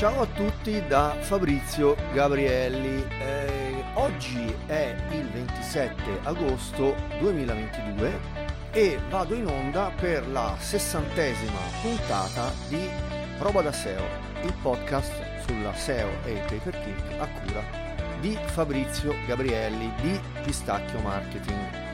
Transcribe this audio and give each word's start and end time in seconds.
Ciao 0.00 0.22
a 0.22 0.26
tutti 0.26 0.82
da 0.86 1.14
Fabrizio 1.20 1.94
Gabrielli. 2.14 3.04
Eh, 3.06 3.84
oggi 3.96 4.50
è 4.64 4.96
il 5.10 5.28
27 5.28 6.20
agosto 6.22 6.96
2022 7.18 8.18
e 8.70 8.98
vado 9.10 9.34
in 9.34 9.46
onda 9.46 9.92
per 9.94 10.26
la 10.26 10.56
sessantesima 10.58 11.58
puntata 11.82 12.50
di 12.68 12.88
Prova 13.36 13.60
da 13.60 13.72
SEO, 13.72 14.02
il 14.42 14.54
podcast 14.62 15.12
sulla 15.44 15.74
SEO 15.74 16.08
e 16.24 16.32
il 16.32 16.44
pay 16.46 16.58
per 16.60 16.76
a 17.18 17.28
cura 17.28 17.62
di 18.20 18.38
Fabrizio 18.46 19.14
Gabrielli 19.26 19.92
di 20.00 20.18
Pistacchio 20.42 21.00
Marketing. 21.00 21.88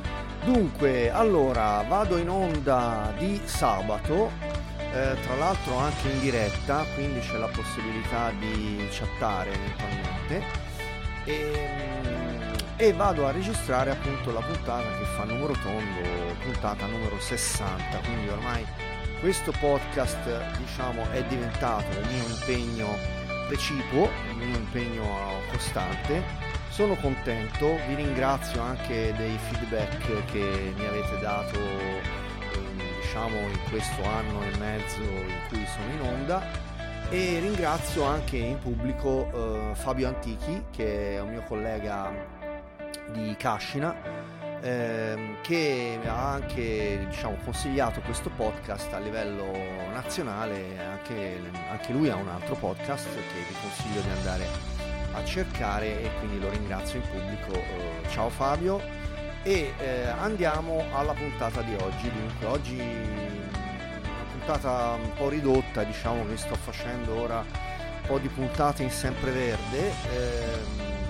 Dunque, 0.44 1.10
allora 1.10 1.84
vado 1.88 2.18
in 2.18 2.30
onda 2.30 3.12
di 3.18 3.40
sabato 3.44 4.30
eh, 4.96 5.16
tra 5.20 5.36
l'altro 5.36 5.76
anche 5.76 6.08
in 6.08 6.20
diretta, 6.20 6.86
quindi 6.94 7.20
c'è 7.20 7.36
la 7.36 7.48
possibilità 7.48 8.30
di 8.30 8.88
chattare 8.90 9.52
eventualmente 9.52 10.42
e, 11.24 11.68
mm, 12.06 12.54
e, 12.76 12.92
vado 12.94 13.26
a 13.26 13.30
registrare 13.30 13.90
appunto 13.90 14.32
la 14.32 14.40
puntata 14.40 14.96
che 14.96 15.04
fa 15.16 15.24
numero 15.24 15.52
tondo, 15.62 16.00
puntata 16.42 16.86
numero 16.86 17.20
60, 17.20 17.98
quindi 18.04 18.28
ormai 18.28 18.64
questo 19.20 19.52
podcast 19.58 20.56
diciamo 20.56 21.10
è 21.10 21.22
diventato 21.24 21.86
un 21.98 22.06
mio 22.08 22.26
impegno 22.28 22.96
precipuo, 23.48 24.08
un 24.30 24.36
mio 24.38 24.56
impegno 24.56 25.04
costante. 25.50 26.22
Sono 26.70 26.94
contento, 26.96 27.78
vi 27.86 27.94
ringrazio 27.94 28.60
anche 28.60 29.14
dei 29.16 29.38
feedback 29.48 30.24
che 30.30 30.74
mi 30.76 30.84
avete 30.84 31.18
dato 31.20 32.25
diciamo 33.16 33.48
in 33.48 33.58
questo 33.70 34.04
anno 34.04 34.42
e 34.42 34.56
mezzo 34.58 35.00
in 35.00 35.40
cui 35.48 35.66
sono 35.66 35.90
in 35.90 36.00
onda. 36.02 36.42
E 37.08 37.38
ringrazio 37.40 38.04
anche 38.04 38.36
in 38.36 38.58
pubblico 38.58 39.30
eh, 39.32 39.74
Fabio 39.74 40.08
Antichi 40.08 40.64
che 40.70 41.14
è 41.14 41.20
un 41.20 41.30
mio 41.30 41.42
collega 41.44 42.12
di 43.12 43.34
Cascina 43.38 43.94
ehm, 44.60 45.36
che 45.40 45.98
ha 46.04 46.32
anche 46.32 47.06
diciamo, 47.08 47.36
consigliato 47.42 48.00
questo 48.00 48.28
podcast 48.28 48.92
a 48.92 48.98
livello 48.98 49.50
nazionale. 49.92 50.78
Anche, 50.78 51.40
anche 51.70 51.92
lui 51.92 52.10
ha 52.10 52.16
un 52.16 52.28
altro 52.28 52.54
podcast 52.56 53.08
che 53.14 53.38
vi 53.48 53.54
consiglio 53.62 54.00
di 54.02 54.10
andare 54.10 54.46
a 55.12 55.24
cercare 55.24 56.02
e 56.02 56.10
quindi 56.18 56.38
lo 56.38 56.50
ringrazio 56.50 56.98
in 56.98 57.08
pubblico. 57.08 57.54
Eh, 57.54 58.08
ciao 58.10 58.28
Fabio 58.28 59.06
e 59.46 59.72
eh, 59.78 60.08
andiamo 60.08 60.86
alla 60.92 61.12
puntata 61.12 61.62
di 61.62 61.72
oggi. 61.74 62.10
Dunque, 62.10 62.46
oggi 62.46 62.80
una 62.80 64.24
puntata 64.32 64.98
un 65.00 65.12
po' 65.14 65.28
ridotta, 65.28 65.84
diciamo 65.84 66.26
che 66.26 66.36
sto 66.36 66.56
facendo 66.56 67.14
ora 67.14 67.38
un 67.38 68.06
po' 68.08 68.18
di 68.18 68.26
puntate 68.26 68.82
in 68.82 68.90
sempreverde 68.90 69.92
eh, 70.10 70.58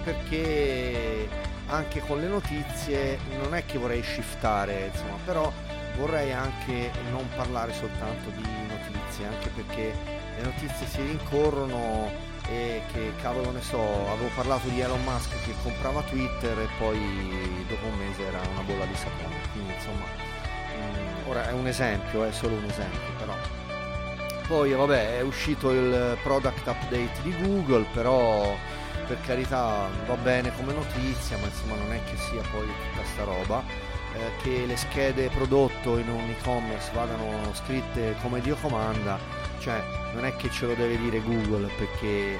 perché 0.04 1.28
anche 1.68 2.00
con 2.00 2.20
le 2.20 2.26
notizie 2.26 3.18
non 3.40 3.54
è 3.54 3.64
che 3.64 3.78
vorrei 3.78 4.02
shiftare, 4.02 4.90
insomma, 4.92 5.16
però 5.24 5.50
vorrei 5.96 6.30
anche 6.34 6.90
non 7.10 7.26
parlare 7.34 7.72
soltanto 7.72 8.28
di 8.28 8.46
notizie, 8.68 9.26
anche 9.28 9.48
perché 9.48 9.94
le 10.36 10.42
notizie 10.42 10.86
si 10.86 11.00
rincorrono 11.00 12.10
e 12.48 12.82
che 12.92 13.12
cavolo 13.20 13.50
ne 13.50 13.60
so, 13.60 13.80
avevo 14.10 14.30
parlato 14.34 14.68
di 14.68 14.80
Elon 14.80 15.02
Musk 15.02 15.30
che 15.44 15.54
comprava 15.62 16.02
Twitter 16.02 16.58
e 16.58 16.68
poi 16.78 17.64
dopo 17.68 17.86
un 17.86 17.98
mese 17.98 18.22
era 18.22 18.40
una 18.52 18.62
bolla 18.62 18.84
di 18.84 18.94
sapone, 18.94 19.34
quindi 19.52 19.72
insomma, 19.72 20.04
mh, 20.04 20.98
mm, 20.98 21.28
ora 21.28 21.48
è 21.48 21.52
un 21.52 21.66
esempio, 21.66 22.24
è 22.24 22.32
solo 22.32 22.54
un 22.54 22.64
esempio 22.64 23.12
però. 23.18 23.34
Poi 24.46 24.70
vabbè 24.72 25.18
è 25.18 25.20
uscito 25.22 25.72
il 25.72 26.16
product 26.22 26.66
update 26.66 27.20
di 27.22 27.34
Google, 27.42 27.84
però 27.92 28.56
per 29.06 29.20
carità 29.22 29.88
va 30.06 30.14
bene 30.14 30.54
come 30.54 30.72
notizia, 30.72 31.36
ma 31.38 31.46
insomma 31.46 31.74
non 31.74 31.92
è 31.92 32.00
che 32.04 32.16
sia 32.16 32.42
poi 32.52 32.66
tutta 32.66 33.04
sta 33.12 33.24
roba. 33.24 33.95
Eh, 34.16 34.43
che 34.43 34.65
le 34.65 34.77
schede 34.77 35.28
prodotto 35.28 35.99
in 35.99 36.09
un 36.09 36.31
e-commerce 36.31 36.91
vadano 36.94 37.53
scritte 37.53 38.16
come 38.22 38.41
Dio 38.41 38.56
comanda, 38.56 39.19
cioè 39.59 39.82
non 40.15 40.25
è 40.25 40.34
che 40.37 40.49
ce 40.50 40.65
lo 40.65 40.75
deve 40.75 40.97
dire 40.97 41.21
Google 41.21 41.69
perché 41.77 42.32
eh, 42.34 42.38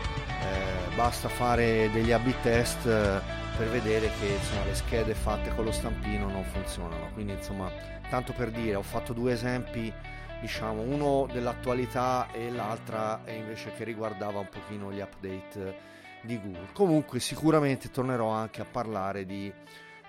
basta 0.95 1.29
fare 1.29 1.91
degli 1.93 2.13
A-B 2.13 2.33
test 2.41 2.87
eh, 2.87 3.21
per 3.59 3.69
vedere 3.69 4.11
che 4.19 4.27
insomma, 4.27 4.65
le 4.65 4.75
schede 4.75 5.15
fatte 5.15 5.55
con 5.55 5.65
lo 5.65 5.73
stampino 5.73 6.31
non 6.31 6.45
funzionano. 6.45 7.11
Quindi 7.13 7.35
insomma, 7.35 7.71
tanto 8.09 8.33
per 8.33 8.51
dire, 8.51 8.77
ho 8.77 8.83
fatto 8.83 9.13
due 9.13 9.33
esempi, 9.33 9.93
diciamo, 10.41 10.81
uno 10.81 11.29
dell'attualità 11.31 12.29
e 12.33 12.51
l'altra 12.51 13.21
invece 13.27 13.73
che 13.75 13.85
riguardava 13.85 14.39
un 14.39 14.49
pochino 14.49 14.91
gli 14.91 15.01
update 15.01 15.77
di 16.23 16.41
Google. 16.41 16.69
Comunque 16.73 17.21
sicuramente 17.21 17.91
tornerò 17.91 18.31
anche 18.31 18.63
a 18.63 18.67
parlare 18.71 19.27
di, 19.27 19.53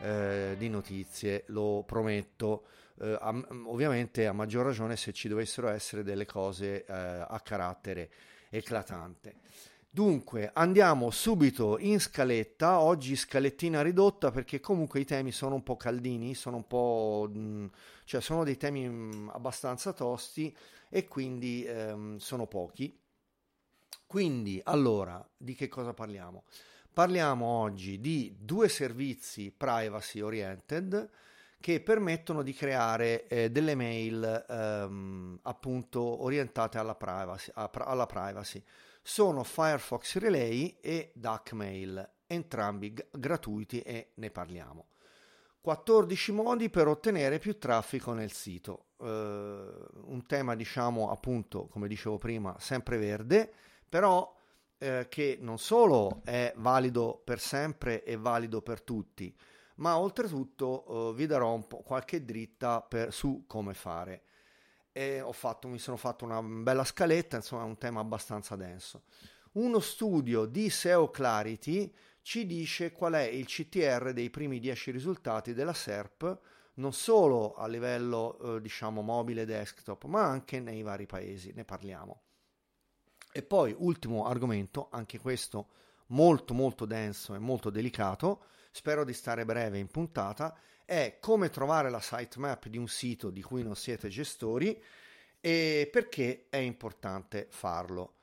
eh, 0.01 0.55
di 0.57 0.69
notizie, 0.69 1.43
lo 1.47 1.83
prometto 1.85 2.65
eh, 2.99 3.17
a, 3.19 3.33
ovviamente 3.65 4.27
a 4.27 4.33
maggior 4.33 4.65
ragione 4.65 4.95
se 4.95 5.13
ci 5.13 5.27
dovessero 5.27 5.67
essere 5.69 6.03
delle 6.03 6.25
cose 6.25 6.85
eh, 6.85 6.93
a 6.93 7.39
carattere 7.43 8.09
eclatante. 8.49 9.35
Dunque 9.89 10.51
andiamo 10.53 11.09
subito 11.09 11.79
in 11.79 11.99
scaletta, 11.99 12.81
oggi 12.81 13.15
scalettina 13.15 13.81
ridotta 13.81 14.29
perché 14.29 14.59
comunque 14.59 14.99
i 14.99 15.05
temi 15.05 15.31
sono 15.31 15.55
un 15.55 15.63
po' 15.63 15.75
caldini, 15.75 16.35
sono 16.35 16.57
un 16.57 16.67
po' 16.67 17.27
mh, 17.33 17.39
mm, 17.39 17.65
cioè 18.03 18.21
sono 18.21 18.43
dei 18.43 18.57
temi 18.57 18.87
mm, 18.87 19.29
abbastanza 19.29 19.93
tosti 19.93 20.55
e 20.89 21.07
quindi 21.07 21.65
ehm, 21.65 22.17
sono 22.17 22.45
pochi. 22.45 22.95
Quindi 24.05 24.61
allora 24.63 25.27
di 25.35 25.55
che 25.55 25.67
cosa 25.67 25.93
parliamo? 25.93 26.43
Parliamo 26.97 27.45
oggi 27.45 27.99
di 27.99 28.35
due 28.39 28.67
servizi 28.67 29.53
privacy 29.55 30.19
oriented 30.19 31.07
che 31.59 31.79
permettono 31.79 32.41
di 32.41 32.53
creare 32.53 33.27
eh, 33.27 33.51
delle 33.51 33.75
mail 33.75 34.45
ehm, 34.49 35.37
appunto 35.43 36.23
orientate 36.23 36.79
alla 36.79 36.95
privacy, 36.95 37.51
alla 37.53 38.07
privacy. 38.07 38.63
Sono 39.03 39.43
Firefox 39.43 40.17
Relay 40.17 40.75
e 40.81 41.11
DuckMail, 41.13 42.13
entrambi 42.25 42.91
g- 42.91 43.05
gratuiti 43.11 43.79
e 43.81 44.13
ne 44.15 44.31
parliamo. 44.31 44.87
14 45.61 46.31
modi 46.31 46.71
per 46.71 46.87
ottenere 46.87 47.37
più 47.37 47.59
traffico 47.59 48.13
nel 48.13 48.31
sito. 48.31 48.85
Uh, 48.97 49.05
un 49.05 50.23
tema, 50.25 50.55
diciamo, 50.55 51.11
appunto, 51.11 51.67
come 51.67 51.87
dicevo 51.87 52.17
prima, 52.17 52.55
sempre 52.57 52.97
verde, 52.97 53.53
però 53.87 54.36
eh, 54.77 55.07
che 55.09 55.37
non 55.41 55.57
solo 55.57 56.21
è 56.23 56.53
valido 56.57 57.21
per 57.23 57.39
sempre 57.39 58.03
e 58.03 58.15
valido 58.17 58.61
per 58.61 58.81
tutti, 58.81 59.35
ma 59.75 59.97
oltretutto 59.97 61.11
eh, 61.11 61.13
vi 61.15 61.25
darò 61.25 61.53
un 61.53 61.67
po' 61.67 61.81
qualche 61.81 62.23
dritta 62.23 62.81
per, 62.81 63.13
su 63.13 63.43
come 63.47 63.73
fare. 63.73 64.23
E 64.91 65.21
ho 65.21 65.31
fatto, 65.31 65.67
mi 65.67 65.77
sono 65.77 65.97
fatto 65.97 66.25
una 66.25 66.41
bella 66.41 66.83
scaletta, 66.83 67.35
insomma 67.35 67.63
è 67.63 67.65
un 67.65 67.77
tema 67.77 67.99
abbastanza 67.99 68.55
denso. 68.55 69.03
Uno 69.53 69.79
studio 69.79 70.45
di 70.45 70.69
SEO 70.69 71.09
Clarity 71.09 71.93
ci 72.21 72.45
dice 72.45 72.91
qual 72.91 73.13
è 73.13 73.23
il 73.23 73.45
CTR 73.45 74.11
dei 74.11 74.29
primi 74.29 74.59
10 74.59 74.91
risultati 74.91 75.53
della 75.53 75.73
SERP, 75.73 76.39
non 76.75 76.93
solo 76.93 77.55
a 77.55 77.67
livello 77.67 78.55
eh, 78.57 78.61
diciamo 78.61 79.01
mobile 79.01 79.45
desktop, 79.45 80.05
ma 80.05 80.23
anche 80.23 80.59
nei 80.59 80.81
vari 80.81 81.05
paesi, 81.05 81.51
ne 81.53 81.63
parliamo. 81.63 82.21
E 83.37 83.43
poi 83.43 83.75
ultimo 83.77 84.25
argomento, 84.25 84.87
anche 84.89 85.19
questo 85.19 85.67
molto 86.07 86.55
molto 86.55 86.85
denso 86.85 87.35
e 87.35 87.37
molto 87.37 87.69
delicato, 87.69 88.45
spero 88.71 89.03
di 89.03 89.13
stare 89.13 89.45
breve 89.45 89.77
in 89.77 89.89
puntata, 89.89 90.57
è 90.83 91.17
come 91.21 91.51
trovare 91.51 91.91
la 91.91 91.99
sitemap 92.01 92.65
di 92.67 92.79
un 92.79 92.87
sito 92.87 93.29
di 93.29 93.43
cui 93.43 93.61
non 93.61 93.75
siete 93.75 94.09
gestori 94.09 94.81
e 95.39 95.87
perché 95.91 96.47
è 96.49 96.57
importante 96.57 97.45
farlo. 97.51 98.15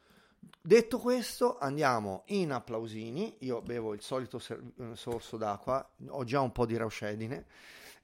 Detto 0.60 0.98
questo, 0.98 1.58
andiamo 1.58 2.24
in 2.26 2.50
applausini. 2.50 3.36
Io 3.42 3.62
bevo 3.62 3.94
il 3.94 4.02
solito 4.02 4.40
ser- 4.40 4.94
sorso 4.94 5.36
d'acqua, 5.36 5.92
ho 6.08 6.24
già 6.24 6.40
un 6.40 6.50
po' 6.50 6.66
di 6.66 6.76
rauscedine 6.76 7.46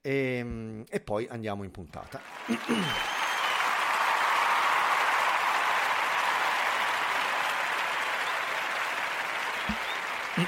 e, 0.01 0.13
ehm, 0.13 0.85
e 0.89 1.01
poi 1.01 1.27
andiamo 1.27 1.65
in 1.65 1.73
puntata. 1.73 2.21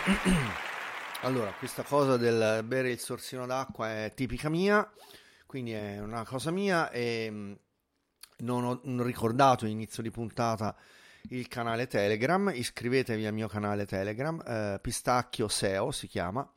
Allora, 1.22 1.52
questa 1.52 1.84
cosa 1.84 2.16
del 2.16 2.64
bere 2.64 2.90
il 2.90 2.98
sorsino 2.98 3.46
d'acqua 3.46 3.88
è 3.88 4.12
tipica 4.12 4.48
mia, 4.48 4.90
quindi 5.46 5.70
è 5.70 6.00
una 6.00 6.24
cosa 6.24 6.50
mia 6.50 6.90
e 6.90 7.28
mm, 7.30 7.52
non 8.38 8.64
ho 8.64 9.02
ricordato 9.04 9.66
inizio 9.66 10.02
di 10.02 10.10
puntata 10.10 10.76
il 11.28 11.46
canale 11.46 11.86
Telegram, 11.86 12.50
iscrivetevi 12.52 13.24
al 13.26 13.32
mio 13.32 13.46
canale 13.46 13.86
Telegram, 13.86 14.42
eh, 14.44 14.78
Pistacchio 14.82 15.46
SEO 15.46 15.92
si 15.92 16.08
chiama, 16.08 16.50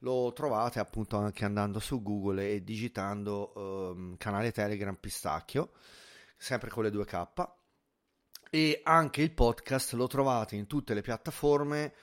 lo 0.00 0.32
trovate 0.32 0.80
appunto 0.80 1.16
anche 1.16 1.44
andando 1.44 1.78
su 1.78 2.02
Google 2.02 2.50
e 2.50 2.64
digitando 2.64 3.52
eh, 3.54 4.16
canale 4.16 4.50
Telegram 4.50 4.96
Pistacchio, 4.96 5.70
sempre 6.36 6.70
con 6.70 6.82
le 6.82 6.90
due 6.90 7.04
K. 7.04 7.24
E 8.50 8.80
anche 8.82 9.22
il 9.22 9.30
podcast 9.30 9.92
lo 9.92 10.08
trovate 10.08 10.56
in 10.56 10.66
tutte 10.66 10.92
le 10.92 11.02
piattaforme 11.02 11.94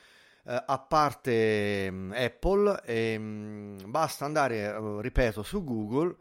eh, 0.48 0.64
a 0.66 0.80
parte 0.80 1.92
mh, 1.92 1.96
mm, 1.96 2.12
Apple 2.14 2.82
e, 2.86 3.18
mh, 3.18 3.84
mm, 3.84 3.92
basta 3.92 4.24
andare, 4.24 4.68
uh, 4.70 5.00
ripeto, 5.02 5.44
su 5.44 5.62
Google 5.64 6.16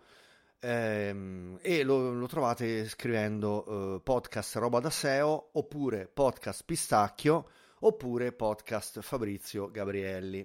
ehm, 0.58 1.58
e 1.62 1.84
lo, 1.84 2.12
lo, 2.12 2.26
trovate 2.26 2.88
scrivendo 2.88 3.94
uh, 3.96 4.02
podcast 4.02 4.56
roba 4.56 4.80
da 4.80 4.90
SEO 4.90 5.50
oppure 5.52 6.08
podcast 6.08 6.64
pistacchio 6.64 7.48
oppure 7.80 8.32
podcast 8.32 9.00
Fabrizio 9.00 9.70
Gabrielli. 9.70 10.44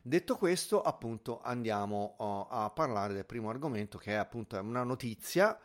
Detto 0.00 0.36
questo, 0.36 0.80
appunto, 0.80 1.40
andiamo 1.42 2.14
uh, 2.18 2.46
a 2.54 2.70
parlare 2.70 3.14
del 3.14 3.26
primo 3.26 3.50
argomento 3.50 3.98
che 3.98 4.12
è 4.12 4.14
appunto 4.14 4.56
una 4.60 4.84
notizia 4.84 5.58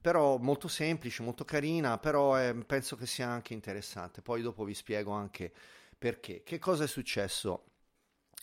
però 0.00 0.38
molto 0.38 0.68
semplice, 0.68 1.22
molto 1.22 1.44
carina, 1.44 1.98
però 1.98 2.34
è, 2.36 2.54
penso 2.54 2.96
che 2.96 3.04
sia 3.04 3.28
anche 3.28 3.52
interessante. 3.52 4.22
Poi 4.22 4.42
dopo 4.42 4.64
vi 4.64 4.74
spiego 4.74 5.10
anche 5.10 5.52
perché. 6.00 6.42
Che 6.42 6.58
cosa 6.58 6.84
è 6.84 6.86
successo? 6.86 7.66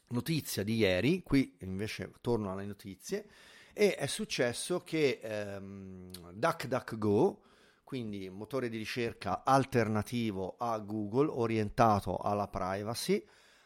Notizia 0.09 0.63
di 0.63 0.75
ieri, 0.75 1.23
qui 1.23 1.57
invece 1.61 2.13
torno 2.21 2.51
alle 2.51 2.65
notizie, 2.65 3.27
e 3.73 3.95
è 3.95 4.05
successo 4.05 4.81
che 4.81 5.19
ehm, 5.21 6.31
DuckDuckGo, 6.33 7.41
quindi 7.83 8.29
motore 8.29 8.69
di 8.69 8.77
ricerca 8.77 9.43
alternativo 9.43 10.55
a 10.59 10.77
Google, 10.77 11.29
orientato 11.29 12.17
alla 12.17 12.47
privacy, 12.47 13.25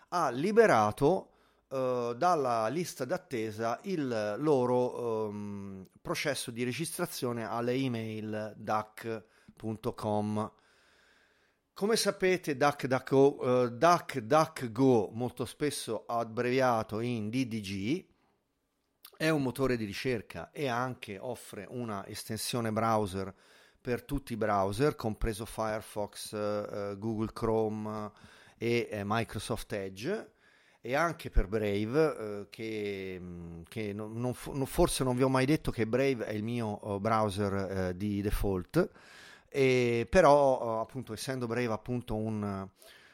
ha 0.09 0.29
liberato 0.29 1.27
Uh, 1.71 2.13
dalla 2.15 2.67
lista 2.67 3.05
d'attesa 3.05 3.79
il 3.83 4.35
loro 4.39 5.29
um, 5.29 5.87
processo 6.01 6.51
di 6.51 6.65
registrazione 6.65 7.45
alle 7.47 7.71
email 7.71 8.53
duck.com. 8.57 10.51
Come 11.73 11.95
sapete, 11.95 12.57
DuckDuckGo, 12.57 13.47
uh, 13.47 13.69
DuckDuckGo, 13.69 15.09
molto 15.13 15.45
spesso 15.45 16.03
abbreviato 16.05 16.99
in 16.99 17.29
DDG, 17.29 18.05
è 19.17 19.29
un 19.29 19.41
motore 19.41 19.77
di 19.77 19.85
ricerca 19.85 20.51
e 20.51 20.67
anche 20.67 21.17
offre 21.17 21.65
una 21.69 22.05
estensione 22.05 22.71
browser 22.71 23.33
per 23.79 24.03
tutti 24.03 24.33
i 24.33 24.37
browser, 24.37 24.95
compreso 24.95 25.45
Firefox, 25.45 26.31
uh, 26.33 26.97
Google 26.99 27.31
Chrome 27.33 28.11
e 28.57 29.01
Microsoft 29.03 29.71
Edge. 29.73 30.33
E 30.81 30.95
anche 30.95 31.29
per 31.29 31.47
Brave, 31.47 32.17
eh, 32.17 32.47
che, 32.49 33.17
mm, 33.19 33.61
che 33.69 33.93
non, 33.93 34.13
non, 34.13 34.65
forse 34.65 35.03
non 35.03 35.15
vi 35.15 35.21
ho 35.21 35.29
mai 35.29 35.45
detto 35.45 35.69
che 35.69 35.85
Brave 35.85 36.25
è 36.25 36.33
il 36.33 36.43
mio 36.43 36.79
uh, 36.81 36.99
browser 36.99 37.53
eh, 37.53 37.95
di 37.95 38.21
default, 38.21 38.89
e, 39.53 40.07
però 40.09 40.77
uh, 40.77 40.79
appunto 40.79 41.11
essendo 41.11 41.45
Brave 41.45 41.73
appunto 41.73 42.15
un, 42.15 42.69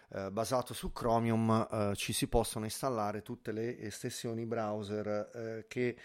uh, 0.07 0.31
basato 0.31 0.75
su 0.75 0.93
Chromium 0.93 1.95
ci 1.95 2.13
si 2.13 2.27
possono 2.27 2.65
installare 2.65 3.23
tutte 3.23 3.51
le 3.51 3.79
estensioni 3.79 4.45
browser 4.45 5.65
che 5.67 5.97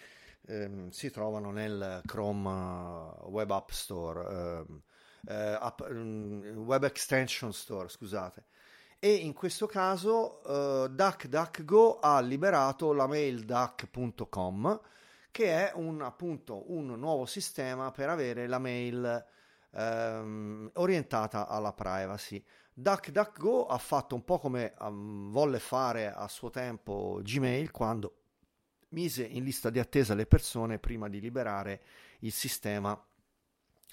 ehm, 0.46 0.88
si 0.88 1.11
trovano 1.11 1.52
nel 1.52 2.00
Chrome 2.05 3.12
Web 3.26 3.50
App 3.52 3.69
Store, 3.70 4.64
ehm, 4.67 4.82
app, 5.61 5.81
um, 5.88 6.43
Web 6.56 6.82
Extension 6.82 7.52
Store, 7.52 7.88
scusate. 7.88 8.46
E 8.99 9.12
in 9.12 9.34
questo 9.34 9.67
caso 9.67 10.40
DuckDuckGo 10.43 12.00
ha 12.00 12.20
liberato 12.20 12.93
la 12.93 13.06
mail 13.06 13.44
duck.com 13.44 14.81
che 15.32 15.70
è 15.70 15.73
un, 15.75 16.02
appunto 16.02 16.70
un 16.73 16.87
nuovo 16.99 17.25
sistema 17.25 17.90
per 17.90 18.08
avere 18.08 18.46
la 18.46 18.58
mail 18.58 19.25
um, 19.72 20.70
orientata 20.74 21.48
alla 21.48 21.72
privacy. 21.72 22.42
DuckDuckGo 22.74 23.66
ha 23.66 23.78
fatto 23.78 24.14
un 24.14 24.24
po' 24.24 24.38
come 24.38 24.74
um, 24.80 25.30
volle 25.30 25.58
fare 25.58 26.10
a 26.10 26.26
suo 26.28 26.50
tempo 26.50 27.20
Gmail 27.22 27.70
quando 27.70 28.16
mise 28.90 29.24
in 29.24 29.44
lista 29.44 29.70
di 29.70 29.78
attesa 29.78 30.14
le 30.14 30.26
persone 30.26 30.78
prima 30.78 31.08
di 31.08 31.20
liberare 31.20 31.82
il 32.20 32.32
sistema 32.32 33.00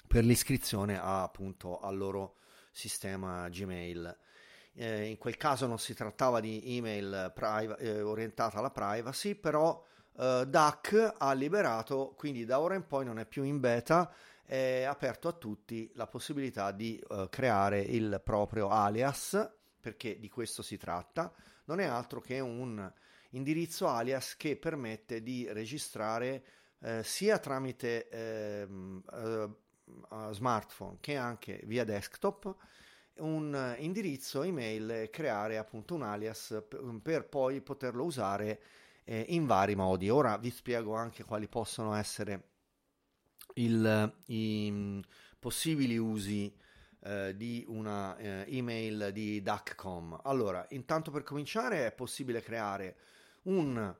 per 0.06 0.24
l'iscrizione 0.24 0.98
a, 0.98 1.22
appunto 1.22 1.78
al 1.78 1.96
loro 1.96 2.36
sistema 2.70 3.48
Gmail 3.48 4.18
eh, 4.74 5.04
in 5.04 5.18
quel 5.18 5.36
caso 5.36 5.66
non 5.66 5.78
si 5.78 5.94
trattava 5.94 6.40
di 6.40 6.76
email 6.76 7.32
priva- 7.34 7.76
eh, 7.76 8.00
orientata 8.00 8.58
alla 8.58 8.70
privacy, 8.70 9.34
però 9.34 9.84
eh, 10.18 10.44
DAC 10.46 11.14
ha 11.18 11.32
liberato, 11.32 12.14
quindi 12.16 12.44
da 12.44 12.60
ora 12.60 12.74
in 12.74 12.86
poi 12.86 13.04
non 13.04 13.18
è 13.18 13.26
più 13.26 13.42
in 13.42 13.60
beta, 13.60 14.12
è 14.50 14.82
aperto 14.82 15.28
a 15.28 15.32
tutti 15.32 15.88
la 15.94 16.08
possibilità 16.08 16.72
di 16.72 16.98
eh, 16.98 17.28
creare 17.30 17.78
il 17.82 18.20
proprio 18.24 18.68
alias, 18.68 19.48
perché 19.78 20.18
di 20.18 20.28
questo 20.28 20.62
si 20.62 20.76
tratta, 20.76 21.32
non 21.66 21.78
è 21.78 21.84
altro 21.84 22.20
che 22.20 22.40
un 22.40 22.92
indirizzo 23.30 23.86
alias 23.86 24.36
che 24.36 24.56
permette 24.56 25.22
di 25.22 25.46
registrare 25.52 26.44
eh, 26.80 27.04
sia 27.04 27.38
tramite 27.38 28.08
ehm, 28.08 29.02
eh, 29.12 29.48
smartphone 30.32 30.96
che 30.98 31.14
anche 31.14 31.60
via 31.66 31.84
desktop 31.84 32.52
un 33.18 33.76
indirizzo 33.78 34.42
email 34.42 34.90
e 34.90 35.10
creare 35.10 35.58
appunto 35.58 35.94
un 35.94 36.02
alias 36.02 36.60
per, 37.00 37.28
poi 37.28 37.60
poterlo 37.60 38.02
usare 38.02 38.60
eh, 39.04 39.26
in 39.28 39.46
vari 39.46 39.76
modi. 39.76 40.10
Ora 40.10 40.36
vi 40.38 40.50
spiego 40.50 40.96
anche 40.96 41.22
quali 41.22 41.46
possono 41.46 41.94
essere 41.94 42.48
il, 43.54 44.14
i 44.26 45.02
possibili 45.38 45.96
usi 45.96 46.54
eh, 47.02 47.34
di 47.36 47.64
una 47.68 48.16
eh, 48.16 48.44
email 48.48 49.10
di 49.12 49.42
DACCOM. 49.42 50.20
Allora, 50.24 50.66
intanto 50.70 51.10
per 51.10 51.22
cominciare 51.22 51.86
è 51.86 51.92
possibile 51.92 52.42
creare 52.42 52.96
un 53.42 53.94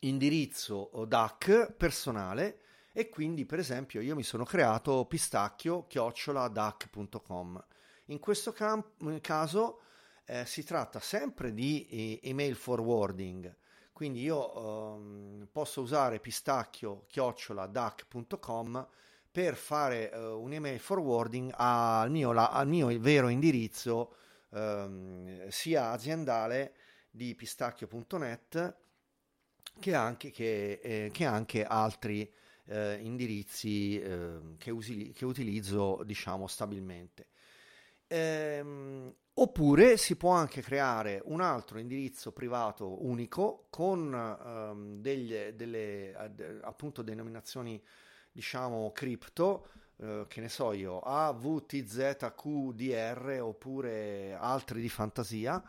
indirizzo 0.00 0.90
DAC 1.06 1.72
personale 1.72 2.60
e 2.92 3.08
quindi 3.08 3.44
per 3.44 3.58
esempio 3.58 4.00
io 4.00 4.14
mi 4.14 4.22
sono 4.22 4.44
creato 4.44 5.04
pistacchio 5.04 5.86
chiocciola 5.86 6.48
dac.com 6.48 7.64
in 8.10 8.18
questo 8.18 8.52
cam- 8.52 9.20
caso 9.20 9.80
eh, 10.24 10.44
si 10.44 10.64
tratta 10.64 11.00
sempre 11.00 11.52
di 11.52 11.86
e- 11.88 12.20
email 12.22 12.54
forwarding, 12.54 13.56
quindi 14.00 14.22
io 14.22 14.58
um, 14.58 15.46
posso 15.52 15.82
usare 15.82 16.20
pistacchio 16.20 17.04
chiocciola 17.06 17.66
duck.com 17.66 18.88
per 19.30 19.54
fare 19.56 20.10
uh, 20.14 20.40
un 20.40 20.54
email 20.54 20.78
forwarding 20.78 21.52
al 21.54 22.10
mio, 22.10 22.32
la, 22.32 22.48
al 22.48 22.66
mio 22.66 22.86
vero 22.98 23.28
indirizzo 23.28 24.14
um, 24.52 25.46
sia 25.48 25.90
aziendale 25.90 26.74
di 27.10 27.34
pistacchio.net 27.34 28.76
che 29.78 29.94
anche, 29.94 30.30
che, 30.30 30.80
eh, 30.82 31.10
che 31.12 31.26
anche 31.26 31.62
altri 31.66 32.32
eh, 32.68 32.94
indirizzi 33.02 34.00
eh, 34.00 34.54
che, 34.56 34.70
usi, 34.70 35.12
che 35.12 35.26
utilizzo 35.26 36.00
diciamo 36.06 36.46
stabilmente. 36.46 37.28
Ehm, 38.06 39.14
oppure 39.40 39.96
si 39.96 40.16
può 40.16 40.32
anche 40.32 40.60
creare 40.60 41.22
un 41.24 41.40
altro 41.40 41.78
indirizzo 41.78 42.30
privato 42.30 43.02
unico 43.04 43.66
con 43.70 44.12
ehm, 44.14 45.00
degli, 45.00 45.34
delle 45.54 46.14
appunto 46.62 47.00
denominazioni 47.00 47.82
diciamo 48.30 48.92
cripto 48.92 49.66
eh, 49.96 50.26
che 50.28 50.40
ne 50.42 50.50
so 50.50 50.72
io 50.72 51.00
AVTZQDR 51.00 52.18
oppure 53.40 54.36
altri 54.38 54.82
di 54.82 54.90
fantasia 54.90 55.62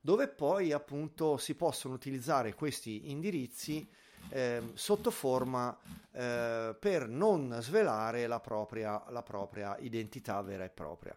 dove 0.00 0.28
poi 0.28 0.72
appunto 0.72 1.36
si 1.36 1.54
possono 1.54 1.92
utilizzare 1.94 2.54
questi 2.54 3.10
indirizzi 3.10 3.86
eh, 4.30 4.70
sotto 4.72 5.10
forma 5.10 5.78
eh, 6.10 6.74
per 6.78 7.06
non 7.08 7.58
svelare 7.60 8.26
la 8.26 8.40
propria, 8.40 9.04
la 9.10 9.22
propria 9.22 9.76
identità 9.78 10.40
vera 10.40 10.64
e 10.64 10.70
propria. 10.70 11.14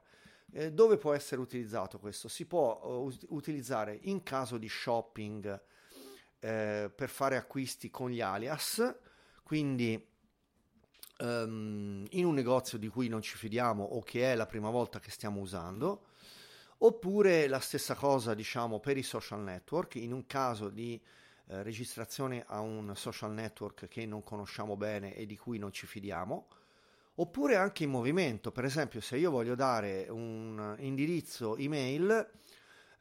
Eh, 0.53 0.71
dove 0.71 0.97
può 0.97 1.13
essere 1.13 1.41
utilizzato 1.41 1.99
questo? 1.99 2.27
Si 2.27 2.45
può 2.45 2.79
uh, 2.81 3.35
utilizzare 3.35 3.99
in 4.03 4.23
caso 4.23 4.57
di 4.57 4.69
shopping 4.69 5.61
eh, 6.39 6.91
per 6.93 7.09
fare 7.09 7.35
acquisti 7.35 7.89
con 7.89 8.09
gli 8.09 8.21
alias, 8.21 8.95
quindi 9.43 10.01
um, 11.19 12.05
in 12.09 12.25
un 12.25 12.33
negozio 12.33 12.77
di 12.77 12.87
cui 12.87 13.07
non 13.07 13.21
ci 13.21 13.35
fidiamo 13.35 13.83
o 13.83 14.01
che 14.01 14.31
è 14.31 14.35
la 14.35 14.45
prima 14.45 14.69
volta 14.69 14.99
che 14.99 15.11
stiamo 15.11 15.41
usando, 15.41 16.07
oppure 16.79 17.47
la 17.47 17.59
stessa 17.59 17.95
cosa 17.95 18.33
diciamo 18.33 18.79
per 18.79 18.97
i 18.97 19.03
social 19.03 19.41
network, 19.41 19.95
in 19.95 20.13
un 20.13 20.25
caso 20.25 20.69
di 20.69 21.01
eh, 21.47 21.63
registrazione 21.63 22.43
a 22.47 22.59
un 22.59 22.93
social 22.95 23.31
network 23.31 23.87
che 23.87 24.05
non 24.05 24.23
conosciamo 24.23 24.77
bene 24.77 25.15
e 25.15 25.25
di 25.25 25.37
cui 25.37 25.57
non 25.57 25.71
ci 25.71 25.87
fidiamo 25.87 26.47
oppure 27.19 27.55
anche 27.55 27.83
in 27.83 27.89
movimento. 27.89 28.51
Per 28.51 28.65
esempio, 28.65 29.01
se 29.01 29.17
io 29.17 29.31
voglio 29.31 29.55
dare 29.55 30.07
un 30.09 30.75
indirizzo 30.79 31.55
email 31.57 32.31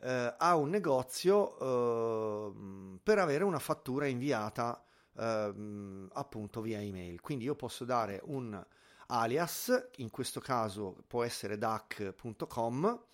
eh, 0.01 0.35
a 0.37 0.57
un 0.57 0.69
negozio 0.69 1.59
eh, 1.59 2.99
per 3.03 3.19
avere 3.19 3.45
una 3.45 3.59
fattura 3.59 4.07
inviata 4.07 4.83
eh, 5.17 6.09
appunto 6.13 6.61
via 6.61 6.81
email. 6.81 7.21
Quindi 7.21 7.45
io 7.45 7.55
posso 7.55 7.85
dare 7.85 8.21
un 8.25 8.65
alias, 9.09 9.89
in 9.97 10.11
questo 10.11 10.41
caso 10.41 11.05
può 11.07 11.23
essere 11.23 11.59
duck.com, 11.59 13.05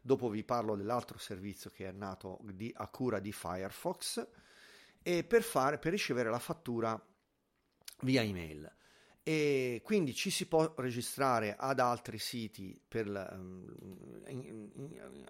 dopo 0.00 0.28
vi 0.28 0.44
parlo 0.44 0.74
dell'altro 0.74 1.18
servizio 1.18 1.70
che 1.70 1.88
è 1.88 1.92
nato 1.92 2.38
di, 2.42 2.72
a 2.76 2.88
cura 2.88 3.18
di 3.18 3.32
Firefox, 3.32 4.26
e 5.02 5.22
per, 5.22 5.42
fare, 5.42 5.78
per 5.78 5.92
ricevere 5.92 6.30
la 6.30 6.38
fattura 6.40 7.00
via 8.00 8.22
email 8.22 8.75
e 9.28 9.80
quindi 9.82 10.14
ci 10.14 10.30
si 10.30 10.46
può 10.46 10.72
registrare 10.76 11.56
ad 11.58 11.80
altri 11.80 12.16
siti 12.16 12.80
per, 12.86 13.06
in, 14.28 14.70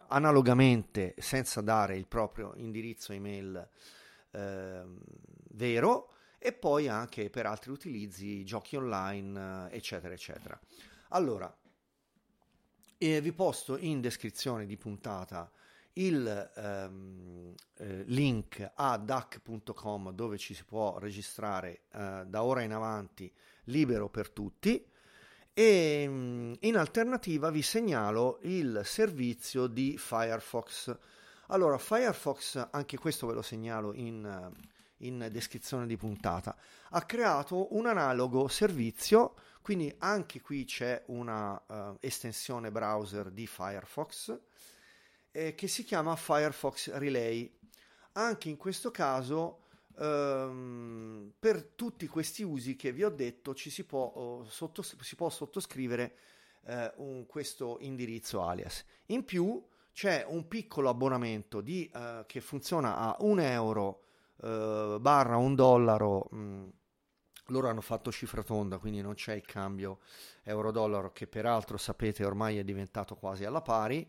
analogamente 0.09 1.15
senza 1.17 1.63
dare 1.63 1.97
il 1.97 2.07
proprio 2.07 2.53
indirizzo 2.57 3.15
email 3.15 3.67
eh, 4.33 4.83
vero 5.53 6.13
e 6.37 6.53
poi 6.53 6.89
anche 6.89 7.31
per 7.31 7.47
altri 7.47 7.71
utilizzi, 7.71 8.45
giochi 8.45 8.77
online, 8.77 9.71
eccetera, 9.71 10.13
eccetera. 10.13 10.61
Allora, 11.09 11.57
eh, 12.99 13.21
vi 13.23 13.33
posto 13.33 13.79
in 13.79 14.03
descrizione 14.03 14.67
di 14.67 14.77
puntata 14.77 15.51
il 15.95 16.53
ehm, 16.55 17.55
eh, 17.79 18.03
link 18.09 18.73
a 18.75 18.99
duck.com 18.99 20.13
dove 20.13 20.37
ci 20.37 20.53
si 20.53 20.65
può 20.65 20.99
registrare 20.99 21.85
eh, 21.93 22.25
da 22.27 22.43
ora 22.43 22.61
in 22.61 22.75
avanti 22.75 23.33
libero 23.67 24.09
per 24.09 24.31
tutti 24.31 24.85
e 25.59 26.07
mm, 26.07 26.53
in 26.61 26.77
alternativa 26.77 27.51
vi 27.51 27.63
segnalo 27.63 28.41
il 28.43 28.83
servizio 28.85 29.67
di 29.67 29.97
Firefox. 29.97 30.95
Allora, 31.47 31.79
Firefox, 31.79 32.69
anche 32.73 32.99
questo 32.99 33.27
ve 33.27 33.33
lo 33.33 33.41
segnalo 33.41 33.95
in, 33.95 34.53
in 34.99 35.29
descrizione 35.31 35.87
di 35.87 35.97
puntata, 35.97 36.55
ha 36.91 37.03
creato 37.07 37.75
un 37.75 37.87
analogo 37.87 38.49
servizio, 38.49 39.35
quindi 39.63 39.95
anche 40.01 40.43
qui 40.43 40.67
c'è 40.67 41.05
una 41.07 41.59
uh, 41.67 41.97
estensione 42.01 42.71
browser 42.71 43.31
di 43.31 43.47
Firefox 43.47 44.39
eh, 45.31 45.55
che 45.55 45.69
si 45.69 45.85
chiama 45.85 46.17
Firefox 46.17 46.93
Relay. 46.93 47.51
Anche 48.13 48.51
in 48.51 48.59
questo 48.59 48.91
caso 48.91 49.66
ehm, 49.99 51.33
per 51.39 51.63
tutti 51.75 52.07
questi 52.07 52.43
usi 52.43 52.77
che 52.77 52.93
vi 52.93 53.05
ho 53.05 53.11
detto 53.11 53.55
ci 53.55 53.71
si 53.71 53.85
può, 53.85 54.05
oh, 54.05 54.45
sottos- 54.45 54.99
si 55.01 55.17
può 55.17 55.29
sottoscrivere 55.31 56.17
eh, 56.67 56.93
un, 56.97 57.27
questo 57.27 57.79
indirizzo 57.81 58.43
alias. 58.43 58.85
In 59.07 59.25
più 59.25 59.65
c'è 59.93 60.25
un 60.29 60.47
piccolo 60.49 60.89
abbonamento 60.89 61.61
di, 61.61 61.91
eh, 61.95 62.25
che 62.27 62.41
funziona 62.41 62.97
a 62.99 63.17
un 63.21 63.41
euro 63.41 64.03
eh, 64.43 64.99
barra 65.01 65.37
un 65.37 65.55
dollaro. 65.55 66.29
Mh, 66.31 66.39
mm, 66.39 66.69
loro 67.51 67.69
hanno 67.69 67.81
fatto 67.81 68.11
cifra 68.11 68.43
tonda, 68.43 68.79
quindi 68.79 69.01
non 69.01 69.15
c'è 69.15 69.35
il 69.35 69.45
cambio 69.45 70.01
euro-dollaro 70.43 71.13
che 71.13 71.29
peraltro 71.29 71.77
sapete 71.77 72.25
ormai 72.25 72.59
è 72.59 72.65
diventato 72.65 73.15
quasi 73.15 73.45
alla 73.45 73.63
pari. 73.63 74.09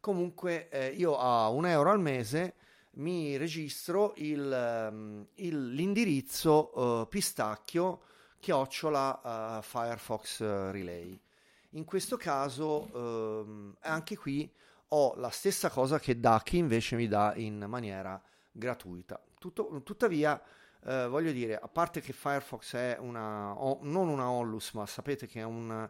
Comunque 0.00 0.68
eh, 0.70 0.88
io 0.88 1.18
a 1.18 1.48
un 1.50 1.66
euro 1.66 1.90
al 1.90 2.00
mese 2.00 2.54
mi 2.92 3.36
registro 3.36 4.14
il, 4.16 4.52
ehm, 4.52 5.26
il, 5.34 5.72
l'indirizzo 5.72 6.78
uh, 6.78 7.08
pistacchio 7.08 8.02
chiocciola 8.38 9.58
uh, 9.58 9.62
Firefox 9.62 10.40
Relay. 10.70 11.18
In 11.72 11.84
questo 11.84 12.16
caso 12.16 12.88
uh, 12.96 13.74
anche 13.80 14.16
qui 14.16 14.50
ho 14.88 15.14
la 15.16 15.30
stessa 15.30 15.70
cosa 15.70 15.98
che 15.98 16.18
Ducky 16.18 16.58
invece 16.58 16.96
mi 16.96 17.08
dà 17.08 17.34
in 17.36 17.64
maniera 17.68 18.20
gratuita. 18.50 19.20
Tutto, 19.38 19.82
tuttavia, 19.84 20.40
eh, 20.84 21.06
voglio 21.06 21.30
dire, 21.30 21.58
a 21.58 21.68
parte 21.68 22.00
che 22.00 22.12
Firefox 22.12 22.74
è 22.74 22.96
una, 22.98 23.52
o, 23.52 23.78
non 23.82 24.08
una 24.08 24.30
Onlus, 24.30 24.72
ma 24.72 24.86
sapete 24.86 25.26
che 25.26 25.40
è 25.40 25.44
un, 25.44 25.88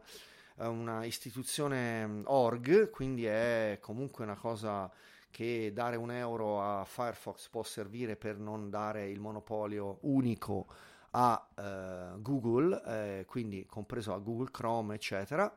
una 0.56 1.04
istituzione 1.04 2.06
mm, 2.06 2.22
org, 2.26 2.90
quindi 2.90 3.24
è 3.24 3.78
comunque 3.80 4.24
una 4.24 4.36
cosa 4.36 4.90
che 5.30 5.72
dare 5.72 5.96
un 5.96 6.10
euro 6.10 6.62
a 6.62 6.84
Firefox 6.84 7.48
può 7.48 7.62
servire 7.62 8.16
per 8.16 8.38
non 8.38 8.70
dare 8.70 9.08
il 9.08 9.20
monopolio 9.20 9.98
unico 10.02 10.66
a 11.10 11.48
eh, 11.56 12.20
Google, 12.20 12.82
eh, 12.86 13.24
quindi 13.26 13.64
compreso 13.66 14.12
a 14.12 14.18
Google 14.18 14.50
Chrome, 14.50 14.94
eccetera. 14.94 15.56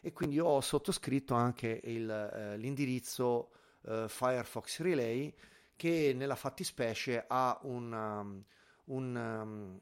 E 0.00 0.12
quindi 0.12 0.38
ho 0.38 0.60
sottoscritto 0.60 1.34
anche 1.34 1.80
il, 1.84 2.10
eh, 2.10 2.56
l'indirizzo 2.58 3.50
eh, 3.86 4.06
Firefox 4.08 4.80
Relay 4.80 5.34
che 5.76 6.12
nella 6.14 6.36
fattispecie 6.36 7.24
ha 7.26 7.58
un, 7.62 7.92
um, 7.92 8.44
un, 8.84 9.16
um, 9.16 9.80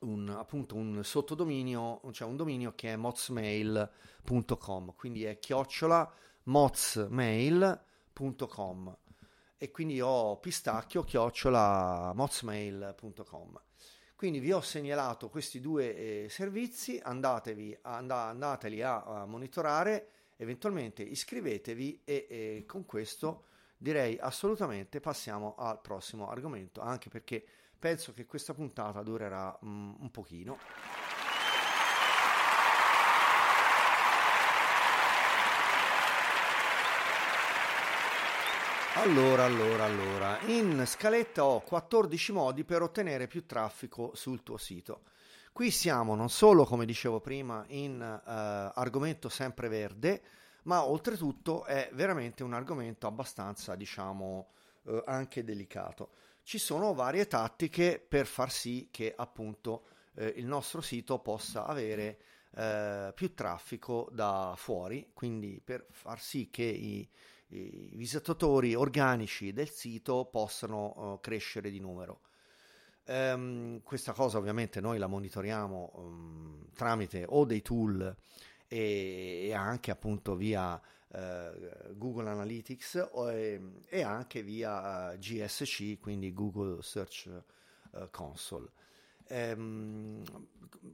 un, 0.00 0.28
appunto 0.28 0.74
un 0.74 1.02
sottodominio, 1.04 2.00
cioè 2.10 2.28
un 2.28 2.36
dominio 2.36 2.74
che 2.74 2.92
è 2.92 2.96
mozmail.com, 2.96 4.94
quindi 4.96 5.24
è 5.24 5.38
chiocciola 5.38 6.12
mozmail.com 6.44 7.88
mozmail.com 8.20 8.96
e 9.56 9.70
quindi 9.70 10.00
ho 10.00 10.38
pistacchio 10.38 11.02
chiocciola 11.02 12.12
mozmail.com. 12.14 13.60
Quindi 14.14 14.38
vi 14.38 14.52
ho 14.52 14.60
segnalato 14.60 15.30
questi 15.30 15.60
due 15.60 16.24
eh, 16.24 16.28
servizi, 16.28 17.00
andatevi, 17.02 17.78
and- 17.82 18.10
andateli 18.10 18.82
a, 18.82 19.02
a, 19.02 19.26
monitorare, 19.26 20.08
eventualmente 20.36 21.02
iscrivetevi 21.02 22.02
e, 22.04 22.26
e 22.28 22.64
con 22.66 22.84
questo 22.84 23.44
direi 23.76 24.18
assolutamente 24.18 25.00
passiamo 25.00 25.54
al 25.56 25.80
prossimo 25.80 26.28
argomento, 26.28 26.82
anche 26.82 27.08
perché 27.08 27.44
penso 27.78 28.12
che 28.12 28.26
questa 28.26 28.52
puntata 28.52 29.02
durerà 29.02 29.58
mm, 29.64 29.94
un 30.00 30.10
pochino. 30.10 30.58
Allora, 38.94 39.44
allora, 39.44 39.84
allora, 39.84 40.40
in 40.46 40.82
scaletta 40.84 41.44
ho 41.44 41.60
14 41.60 42.32
modi 42.32 42.64
per 42.64 42.82
ottenere 42.82 43.28
più 43.28 43.46
traffico 43.46 44.10
sul 44.14 44.42
tuo 44.42 44.56
sito. 44.56 45.02
Qui 45.52 45.70
siamo 45.70 46.16
non 46.16 46.28
solo, 46.28 46.64
come 46.64 46.84
dicevo 46.84 47.20
prima, 47.20 47.64
in 47.68 48.00
uh, 48.00 48.28
argomento 48.74 49.28
sempreverde, 49.28 50.22
ma 50.64 50.84
oltretutto 50.84 51.64
è 51.64 51.88
veramente 51.92 52.42
un 52.42 52.52
argomento 52.52 53.06
abbastanza, 53.06 53.76
diciamo, 53.76 54.48
uh, 54.82 55.02
anche 55.06 55.44
delicato. 55.44 56.10
Ci 56.42 56.58
sono 56.58 56.92
varie 56.92 57.28
tattiche 57.28 58.04
per 58.06 58.26
far 58.26 58.50
sì 58.50 58.88
che 58.90 59.14
appunto 59.16 59.84
uh, 60.14 60.32
il 60.34 60.46
nostro 60.46 60.80
sito 60.80 61.20
possa 61.20 61.64
avere 61.64 62.18
più 63.14 63.32
traffico 63.32 64.08
da 64.10 64.54
fuori, 64.56 65.12
quindi 65.14 65.62
per 65.64 65.86
far 65.88 66.20
sì 66.20 66.50
che 66.50 66.64
i 66.64 67.08
i 67.50 67.96
visitatori 67.96 68.74
organici 68.74 69.52
del 69.52 69.68
sito 69.68 70.26
possano 70.26 71.12
uh, 71.14 71.20
crescere 71.20 71.70
di 71.70 71.80
numero. 71.80 72.20
Um, 73.06 73.82
questa 73.82 74.12
cosa 74.12 74.38
ovviamente 74.38 74.80
noi 74.80 74.98
la 74.98 75.08
monitoriamo 75.08 75.92
um, 75.94 76.66
tramite 76.74 77.24
o 77.28 77.44
dei 77.44 77.60
tool 77.60 78.14
e, 78.68 79.46
e 79.48 79.52
anche 79.52 79.90
appunto 79.90 80.36
via 80.36 80.74
uh, 80.74 81.96
Google 81.96 82.28
Analytics 82.28 83.08
o, 83.12 83.30
e, 83.30 83.60
e, 83.86 84.02
anche 84.02 84.42
via 84.42 85.10
uh, 85.10 85.18
GSC, 85.18 85.98
quindi 85.98 86.32
Google 86.32 86.82
Search 86.82 87.28
Console. 88.12 88.70
Um, 89.30 90.22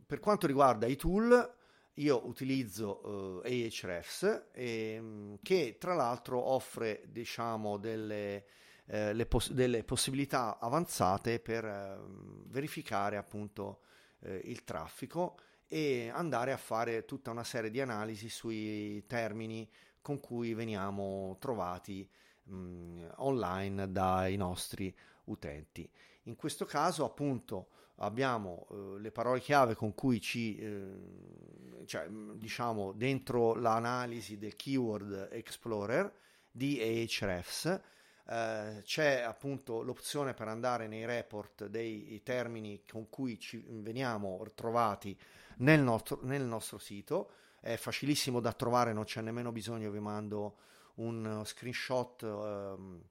per 0.06 0.18
quanto 0.18 0.46
riguarda 0.46 0.86
i 0.86 0.96
tool, 0.96 1.54
io 1.98 2.26
utilizzo 2.26 3.00
uh, 3.06 3.42
Ahrefs 3.44 4.48
ehm, 4.52 5.38
che 5.42 5.76
tra 5.78 5.94
l'altro 5.94 6.40
offre 6.40 7.04
diciamo 7.06 7.78
delle, 7.78 8.44
eh, 8.86 9.26
poss- 9.26 9.52
delle 9.52 9.82
possibilità 9.84 10.58
avanzate 10.58 11.40
per 11.40 11.64
eh, 11.64 11.98
verificare 12.48 13.16
appunto 13.16 13.80
eh, 14.20 14.40
il 14.44 14.64
traffico 14.64 15.38
e 15.68 16.10
andare 16.12 16.52
a 16.52 16.56
fare 16.56 17.04
tutta 17.04 17.30
una 17.30 17.44
serie 17.44 17.70
di 17.70 17.80
analisi 17.80 18.28
sui 18.28 19.04
termini 19.06 19.68
con 20.00 20.20
cui 20.20 20.54
veniamo 20.54 21.36
trovati 21.40 22.08
mh, 22.44 23.06
online 23.16 23.90
dai 23.90 24.36
nostri 24.36 24.94
utenti. 25.24 25.90
In 26.24 26.36
questo 26.36 26.64
caso 26.64 27.04
appunto 27.04 27.68
abbiamo 27.96 28.66
eh, 28.70 29.00
le 29.00 29.10
parole 29.10 29.40
chiave 29.40 29.74
con 29.74 29.94
cui 29.94 30.20
ci, 30.20 30.56
eh, 30.58 31.84
cioè, 31.86 32.08
diciamo, 32.08 32.92
dentro 32.92 33.54
l'analisi 33.54 34.38
del 34.38 34.56
keyword 34.56 35.28
explorer 35.32 36.12
di 36.50 36.80
Ahrefs, 36.80 37.80
eh, 38.28 38.82
c'è 38.82 39.20
appunto 39.20 39.82
l'opzione 39.82 40.34
per 40.34 40.48
andare 40.48 40.88
nei 40.88 41.04
report 41.04 41.66
dei 41.66 42.20
termini 42.24 42.82
con 42.90 43.08
cui 43.08 43.38
ci 43.38 43.64
veniamo 43.68 44.44
trovati 44.54 45.16
nel 45.58 45.80
nostro, 45.80 46.20
nel 46.22 46.42
nostro 46.42 46.78
sito. 46.78 47.30
È 47.60 47.76
facilissimo 47.76 48.40
da 48.40 48.52
trovare, 48.52 48.92
non 48.92 49.04
c'è 49.04 49.20
nemmeno 49.22 49.50
bisogno, 49.52 49.90
vi 49.90 50.00
mando 50.00 50.56
un 50.96 51.42
screenshot 51.44 52.22
ehm, 52.22 53.02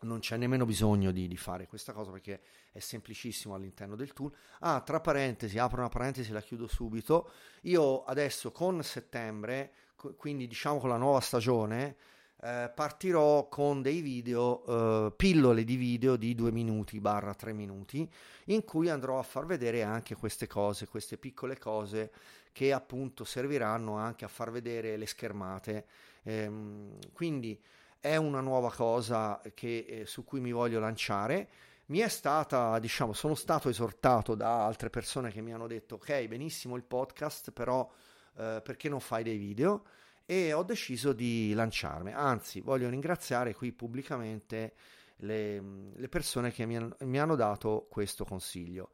non 0.00 0.18
c'è 0.20 0.36
nemmeno 0.36 0.64
bisogno 0.64 1.10
di, 1.10 1.26
di, 1.28 1.36
fare 1.36 1.66
questa 1.66 1.92
cosa 1.92 2.10
perché 2.10 2.40
è 2.74 2.80
semplicissimo 2.80 3.54
all'interno 3.54 3.94
del 3.94 4.12
tool. 4.12 4.34
Ah, 4.60 4.80
tra 4.80 4.98
parentesi, 4.98 5.58
apro 5.58 5.78
una 5.78 5.88
parentesi, 5.88 6.32
la 6.32 6.42
chiudo 6.42 6.66
subito. 6.66 7.30
Io 7.62 8.02
adesso 8.02 8.50
con 8.50 8.82
settembre, 8.82 9.72
quindi 10.16 10.48
diciamo 10.48 10.80
con 10.80 10.88
la 10.88 10.96
nuova 10.96 11.20
stagione, 11.20 11.94
eh, 12.42 12.72
partirò 12.74 13.48
con 13.48 13.80
dei 13.80 14.00
video, 14.00 15.06
eh, 15.06 15.12
pillole 15.12 15.62
di 15.62 15.76
video 15.76 16.16
di 16.16 16.34
due 16.34 16.50
minuti 16.50 16.98
barra 16.98 17.32
tre 17.32 17.52
minuti, 17.52 18.10
in 18.46 18.64
cui 18.64 18.88
andrò 18.88 19.20
a 19.20 19.22
far 19.22 19.46
vedere 19.46 19.84
anche 19.84 20.16
queste 20.16 20.48
cose, 20.48 20.88
queste 20.88 21.16
piccole 21.16 21.56
cose 21.56 22.10
che 22.50 22.72
appunto 22.72 23.22
serviranno 23.22 23.94
anche 23.94 24.24
a 24.24 24.28
far 24.28 24.50
vedere 24.50 24.96
le 24.96 25.06
schermate. 25.06 25.86
Ehm, 26.24 26.98
quindi 27.12 27.56
è 28.00 28.16
una 28.16 28.40
nuova 28.40 28.72
cosa 28.72 29.40
che, 29.54 29.86
eh, 29.88 30.06
su 30.06 30.24
cui 30.24 30.40
mi 30.40 30.50
voglio 30.50 30.80
lanciare. 30.80 31.48
Mi 31.86 31.98
è 31.98 32.08
stata, 32.08 32.78
diciamo, 32.78 33.12
sono 33.12 33.34
stato 33.34 33.68
esortato 33.68 34.34
da 34.34 34.64
altre 34.64 34.88
persone 34.88 35.30
che 35.30 35.40
mi 35.42 35.52
hanno 35.52 35.66
detto: 35.66 35.96
Ok, 35.96 36.26
benissimo 36.26 36.76
il 36.76 36.84
podcast, 36.84 37.50
però 37.50 37.90
eh, 38.36 38.60
perché 38.64 38.88
non 38.88 39.00
fai 39.00 39.22
dei 39.22 39.36
video? 39.36 39.84
E 40.24 40.52
ho 40.54 40.62
deciso 40.62 41.12
di 41.12 41.52
lanciarmi. 41.52 42.12
Anzi, 42.12 42.60
voglio 42.60 42.88
ringraziare 42.88 43.54
qui 43.54 43.72
pubblicamente 43.72 44.74
le, 45.16 45.62
le 45.94 46.08
persone 46.08 46.50
che 46.50 46.64
mi, 46.64 46.78
mi 47.00 47.18
hanno 47.18 47.36
dato 47.36 47.86
questo 47.90 48.24
consiglio. 48.24 48.90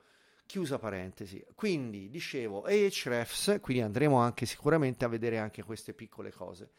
Chiusa 0.47 0.79
parentesi. 0.79 1.45
Quindi 1.55 2.11
dicevo 2.11 2.65
Ahrefs, 2.65 3.59
quindi 3.61 3.85
andremo 3.85 4.19
anche 4.19 4.47
sicuramente 4.47 5.05
a 5.05 5.09
vedere 5.09 5.39
anche 5.39 5.63
queste 5.63 5.95
piccole 5.95 6.33
cose 6.33 6.73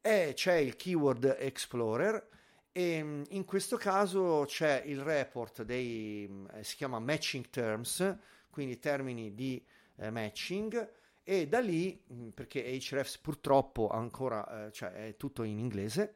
e 0.00 0.32
c'è 0.34 0.54
il 0.54 0.76
Keyword 0.76 1.36
Explorer 1.38 2.26
e 2.72 3.02
mm, 3.02 3.22
in 3.30 3.44
questo 3.44 3.76
caso 3.76 4.44
c'è 4.46 4.82
il 4.86 5.00
report 5.00 5.62
dei, 5.62 6.46
eh, 6.52 6.64
si 6.64 6.76
chiama 6.76 6.98
Matching 6.98 7.48
Terms, 7.50 8.16
quindi 8.50 8.78
termini 8.78 9.34
di 9.34 9.64
eh, 9.96 10.10
matching 10.10 10.92
e 11.22 11.48
da 11.48 11.60
lì, 11.60 12.02
mm, 12.12 12.28
perché 12.30 12.78
Hrefs 12.90 13.18
purtroppo 13.18 13.88
ancora, 13.88 14.66
eh, 14.66 14.72
cioè 14.72 14.92
è 14.92 15.16
tutto 15.16 15.42
in 15.42 15.58
inglese 15.58 16.14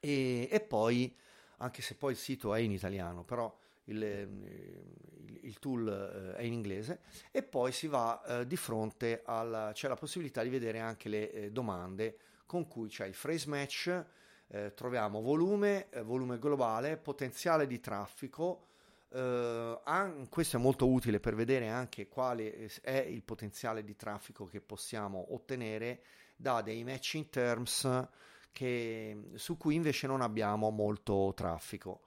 e, 0.00 0.48
e, 0.50 0.60
poi, 0.60 1.16
anche 1.58 1.82
se 1.82 1.94
poi 1.94 2.12
il 2.12 2.18
sito 2.18 2.54
è 2.54 2.60
in 2.60 2.72
italiano, 2.72 3.24
però 3.24 3.54
il, 3.84 4.02
il, 4.02 5.38
il 5.42 5.58
tool 5.58 6.34
eh, 6.36 6.36
è 6.36 6.42
in 6.42 6.52
inglese 6.52 7.00
e 7.30 7.42
poi 7.42 7.72
si 7.72 7.86
va 7.86 8.22
eh, 8.22 8.46
di 8.46 8.56
fronte 8.56 9.22
alla, 9.24 9.70
c'è 9.72 9.88
la 9.88 9.96
possibilità 9.96 10.42
di 10.42 10.48
vedere 10.48 10.80
anche 10.80 11.08
le 11.08 11.30
eh, 11.30 11.50
domande 11.50 12.18
con 12.46 12.66
cui 12.66 12.88
c'è 12.88 13.06
il 13.06 13.16
phrase 13.18 13.48
match, 13.48 14.04
eh, 14.48 14.72
troviamo 14.74 15.20
volume, 15.20 15.88
eh, 15.90 16.02
volume 16.02 16.38
globale, 16.38 16.96
potenziale 16.96 17.66
di 17.66 17.80
traffico, 17.80 18.66
eh, 19.10 19.80
an- 19.84 20.28
questo 20.28 20.56
è 20.56 20.60
molto 20.60 20.88
utile 20.88 21.20
per 21.20 21.34
vedere 21.34 21.68
anche 21.68 22.08
quale 22.08 22.68
è 22.82 22.96
il 22.96 23.22
potenziale 23.22 23.84
di 23.84 23.96
traffico 23.96 24.44
che 24.46 24.60
possiamo 24.60 25.34
ottenere 25.34 26.02
da 26.36 26.62
dei 26.62 26.84
matching 26.84 27.28
terms 27.28 28.08
che, 28.52 29.30
su 29.34 29.56
cui 29.56 29.74
invece 29.74 30.06
non 30.06 30.20
abbiamo 30.20 30.70
molto 30.70 31.32
traffico. 31.34 32.02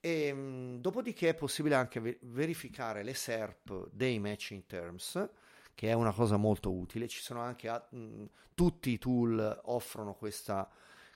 E, 0.00 0.32
mh, 0.32 0.80
dopodiché 0.80 1.30
è 1.30 1.34
possibile 1.34 1.74
anche 1.74 2.00
ver- 2.00 2.18
verificare 2.22 3.02
le 3.02 3.14
SERP 3.14 3.88
dei 3.92 4.18
matching 4.18 4.64
terms 4.66 5.28
che 5.74 5.88
è 5.88 5.92
una 5.92 6.12
cosa 6.12 6.36
molto 6.36 6.72
utile. 6.72 7.08
Ci 7.08 7.20
sono 7.20 7.40
anche 7.40 7.70
mh, 7.90 8.24
tutti 8.54 8.90
i 8.90 8.98
tool 8.98 9.60
offrono 9.64 10.14
questa, 10.14 10.68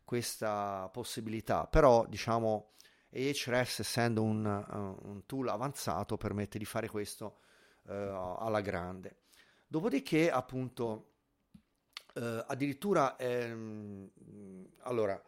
questa 0.04 0.88
possibilità, 0.92 1.66
però 1.66 2.06
diciamo 2.06 2.72
Ahrefs 3.10 3.80
essendo 3.80 4.22
un, 4.22 4.44
uh, 4.44 5.08
un, 5.08 5.26
tool 5.26 5.48
avanzato 5.48 6.16
permette 6.16 6.58
di 6.58 6.64
fare 6.64 6.88
questo 6.88 7.40
uh, 7.82 7.92
alla 7.92 8.60
grande. 8.60 9.18
Dopodiché 9.66 10.30
appunto 10.30 11.12
uh, 12.14 12.44
addirittura 12.46 13.16
ehm, 13.16 14.10
allora 14.80 15.20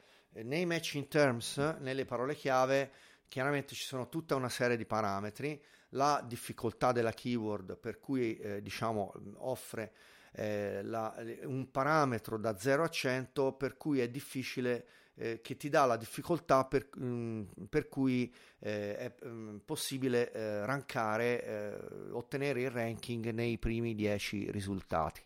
nei 0.43 0.67
matching 0.67 1.09
terms, 1.09 1.59
nelle 1.79 2.05
parole 2.05 2.35
chiave, 2.35 2.91
chiaramente 3.29 3.75
ci 3.75 3.85
sono 3.85 4.09
tutta 4.09 4.35
una 4.35 4.49
serie 4.49 4.77
di 4.77 4.85
parametri 4.85 5.63
la 5.91 6.23
difficoltà 6.27 6.93
della 6.93 7.13
keyword 7.13 7.79
per 7.79 8.01
cui 8.01 8.37
eh, 8.37 8.63
diciamo 8.63 9.13
offre 9.39 9.93
eh, 10.37 10.83
la, 10.83 11.15
un 11.45 11.71
parametro 11.71 12.39
da 12.39 12.59
0 12.59 12.83
a 12.83 12.89
100 12.89 13.53
per 13.53 13.77
cui 13.77 14.01
è 14.01 14.09
difficile 14.09 14.87
eh, 15.15 15.41
che 15.41 15.57
ti 15.57 15.69
dà 15.69 15.85
la 15.85 15.97
difficoltà 15.97 16.65
per, 16.65 16.89
mh, 16.97 17.05
mm, 17.05 17.43
per 17.69 17.89
cui 17.89 18.35
eh, 18.59 18.97
è 18.97 19.15
mh, 19.23 19.29
mm, 19.29 19.57
possibile 19.65 20.33
eh, 20.33 20.67
rankare, 20.67 21.45
eh, 21.45 22.11
ottenere 22.11 22.63
il 22.63 22.71
ranking 22.71 23.31
nei 23.31 23.59
primi 23.59 23.95
10 23.95 24.51
risultati. 24.51 25.23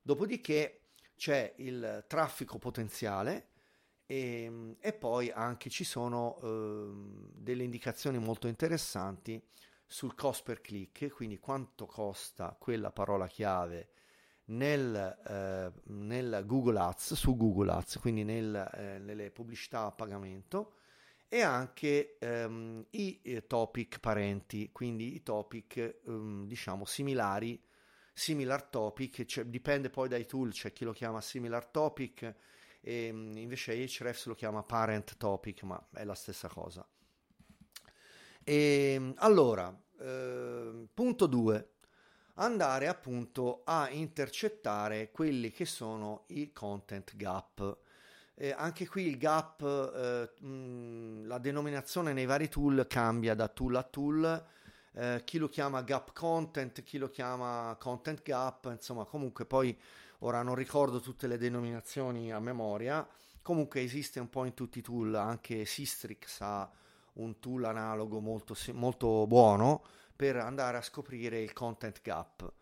Dopodiché 0.00 0.80
c'è 1.14 1.52
il 1.58 2.04
traffico 2.08 2.58
potenziale 2.58 3.48
e, 4.06 4.48
mm, 4.48 4.72
e 4.80 4.92
poi 4.94 5.30
anche 5.30 5.68
ci 5.68 5.84
sono 5.84 6.38
ehm, 6.42 7.30
delle 7.34 7.64
indicazioni 7.64 8.18
molto 8.18 8.48
interessanti 8.48 9.42
sul 9.86 10.14
cost 10.14 10.42
per 10.42 10.62
click, 10.62 11.08
quindi 11.10 11.38
quanto 11.38 11.84
costa 11.84 12.56
quella 12.58 12.90
parola 12.90 13.26
chiave 13.26 13.90
nel, 14.52 15.18
eh, 15.26 15.72
nel 15.92 16.42
Google 16.46 16.78
Ads, 16.78 17.14
su 17.14 17.36
Google 17.36 17.72
Ads, 17.72 17.98
quindi 17.98 18.24
nel, 18.24 18.54
eh, 18.74 18.98
nelle 18.98 19.30
pubblicità 19.30 19.84
a 19.84 19.92
pagamento 19.92 20.74
e 21.28 21.40
anche 21.40 22.18
ehm, 22.18 22.86
i 22.90 23.20
eh, 23.22 23.46
topic 23.46 23.98
parenti, 24.00 24.70
quindi 24.70 25.14
i 25.14 25.22
topic 25.22 26.00
ehm, 26.06 26.46
diciamo 26.46 26.84
similari, 26.84 27.60
similar 28.12 28.64
topic, 28.64 29.24
cioè, 29.24 29.46
dipende 29.46 29.88
poi 29.88 30.08
dai 30.08 30.26
tool, 30.26 30.50
c'è 30.52 30.72
chi 30.72 30.84
lo 30.84 30.92
chiama 30.92 31.20
similar 31.20 31.66
topic 31.66 32.22
e 32.82 33.06
ehm, 33.06 33.36
invece 33.36 33.72
Hrefs 33.72 34.26
lo 34.26 34.34
chiama 34.34 34.62
parent 34.62 35.16
topic, 35.16 35.62
ma 35.62 35.88
è 35.94 36.04
la 36.04 36.14
stessa 36.14 36.48
cosa. 36.48 36.86
E, 38.44 38.92
ehm, 38.94 39.14
allora, 39.16 39.74
eh, 40.00 40.86
punto 40.92 41.26
2. 41.26 41.71
Andare 42.36 42.88
appunto 42.88 43.60
a 43.64 43.90
intercettare 43.90 45.10
quelli 45.10 45.50
che 45.50 45.66
sono 45.66 46.24
i 46.28 46.50
content 46.50 47.14
gap. 47.14 47.76
Eh, 48.34 48.54
anche 48.56 48.88
qui 48.88 49.06
il 49.06 49.18
gap, 49.18 49.60
eh, 49.60 50.42
mh, 50.42 51.26
la 51.26 51.36
denominazione 51.36 52.14
nei 52.14 52.24
vari 52.24 52.48
tool 52.48 52.86
cambia 52.88 53.34
da 53.34 53.48
tool 53.48 53.76
a 53.76 53.82
tool. 53.82 54.44
Eh, 54.94 55.20
chi 55.24 55.36
lo 55.36 55.48
chiama 55.50 55.82
gap 55.82 56.12
content, 56.14 56.82
chi 56.82 56.96
lo 56.96 57.10
chiama 57.10 57.76
content 57.78 58.22
gap, 58.22 58.64
insomma, 58.70 59.04
comunque 59.04 59.44
poi 59.44 59.78
ora 60.20 60.42
non 60.42 60.54
ricordo 60.54 61.00
tutte 61.00 61.26
le 61.26 61.36
denominazioni 61.36 62.32
a 62.32 62.40
memoria. 62.40 63.06
Comunque 63.42 63.82
esiste 63.82 64.20
un 64.20 64.30
po' 64.30 64.46
in 64.46 64.54
tutti 64.54 64.78
i 64.78 64.82
tool, 64.82 65.14
anche 65.14 65.66
Sistrix 65.66 66.40
ha 66.40 66.70
un 67.14 67.38
tool 67.40 67.64
analogo 67.64 68.20
molto, 68.20 68.56
molto 68.72 69.26
buono 69.26 69.82
per 70.22 70.36
andare 70.36 70.76
a 70.76 70.82
scoprire 70.82 71.40
il 71.40 71.52
content 71.52 72.00
gap. 72.00 72.52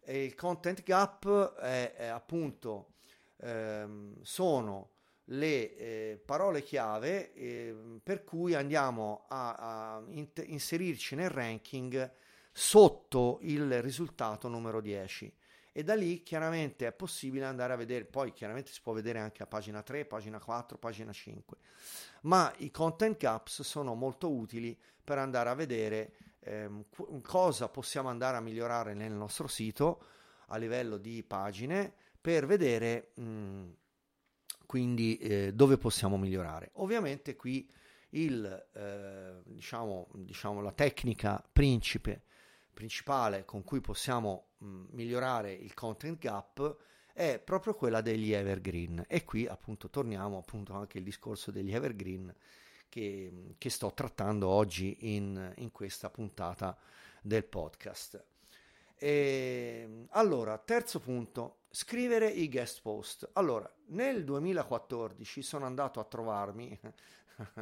E 0.00 0.24
il 0.24 0.34
content 0.34 0.82
gap 0.82 1.54
è, 1.54 1.94
è 1.94 2.06
appunto 2.06 2.94
ehm, 3.36 4.20
sono 4.20 4.90
le 5.26 5.76
eh, 5.76 6.22
parole 6.24 6.64
chiave 6.64 7.32
eh, 7.34 8.00
per 8.02 8.24
cui 8.24 8.54
andiamo 8.54 9.26
a, 9.28 9.54
a 9.54 10.02
int- 10.08 10.42
inserirci 10.44 11.14
nel 11.14 11.30
ranking 11.30 12.12
sotto 12.50 13.38
il 13.42 13.80
risultato 13.80 14.48
numero 14.48 14.80
10 14.80 15.32
e 15.70 15.84
da 15.84 15.94
lì 15.94 16.24
chiaramente 16.24 16.88
è 16.88 16.92
possibile 16.92 17.44
andare 17.44 17.74
a 17.74 17.76
vedere, 17.76 18.06
poi 18.06 18.32
chiaramente 18.32 18.72
si 18.72 18.80
può 18.82 18.92
vedere 18.92 19.20
anche 19.20 19.44
a 19.44 19.46
pagina 19.46 19.84
3, 19.84 20.04
pagina 20.04 20.40
4, 20.40 20.78
pagina 20.78 21.12
5, 21.12 21.56
ma 22.22 22.52
i 22.58 22.72
content 22.72 23.16
gaps 23.16 23.62
sono 23.62 23.94
molto 23.94 24.32
utili 24.32 24.76
per 25.04 25.18
andare 25.18 25.48
a 25.48 25.54
vedere 25.54 26.14
ehm, 26.44 26.84
cosa 27.22 27.68
possiamo 27.68 28.08
andare 28.08 28.36
a 28.36 28.40
migliorare 28.40 28.94
nel 28.94 29.12
nostro 29.12 29.46
sito 29.46 30.04
a 30.48 30.56
livello 30.56 30.98
di 30.98 31.22
pagine 31.22 31.92
per 32.20 32.46
vedere 32.46 33.12
mh, 33.14 33.68
quindi 34.66 35.16
eh, 35.18 35.52
dove 35.52 35.78
possiamo 35.78 36.16
migliorare. 36.16 36.70
Ovviamente 36.74 37.36
qui 37.36 37.68
il, 38.10 38.68
eh, 38.72 39.40
diciamo, 39.44 40.08
diciamo, 40.14 40.60
la 40.60 40.72
tecnica 40.72 41.42
principe 41.52 42.22
principale 42.72 43.44
con 43.44 43.62
cui 43.62 43.80
possiamo 43.80 44.48
mh, 44.58 44.84
migliorare 44.90 45.52
il 45.52 45.74
content 45.74 46.18
gap 46.18 46.76
è 47.12 47.38
proprio 47.38 47.74
quella 47.74 48.00
degli 48.00 48.32
evergreen 48.32 49.04
e 49.06 49.24
qui 49.24 49.46
appunto 49.46 49.88
torniamo 49.88 50.38
appunto 50.38 50.74
anche 50.74 50.98
al 50.98 51.04
discorso 51.04 51.52
degli 51.52 51.72
evergreen 51.72 52.34
che, 52.94 53.56
che 53.58 53.70
sto 53.70 53.92
trattando 53.92 54.46
oggi 54.46 55.16
in, 55.16 55.52
in, 55.56 55.72
questa 55.72 56.10
puntata 56.10 56.78
del 57.20 57.42
podcast. 57.42 58.24
E, 58.96 60.06
allora, 60.10 60.56
terzo 60.58 61.00
punto, 61.00 61.62
scrivere 61.70 62.28
i 62.28 62.48
guest 62.48 62.82
post. 62.82 63.28
Allora, 63.32 63.68
nel 63.86 64.22
2014 64.22 65.42
sono 65.42 65.66
andato 65.66 65.98
a 65.98 66.04
trovarmi 66.04 66.78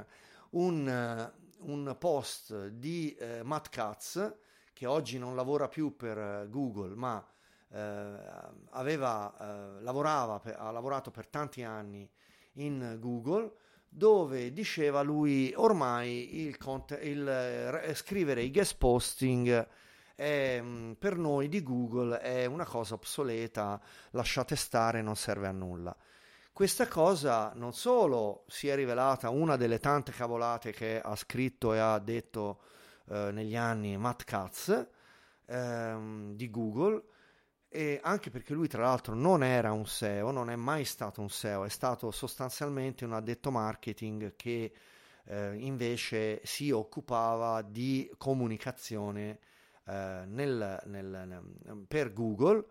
un, 0.50 1.32
un 1.60 1.96
post 1.98 2.66
di 2.66 3.14
eh, 3.14 3.42
Matt 3.42 3.70
Katz, 3.70 4.36
che 4.74 4.84
oggi 4.84 5.16
non 5.16 5.34
lavora 5.34 5.66
più 5.66 5.96
per 5.96 6.46
Google, 6.50 6.94
ma 6.94 7.26
eh, 7.70 8.18
aveva, 8.72 9.34
eh, 9.78 9.80
lavorava, 9.80 10.42
ha 10.42 10.70
lavorato 10.70 11.10
per 11.10 11.26
tanti 11.26 11.62
anni 11.62 12.06
in 12.56 12.98
Google, 13.00 13.50
dove 13.94 14.54
diceva 14.54 15.02
lui 15.02 15.52
ormai 15.54 16.46
il, 16.46 16.56
il 17.02 17.92
scrivere 17.94 18.42
i 18.42 18.50
guest 18.50 18.78
posting 18.78 19.68
è, 20.14 20.58
mm, 20.62 20.92
per 20.92 21.18
noi 21.18 21.48
di 21.48 21.62
Google 21.62 22.18
è 22.20 22.46
una 22.46 22.64
cosa 22.64 22.94
obsoleta, 22.94 23.78
lasciate 24.12 24.56
stare, 24.56 25.02
non 25.02 25.14
serve 25.14 25.46
a 25.46 25.52
nulla. 25.52 25.94
Questa 26.54 26.88
cosa 26.88 27.52
non 27.54 27.74
solo 27.74 28.44
si 28.48 28.68
è 28.68 28.74
rivelata 28.74 29.28
una 29.28 29.56
delle 29.56 29.78
tante 29.78 30.12
cavolate 30.12 30.72
che 30.72 30.98
ha 31.00 31.14
scritto 31.14 31.74
e 31.74 31.78
ha 31.78 31.98
detto 31.98 32.60
eh, 33.08 33.30
negli 33.30 33.56
anni 33.56 33.96
Matt 33.98 34.24
Katz 34.24 34.88
ehm, 35.46 36.34
di 36.34 36.50
Google, 36.50 37.02
e 37.74 37.98
anche 38.02 38.28
perché 38.28 38.52
lui 38.52 38.68
tra 38.68 38.82
l'altro 38.82 39.14
non 39.14 39.42
era 39.42 39.72
un 39.72 39.86
SEO, 39.86 40.30
non 40.30 40.50
è 40.50 40.56
mai 40.56 40.84
stato 40.84 41.22
un 41.22 41.30
SEO, 41.30 41.64
è 41.64 41.70
stato 41.70 42.10
sostanzialmente 42.10 43.06
un 43.06 43.14
addetto 43.14 43.50
marketing 43.50 44.36
che 44.36 44.72
eh, 45.24 45.54
invece 45.56 46.42
si 46.44 46.70
occupava 46.70 47.62
di 47.62 48.12
comunicazione 48.18 49.38
eh, 49.86 50.22
nel, 50.26 50.82
nel, 50.84 51.06
nel, 51.26 51.84
per 51.88 52.12
Google 52.12 52.66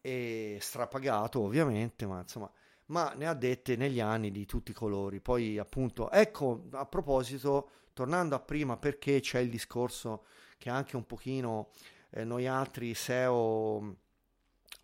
e 0.00 0.58
strapagato 0.60 1.40
ovviamente, 1.40 2.06
ma 2.06 2.20
insomma 2.20 2.48
ma 2.86 3.12
ne 3.14 3.26
ha 3.26 3.34
dette 3.34 3.74
negli 3.74 3.98
anni 3.98 4.30
di 4.30 4.46
tutti 4.46 4.70
i 4.70 4.74
colori. 4.74 5.20
Poi 5.20 5.58
appunto, 5.58 6.08
ecco, 6.08 6.66
a 6.70 6.86
proposito, 6.86 7.70
tornando 7.92 8.36
a 8.36 8.38
prima, 8.40 8.76
perché 8.76 9.18
c'è 9.18 9.40
il 9.40 9.50
discorso 9.50 10.26
che 10.56 10.70
anche 10.70 10.94
un 10.94 11.04
pochino 11.04 11.70
eh, 12.10 12.22
noi 12.22 12.46
altri 12.46 12.94
SEO 12.94 13.96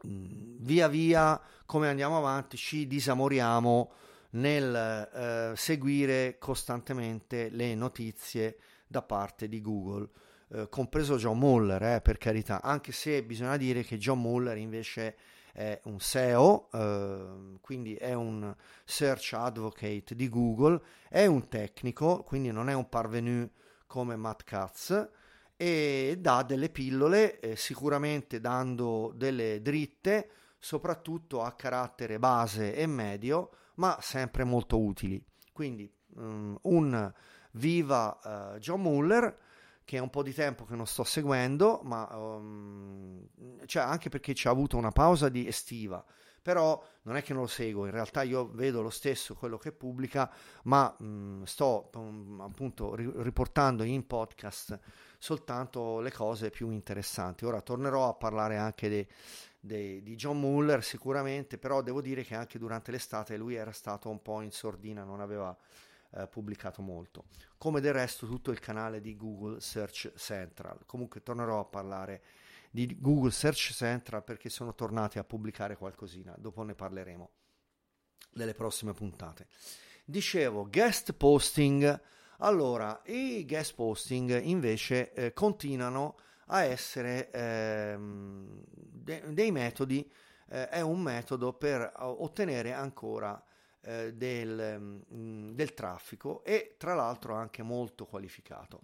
via 0.03 0.89
via 0.89 1.41
come 1.67 1.89
andiamo 1.89 2.19
avanti 2.19 2.57
ci 2.57 2.87
disamoriamo 2.87 3.93
nel 4.31 4.75
eh, 4.75 5.57
seguire 5.57 6.37
costantemente 6.39 7.49
le 7.51 7.75
notizie 7.75 8.59
da 8.87 9.03
parte 9.03 9.49
di 9.49 9.61
Google, 9.61 10.09
eh, 10.49 10.69
compreso 10.69 11.17
John 11.17 11.39
Muller, 11.39 11.83
eh, 11.83 12.01
per 12.01 12.19
carità, 12.19 12.63
anche 12.63 12.93
se 12.93 13.23
bisogna 13.23 13.57
dire 13.57 13.83
che 13.83 13.99
John 13.99 14.21
Muller 14.21 14.57
invece 14.57 15.17
è 15.53 15.81
un 15.85 16.01
SEO, 16.01 16.69
eh, 16.73 17.59
quindi 17.61 17.95
è 17.95 18.15
un 18.15 18.55
search 18.85 19.35
advocate 19.35 20.15
di 20.15 20.29
Google, 20.29 20.81
è 21.09 21.27
un 21.27 21.49
tecnico, 21.49 22.23
quindi 22.23 22.51
non 22.51 22.69
è 22.69 22.75
un 22.75 22.89
parvenu 22.89 23.49
come 23.87 24.17
Matt 24.17 24.45
Katz, 24.45 25.11
e 25.63 26.17
dà 26.19 26.43
delle 26.43 26.71
pillole, 26.71 27.39
eh, 27.39 27.55
sicuramente 27.55 28.41
dando 28.41 29.13
delle 29.15 29.63
dritte, 29.63 30.29
soprattutto 30.59 31.41
a 31.41 31.53
carattere 31.53 32.19
base 32.19 32.75
e 32.75 32.85
medio, 32.89 33.51
ma 33.77 33.97
sempre 34.01 34.43
molto 34.43 34.81
utili. 34.81 35.25
Quindi 35.53 35.89
um, 36.17 36.59
un 36.63 37.13
viva 37.53 38.55
uh, 38.55 38.59
John 38.59 38.81
Muller 38.81 39.39
che 39.85 39.99
è 39.99 40.01
un 40.01 40.11
po' 40.11 40.25
di 40.25 40.35
tempo 40.35 40.65
che 40.65 40.75
non 40.75 40.87
sto 40.87 41.05
seguendo, 41.05 41.81
ma 41.85 42.09
um, 42.13 43.25
cioè 43.67 43.85
anche 43.85 44.09
perché 44.09 44.35
ci 44.35 44.49
ha 44.49 44.51
avuto 44.51 44.77
una 44.77 44.91
pausa 44.91 45.29
di 45.29 45.47
estiva, 45.47 46.05
però 46.41 46.83
non 47.03 47.15
è 47.15 47.23
che 47.23 47.33
non 47.33 47.43
lo 47.43 47.49
seguo, 47.49 47.85
in 47.85 47.93
realtà 47.93 48.23
io 48.23 48.49
vedo 48.53 48.83
lo 48.83 48.91
stesso 48.91 49.35
quello 49.35 49.59
che 49.59 49.71
pubblica, 49.71 50.33
ma 50.65 50.93
um, 50.99 51.45
sto 51.45 51.91
appunto 52.41 52.97
ri- 52.97 53.13
riportando 53.17 53.85
in 53.85 54.07
podcast 54.07 54.81
soltanto 55.23 56.01
le 56.01 56.11
cose 56.11 56.51
più 56.51 56.71
interessanti. 56.71 57.45
Ora 57.45 57.61
tornerò 57.61 58.09
a 58.09 58.15
parlare 58.15 58.57
anche 58.57 58.89
de, 58.89 59.07
de, 59.61 60.03
di 60.03 60.17
John 60.17 60.41
Muller 60.41 60.83
sicuramente, 60.83 61.59
però 61.59 61.81
devo 61.81 62.01
dire 62.01 62.25
che 62.25 62.35
anche 62.35 62.59
durante 62.59 62.91
l'estate 62.91 63.37
lui 63.37 63.55
era 63.55 63.71
stato 63.71 64.09
un 64.09 64.21
po' 64.21 64.41
in 64.41 64.51
sordina, 64.51 65.05
non 65.05 65.21
aveva 65.21 65.57
eh, 66.15 66.27
pubblicato 66.27 66.83
molto, 66.83 67.27
come 67.57 67.81
del 67.81 67.93
resto 67.93 68.27
tutto 68.27 68.51
il 68.51 68.59
canale 68.59 69.01
di 69.01 69.15
Google 69.17 69.61
Search 69.61 70.13
Central. 70.17 70.81
Comunque 70.87 71.23
tornerò 71.23 71.61
a 71.61 71.67
parlare 71.67 72.23
di 72.73 72.99
Google 72.99 73.31
Search 73.31 73.71
Central 73.75 74.25
perché 74.25 74.49
sono 74.49 74.75
tornati 74.75 75.21
a 75.21 75.25
pubblicare 75.25 75.77
qualcosina, 75.77 76.35
dopo 76.37 76.65
ne 76.65 76.75
parleremo 76.75 77.31
nelle 78.33 78.55
prossime 78.55 78.93
puntate. 78.93 79.47
Dicevo, 80.05 80.69
guest 80.69 81.13
posting 81.13 82.01
allora, 82.43 83.01
i 83.07 83.45
guest 83.47 83.75
posting 83.75 84.41
invece 84.43 85.13
eh, 85.13 85.33
continuano 85.33 86.17
a 86.47 86.65
essere 86.65 87.31
ehm, 87.31 88.63
de- 88.67 89.33
dei 89.33 89.51
metodi, 89.51 90.11
eh, 90.49 90.69
è 90.69 90.81
un 90.81 91.01
metodo 91.01 91.53
per 91.53 91.93
ottenere 91.97 92.73
ancora 92.73 93.43
eh, 93.81 94.13
del, 94.15 94.81
mh, 94.81 95.15
mm, 95.15 95.51
del 95.55 95.75
traffico 95.75 96.45
e 96.45 96.75
tra 96.79 96.95
l'altro 96.95 97.35
anche 97.35 97.63
molto 97.63 98.07
qualificato. 98.07 98.83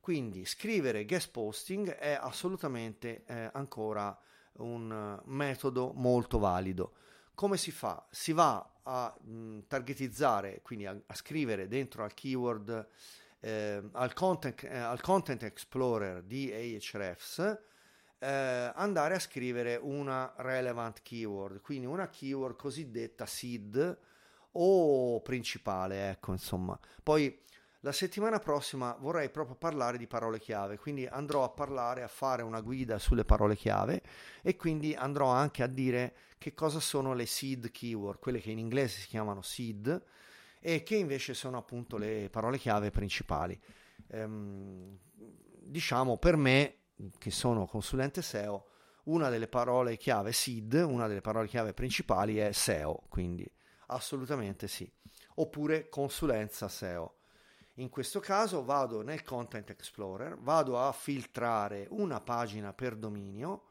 Quindi 0.00 0.44
scrivere 0.44 1.04
guest 1.04 1.30
posting 1.30 1.90
è 1.90 2.18
assolutamente 2.18 3.24
eh, 3.26 3.50
ancora 3.52 4.16
un 4.58 5.20
metodo 5.24 5.92
molto 5.94 6.38
valido. 6.38 6.92
Come 7.38 7.56
si 7.56 7.70
fa? 7.70 8.04
Si 8.10 8.32
va 8.32 8.80
a 8.82 9.16
mh, 9.16 9.30
mm, 9.30 9.58
targetizzare, 9.68 10.60
quindi 10.60 10.86
a, 10.86 11.00
a, 11.06 11.14
scrivere 11.14 11.68
dentro 11.68 12.02
al 12.02 12.12
keyword, 12.12 12.88
eh, 13.38 13.80
al, 13.92 14.12
content, 14.12 14.60
eh, 14.64 14.76
al, 14.76 15.00
content, 15.00 15.44
Explorer 15.44 16.24
di 16.24 16.52
Ahrefs, 16.52 17.38
eh, 18.18 18.72
andare 18.74 19.14
a 19.14 19.20
scrivere 19.20 19.76
una 19.80 20.34
relevant 20.38 21.00
keyword, 21.02 21.60
quindi 21.60 21.86
una 21.86 22.08
keyword 22.08 22.56
cosiddetta 22.56 23.24
seed 23.24 23.98
o 24.50 25.20
principale, 25.20 26.10
ecco, 26.10 26.32
insomma. 26.32 26.76
Poi 27.04 27.40
la 27.82 27.92
settimana 27.92 28.40
prossima 28.40 28.96
vorrei 28.98 29.30
proprio 29.30 29.54
parlare 29.54 29.98
di 29.98 30.08
parole 30.08 30.40
chiave, 30.40 30.78
quindi 30.78 31.06
andrò 31.06 31.44
a 31.44 31.50
parlare, 31.50 32.02
a 32.02 32.08
fare 32.08 32.42
una 32.42 32.60
guida 32.60 32.98
sulle 32.98 33.24
parole 33.24 33.54
chiave 33.54 34.02
e 34.42 34.56
quindi 34.56 34.94
andrò 34.94 35.28
anche 35.28 35.62
a 35.62 35.68
dire 35.68 36.14
che 36.38 36.54
cosa 36.54 36.80
sono 36.80 37.14
le 37.14 37.24
seed 37.24 37.70
keyword, 37.70 38.18
quelle 38.18 38.40
che 38.40 38.50
in 38.50 38.58
inglese 38.58 39.00
si 39.00 39.06
chiamano 39.06 39.42
seed 39.42 40.02
e 40.58 40.82
che 40.82 40.96
invece 40.96 41.34
sono 41.34 41.56
appunto 41.56 41.96
le 41.96 42.28
parole 42.30 42.58
chiave 42.58 42.90
principali. 42.90 43.58
Ehm, 44.08 44.98
diciamo 45.60 46.16
per 46.16 46.36
me, 46.36 46.78
che 47.18 47.30
sono 47.30 47.64
consulente 47.66 48.22
SEO, 48.22 48.66
una 49.04 49.28
delle 49.28 49.46
parole 49.46 49.96
chiave 49.96 50.32
seed, 50.32 50.72
una 50.74 51.06
delle 51.06 51.20
parole 51.20 51.46
chiave 51.46 51.74
principali 51.74 52.38
è 52.38 52.50
SEO, 52.50 53.04
quindi 53.08 53.48
assolutamente 53.86 54.66
sì. 54.66 54.90
Oppure 55.36 55.88
consulenza 55.88 56.66
SEO 56.66 57.17
in 57.78 57.90
questo 57.90 58.18
caso 58.18 58.64
vado 58.64 59.02
nel 59.02 59.22
Content 59.22 59.70
Explorer, 59.70 60.36
vado 60.36 60.80
a 60.80 60.90
filtrare 60.92 61.86
una 61.90 62.20
pagina 62.20 62.72
per 62.72 62.96
dominio, 62.96 63.66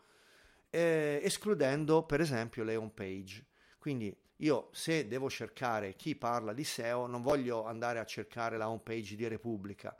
eh, 0.69 1.19
escludendo 1.23 2.03
per 2.03 2.21
esempio 2.21 2.63
le 2.63 2.77
home 2.77 2.91
page. 2.93 3.45
Quindi 3.77 4.15
io 4.37 4.69
se 4.71 5.07
devo 5.07 5.29
cercare 5.29 5.95
chi 5.95 6.15
parla 6.15 6.53
di 6.53 6.63
SEO 6.63 7.05
non 7.05 7.21
voglio 7.21 7.65
andare 7.65 7.99
a 7.99 8.05
cercare 8.05 8.57
la 8.57 8.69
home 8.69 8.81
page 8.81 9.15
di 9.15 9.27
Repubblica, 9.27 9.95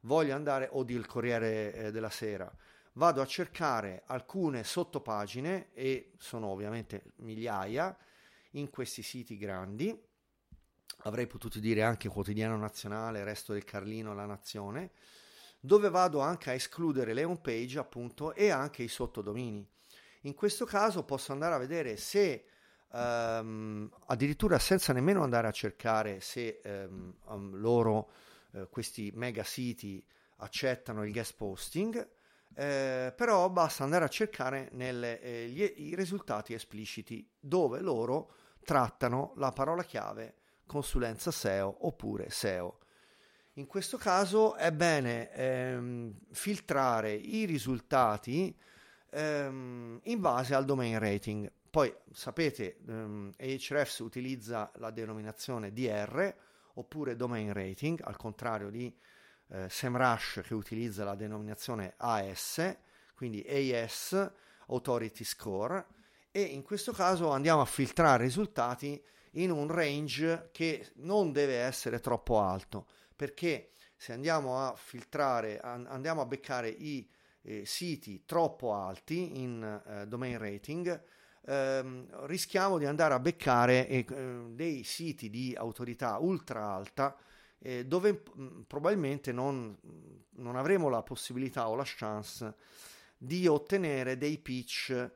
voglio 0.00 0.34
andare 0.34 0.68
o 0.72 0.84
del 0.84 1.06
Corriere 1.06 1.72
eh, 1.72 1.90
della 1.90 2.10
Sera, 2.10 2.50
vado 2.92 3.22
a 3.22 3.26
cercare 3.26 4.02
alcune 4.06 4.64
sottopagine 4.64 5.68
e 5.72 6.12
sono 6.18 6.48
ovviamente 6.48 7.12
migliaia 7.16 7.96
in 8.50 8.68
questi 8.68 9.02
siti 9.02 9.38
grandi 9.38 9.98
avrei 11.02 11.26
potuto 11.26 11.58
dire 11.58 11.82
anche 11.82 12.08
quotidiano 12.08 12.56
nazionale, 12.56 13.24
resto 13.24 13.52
del 13.52 13.64
Carlino, 13.64 14.14
la 14.14 14.26
nazione, 14.26 14.90
dove 15.60 15.88
vado 15.88 16.20
anche 16.20 16.50
a 16.50 16.54
escludere 16.54 17.12
le 17.12 17.24
home 17.24 17.40
page 17.40 17.78
appunto 17.78 18.34
e 18.34 18.50
anche 18.50 18.82
i 18.82 18.88
sottodomini. 18.88 19.66
In 20.22 20.34
questo 20.34 20.64
caso 20.64 21.04
posso 21.04 21.32
andare 21.32 21.54
a 21.54 21.58
vedere 21.58 21.96
se 21.96 22.44
um, 22.90 23.88
addirittura 24.06 24.58
senza 24.58 24.92
nemmeno 24.92 25.22
andare 25.22 25.46
a 25.46 25.52
cercare 25.52 26.20
se 26.20 26.60
um, 26.64 27.14
um, 27.26 27.56
loro, 27.56 28.10
uh, 28.52 28.68
questi 28.68 29.12
mega 29.14 29.44
siti, 29.44 30.04
accettano 30.38 31.04
il 31.04 31.12
guest 31.12 31.34
posting, 31.36 32.08
eh, 32.54 33.12
però 33.14 33.48
basta 33.50 33.84
andare 33.84 34.04
a 34.04 34.08
cercare 34.08 34.68
nelle, 34.72 35.20
eh, 35.20 35.48
gli, 35.48 35.62
i 35.62 35.94
risultati 35.94 36.54
espliciti 36.54 37.28
dove 37.38 37.80
loro 37.80 38.32
trattano 38.64 39.32
la 39.36 39.52
parola 39.52 39.82
chiave 39.82 40.36
consulenza 40.66 41.30
SEO 41.30 41.86
oppure 41.86 42.30
SEO. 42.30 42.78
In 43.54 43.66
questo 43.66 43.96
caso 43.96 44.54
è 44.54 44.70
bene 44.70 45.32
ehm, 45.32 46.14
filtrare 46.32 47.12
i 47.14 47.46
risultati 47.46 48.54
ehm, 49.10 50.00
in 50.02 50.20
base 50.20 50.54
al 50.54 50.66
domain 50.66 50.98
rating. 50.98 51.50
Poi 51.70 51.94
sapete, 52.12 52.78
ehm, 52.86 53.32
Ahrefs 53.38 54.00
utilizza 54.00 54.70
la 54.76 54.90
denominazione 54.90 55.72
DR 55.72 56.34
oppure 56.74 57.16
domain 57.16 57.52
rating, 57.52 58.00
al 58.02 58.16
contrario 58.16 58.68
di 58.68 58.94
eh, 59.48 59.68
SEMrush 59.68 60.42
che 60.44 60.54
utilizza 60.54 61.04
la 61.04 61.14
denominazione 61.14 61.94
AS, 61.96 62.76
quindi 63.14 63.42
AS, 63.48 64.30
Authority 64.66 65.24
Score, 65.24 65.86
e 66.30 66.42
in 66.42 66.62
questo 66.62 66.92
caso 66.92 67.30
andiamo 67.30 67.62
a 67.62 67.66
filtrare 67.66 68.24
i 68.24 68.26
risultati 68.26 69.02
in 69.36 69.50
un 69.50 69.68
range 69.68 70.50
che 70.52 70.90
non 70.96 71.32
deve 71.32 71.56
essere 71.56 72.00
troppo 72.00 72.40
alto, 72.40 72.86
perché 73.14 73.70
se 73.96 74.12
andiamo 74.12 74.60
a 74.60 74.74
filtrare, 74.76 75.58
an- 75.58 75.86
andiamo 75.88 76.20
a 76.20 76.26
beccare 76.26 76.68
i 76.68 77.08
eh, 77.42 77.64
siti 77.64 78.24
troppo 78.24 78.74
alti 78.74 79.40
in 79.40 79.62
eh, 79.86 80.06
domain 80.06 80.38
rating, 80.38 81.02
ehm, 81.46 82.26
rischiamo 82.26 82.78
di 82.78 82.86
andare 82.86 83.14
a 83.14 83.20
beccare 83.20 83.88
eh, 83.88 84.04
dei 84.50 84.84
siti 84.84 85.30
di 85.30 85.54
autorità 85.56 86.18
ultra 86.18 86.64
alta 86.64 87.16
eh, 87.58 87.86
dove 87.86 88.22
mh, 88.34 88.62
probabilmente 88.66 89.32
non, 89.32 89.76
non, 90.30 90.56
avremo 90.56 90.88
la 90.88 91.02
possibilità 91.02 91.68
o 91.68 91.74
la 91.74 91.84
chance 91.86 92.54
di 93.16 93.46
ottenere 93.46 94.18
dei 94.18 94.38
pitch 94.38 95.10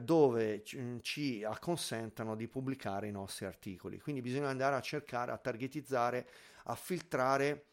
dove 0.00 0.62
ci, 0.62 0.78
mm, 0.78 0.98
ci 1.00 1.46
consentano 1.60 2.36
di 2.36 2.46
pubblicare 2.46 3.08
i 3.08 3.10
nostri 3.10 3.46
articoli. 3.46 3.98
Quindi 4.00 4.20
bisogna 4.20 4.48
andare 4.48 4.76
a 4.76 4.80
cercare, 4.80 5.32
a 5.32 5.38
targetizzare, 5.38 6.28
a 6.64 6.74
filtrare 6.74 7.66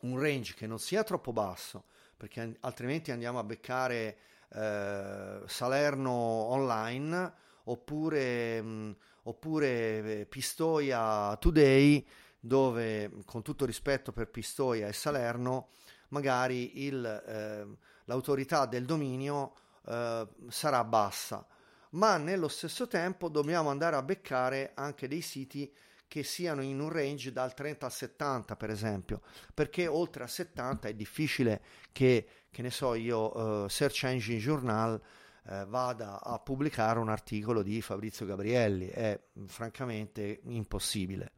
un 0.00 0.18
range 0.20 0.54
che 0.54 0.66
non 0.66 0.78
sia 0.78 1.02
troppo 1.02 1.32
basso, 1.32 1.84
perché 2.16 2.56
altrimenti 2.60 3.10
andiamo 3.10 3.38
a 3.38 3.44
beccare 3.44 4.18
eh, 4.50 5.42
Salerno 5.46 6.10
online 6.12 7.32
oppure, 7.64 8.60
mh, 8.60 8.68
mm, 8.68 8.92
oppure 9.22 10.20
eh, 10.20 10.26
Pistoia 10.26 11.36
Today 11.40 12.06
dove 12.38 13.10
con 13.24 13.42
tutto 13.42 13.64
rispetto 13.64 14.12
per 14.12 14.28
Pistoia 14.28 14.86
e 14.86 14.92
Salerno 14.92 15.70
magari 16.08 16.84
il, 16.84 17.04
eh, 17.04 17.66
l'autorità 18.04 18.66
del 18.66 18.84
dominio 18.84 19.54
eh, 19.86 20.28
sarà 20.48 20.84
bassa. 20.84 21.46
Ma 21.90 22.16
nello 22.16 22.48
stesso 22.48 22.88
tempo 22.88 23.28
dobbiamo 23.28 23.70
andare 23.70 23.96
a 23.96 24.02
beccare 24.02 24.72
anche 24.74 25.06
dei 25.06 25.20
siti 25.20 25.72
che 26.06 26.22
siano 26.22 26.62
in 26.62 26.80
un 26.80 26.90
range 26.90 27.32
dal 27.32 27.54
30 27.54 27.86
al 27.86 27.92
70 27.92 28.56
per 28.56 28.70
esempio 28.70 29.22
perché 29.54 29.86
oltre 29.86 30.22
a 30.22 30.26
70 30.26 30.88
è 30.88 30.94
difficile 30.94 31.62
che 31.92 32.44
che 32.54 32.62
ne 32.62 32.70
so 32.70 32.94
io 32.94 33.36
uh, 33.36 33.68
Search 33.68 34.04
Engine 34.04 34.38
Journal 34.38 35.00
uh, 35.46 35.66
vada 35.66 36.22
a 36.22 36.38
pubblicare 36.38 37.00
un 37.00 37.08
articolo 37.08 37.64
di 37.64 37.82
Fabrizio 37.82 38.24
Gabrielli. 38.24 38.86
È 38.86 39.20
francamente 39.46 40.40
impossibile. 40.44 41.32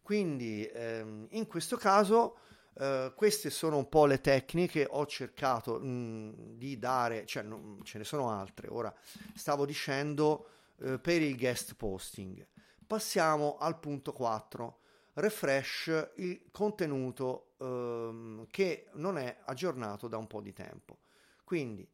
Quindi 0.00 0.66
ehm, 0.66 1.26
in 1.32 1.46
questo 1.46 1.76
caso 1.76 2.38
eh, 2.78 3.12
queste 3.16 3.50
sono 3.50 3.76
un 3.76 3.88
po' 3.88 4.06
le 4.06 4.20
tecniche, 4.20 4.86
ho 4.88 5.04
cercato 5.06 5.80
mh, 5.80 6.56
di 6.56 6.78
dare, 6.78 7.26
cioè 7.26 7.42
non, 7.42 7.80
ce 7.82 7.98
ne 7.98 8.04
sono 8.04 8.30
altre, 8.30 8.68
ora 8.68 8.94
stavo 9.34 9.66
dicendo 9.66 10.48
eh, 10.80 10.98
per 10.98 11.20
il 11.20 11.36
guest 11.36 11.74
posting. 11.74 12.46
Passiamo 12.86 13.56
al 13.58 13.78
punto 13.78 14.12
4, 14.12 14.78
refresh 15.14 16.10
il 16.16 16.44
contenuto 16.50 17.54
ehm, 17.58 18.46
che 18.50 18.86
non 18.94 19.18
è 19.18 19.38
aggiornato 19.44 20.06
da 20.06 20.16
un 20.16 20.26
po' 20.26 20.40
di 20.40 20.52
tempo. 20.52 20.98
Quindi 21.44 21.86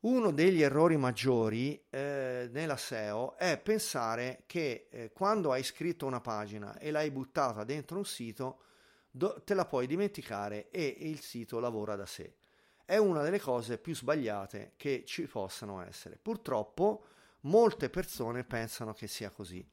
uno 0.00 0.30
degli 0.32 0.62
errori 0.62 0.96
maggiori 0.96 1.80
eh, 1.90 2.48
nella 2.50 2.76
SEO 2.76 3.36
è 3.36 3.58
pensare 3.58 4.42
che 4.46 4.88
eh, 4.90 5.12
quando 5.12 5.52
hai 5.52 5.62
scritto 5.62 6.06
una 6.06 6.20
pagina 6.20 6.78
e 6.78 6.90
l'hai 6.90 7.10
buttata 7.10 7.64
dentro 7.64 7.98
un 7.98 8.04
sito, 8.04 8.60
te 9.10 9.54
la 9.54 9.64
puoi 9.64 9.86
dimenticare 9.86 10.70
e 10.70 10.96
il 11.00 11.20
sito 11.20 11.58
lavora 11.58 11.96
da 11.96 12.06
sé. 12.06 12.34
È 12.84 12.96
una 12.96 13.22
delle 13.22 13.40
cose 13.40 13.78
più 13.78 13.94
sbagliate 13.94 14.72
che 14.76 15.04
ci 15.06 15.26
possano 15.26 15.82
essere. 15.82 16.18
Purtroppo 16.20 17.04
molte 17.42 17.88
persone 17.88 18.44
pensano 18.44 18.92
che 18.92 19.06
sia 19.06 19.30
così. 19.30 19.66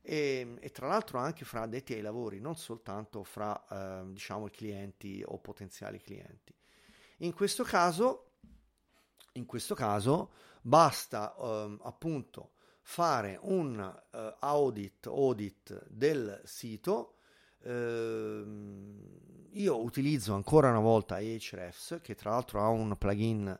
E, 0.00 0.56
e 0.58 0.70
tra 0.70 0.86
l'altro 0.86 1.18
anche 1.18 1.44
fra 1.44 1.62
addetti 1.62 1.92
ai 1.94 2.00
lavori, 2.00 2.40
non 2.40 2.56
soltanto 2.56 3.24
fra 3.24 3.66
eh, 3.68 4.12
diciamo 4.12 4.48
clienti 4.48 5.22
o 5.24 5.38
potenziali 5.38 6.00
clienti. 6.00 6.54
In 7.18 7.32
questo 7.34 7.64
caso 7.64 8.28
in 9.38 9.46
questo 9.46 9.74
caso 9.74 10.32
basta 10.60 11.34
eh, 11.34 11.78
appunto 11.82 12.52
fare 12.82 13.38
un 13.42 13.78
eh, 14.12 14.36
audit, 14.40 15.06
audit 15.06 15.86
del 15.88 16.40
sito. 16.44 17.17
Eh, 17.62 18.44
io 19.52 19.82
utilizzo 19.82 20.34
ancora 20.34 20.70
una 20.70 20.80
volta 20.80 21.16
Ahrefs, 21.16 21.98
che 22.02 22.14
tra 22.14 22.30
l'altro 22.30 22.60
ha 22.62 22.68
un 22.68 22.96
plugin 22.96 23.58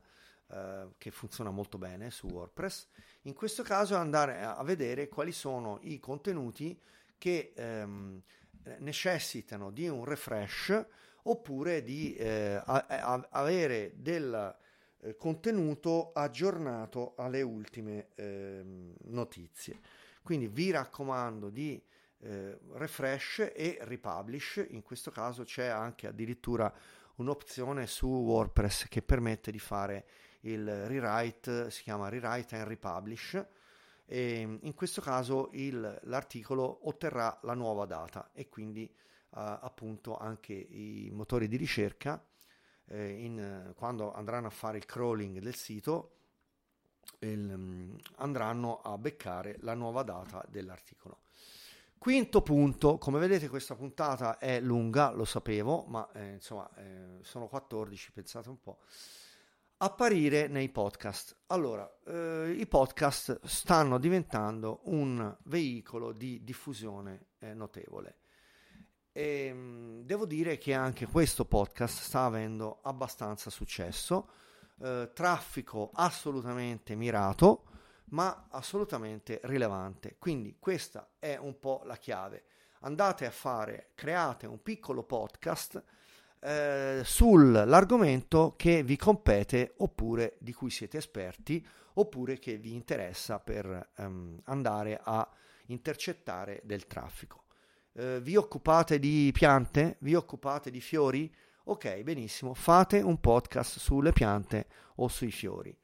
eh, 0.50 0.88
che 0.96 1.10
funziona 1.10 1.50
molto 1.50 1.78
bene 1.78 2.10
su 2.10 2.26
WordPress. 2.28 2.86
In 3.22 3.34
questo 3.34 3.62
caso 3.62 3.96
andare 3.96 4.42
a 4.42 4.62
vedere 4.62 5.08
quali 5.08 5.32
sono 5.32 5.78
i 5.82 5.98
contenuti 5.98 6.78
che 7.18 7.52
ehm, 7.56 8.22
necessitano 8.78 9.70
di 9.70 9.88
un 9.88 10.04
refresh 10.04 10.86
oppure 11.24 11.82
di 11.82 12.14
eh, 12.14 12.60
a- 12.64 12.86
a- 12.88 13.28
avere 13.30 13.92
del 13.96 14.56
eh, 15.00 15.16
contenuto 15.16 16.12
aggiornato 16.12 17.14
alle 17.16 17.42
ultime 17.42 18.08
eh, 18.14 18.62
notizie. 19.04 19.80
Quindi 20.22 20.48
vi 20.48 20.70
raccomando 20.70 21.50
di 21.50 21.82
eh, 22.20 22.58
refresh 22.72 23.52
e 23.54 23.78
republish, 23.82 24.64
in 24.70 24.82
questo 24.82 25.10
caso 25.10 25.44
c'è 25.44 25.66
anche 25.66 26.06
addirittura 26.06 26.72
un'opzione 27.16 27.86
su 27.86 28.06
WordPress 28.06 28.88
che 28.88 29.02
permette 29.02 29.50
di 29.50 29.58
fare 29.58 30.06
il 30.40 30.86
rewrite, 30.86 31.70
si 31.70 31.82
chiama 31.82 32.08
rewrite 32.08 32.56
and 32.56 32.66
republish 32.66 33.46
e 34.06 34.58
in 34.60 34.74
questo 34.74 35.00
caso 35.00 35.50
il, 35.52 36.00
l'articolo 36.04 36.88
otterrà 36.88 37.38
la 37.42 37.54
nuova 37.54 37.86
data 37.86 38.30
e 38.32 38.48
quindi 38.48 38.84
eh, 38.84 38.92
appunto 39.30 40.16
anche 40.16 40.54
i 40.54 41.10
motori 41.12 41.48
di 41.48 41.56
ricerca 41.56 42.24
eh, 42.86 43.10
in, 43.10 43.72
quando 43.76 44.12
andranno 44.12 44.46
a 44.46 44.50
fare 44.50 44.78
il 44.78 44.86
crawling 44.86 45.40
del 45.40 45.54
sito 45.54 46.12
il, 47.20 47.52
um, 47.52 47.96
andranno 48.16 48.80
a 48.80 48.96
beccare 48.96 49.56
la 49.60 49.74
nuova 49.74 50.02
data 50.02 50.44
dell'articolo. 50.48 51.18
Quinto 51.98 52.42
punto, 52.42 52.96
come 52.96 53.18
vedete 53.18 53.48
questa 53.48 53.74
puntata 53.74 54.38
è 54.38 54.60
lunga, 54.60 55.10
lo 55.10 55.24
sapevo, 55.24 55.84
ma 55.88 56.08
eh, 56.12 56.34
insomma 56.34 56.70
eh, 56.76 57.18
sono 57.22 57.48
14, 57.48 58.12
pensate 58.12 58.48
un 58.48 58.60
po'. 58.60 58.78
Apparire 59.78 60.46
nei 60.46 60.68
podcast. 60.68 61.36
Allora, 61.48 61.92
eh, 62.06 62.54
i 62.56 62.66
podcast 62.68 63.40
stanno 63.44 63.98
diventando 63.98 64.82
un 64.84 65.36
veicolo 65.44 66.12
di 66.12 66.44
diffusione 66.44 67.30
eh, 67.40 67.52
notevole. 67.52 68.18
E, 69.10 69.46
ehm, 69.46 70.02
devo 70.04 70.24
dire 70.24 70.56
che 70.56 70.74
anche 70.74 71.06
questo 71.06 71.46
podcast 71.46 72.00
sta 72.00 72.26
avendo 72.26 72.78
abbastanza 72.82 73.50
successo, 73.50 74.28
eh, 74.82 75.10
traffico 75.12 75.90
assolutamente 75.92 76.94
mirato, 76.94 77.64
ma 78.10 78.48
assolutamente 78.50 79.40
rilevante. 79.44 80.16
Quindi 80.18 80.56
questa 80.58 81.10
è 81.18 81.36
un 81.36 81.58
po' 81.58 81.82
la 81.84 81.96
chiave. 81.96 82.44
Andate 82.80 83.26
a 83.26 83.30
fare, 83.30 83.90
create 83.94 84.46
un 84.46 84.62
piccolo 84.62 85.02
podcast 85.02 85.82
eh, 86.40 87.00
sull'argomento 87.04 88.54
che 88.56 88.82
vi 88.82 88.96
compete 88.96 89.74
oppure 89.78 90.36
di 90.38 90.52
cui 90.52 90.70
siete 90.70 90.98
esperti 90.98 91.66
oppure 91.94 92.38
che 92.38 92.56
vi 92.56 92.74
interessa 92.74 93.40
per 93.40 93.90
ehm, 93.96 94.42
andare 94.44 95.00
a 95.02 95.28
intercettare 95.66 96.60
del 96.62 96.86
traffico 96.86 97.42
eh, 97.98 98.20
vi 98.20 98.36
occupate 98.36 99.00
di 99.00 99.30
piante? 99.32 99.96
Vi 100.00 100.14
occupate 100.14 100.70
di 100.70 100.80
fiori? 100.80 101.32
Ok, 101.64 102.02
benissimo, 102.02 102.54
fate 102.54 103.00
un 103.00 103.18
podcast 103.18 103.78
sulle 103.78 104.12
piante 104.12 104.68
o 104.96 105.08
sui 105.08 105.32
fiori. 105.32 105.76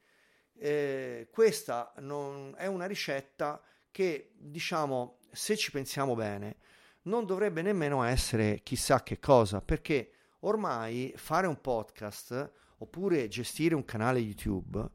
Eh, 0.57 1.27
questa 1.31 1.93
non 1.97 2.53
è 2.57 2.65
una 2.67 2.85
ricetta 2.85 3.61
che, 3.91 4.31
diciamo, 4.37 5.19
se 5.31 5.55
ci 5.55 5.71
pensiamo 5.71 6.15
bene, 6.15 6.57
non 7.03 7.25
dovrebbe 7.25 7.61
nemmeno 7.61 8.03
essere 8.03 8.61
chissà 8.63 9.03
che 9.03 9.19
cosa, 9.19 9.61
perché 9.61 10.11
ormai 10.41 11.13
fare 11.15 11.47
un 11.47 11.59
podcast 11.61 12.51
oppure 12.77 13.27
gestire 13.27 13.75
un 13.75 13.85
canale 13.85 14.19
YouTube 14.19 14.89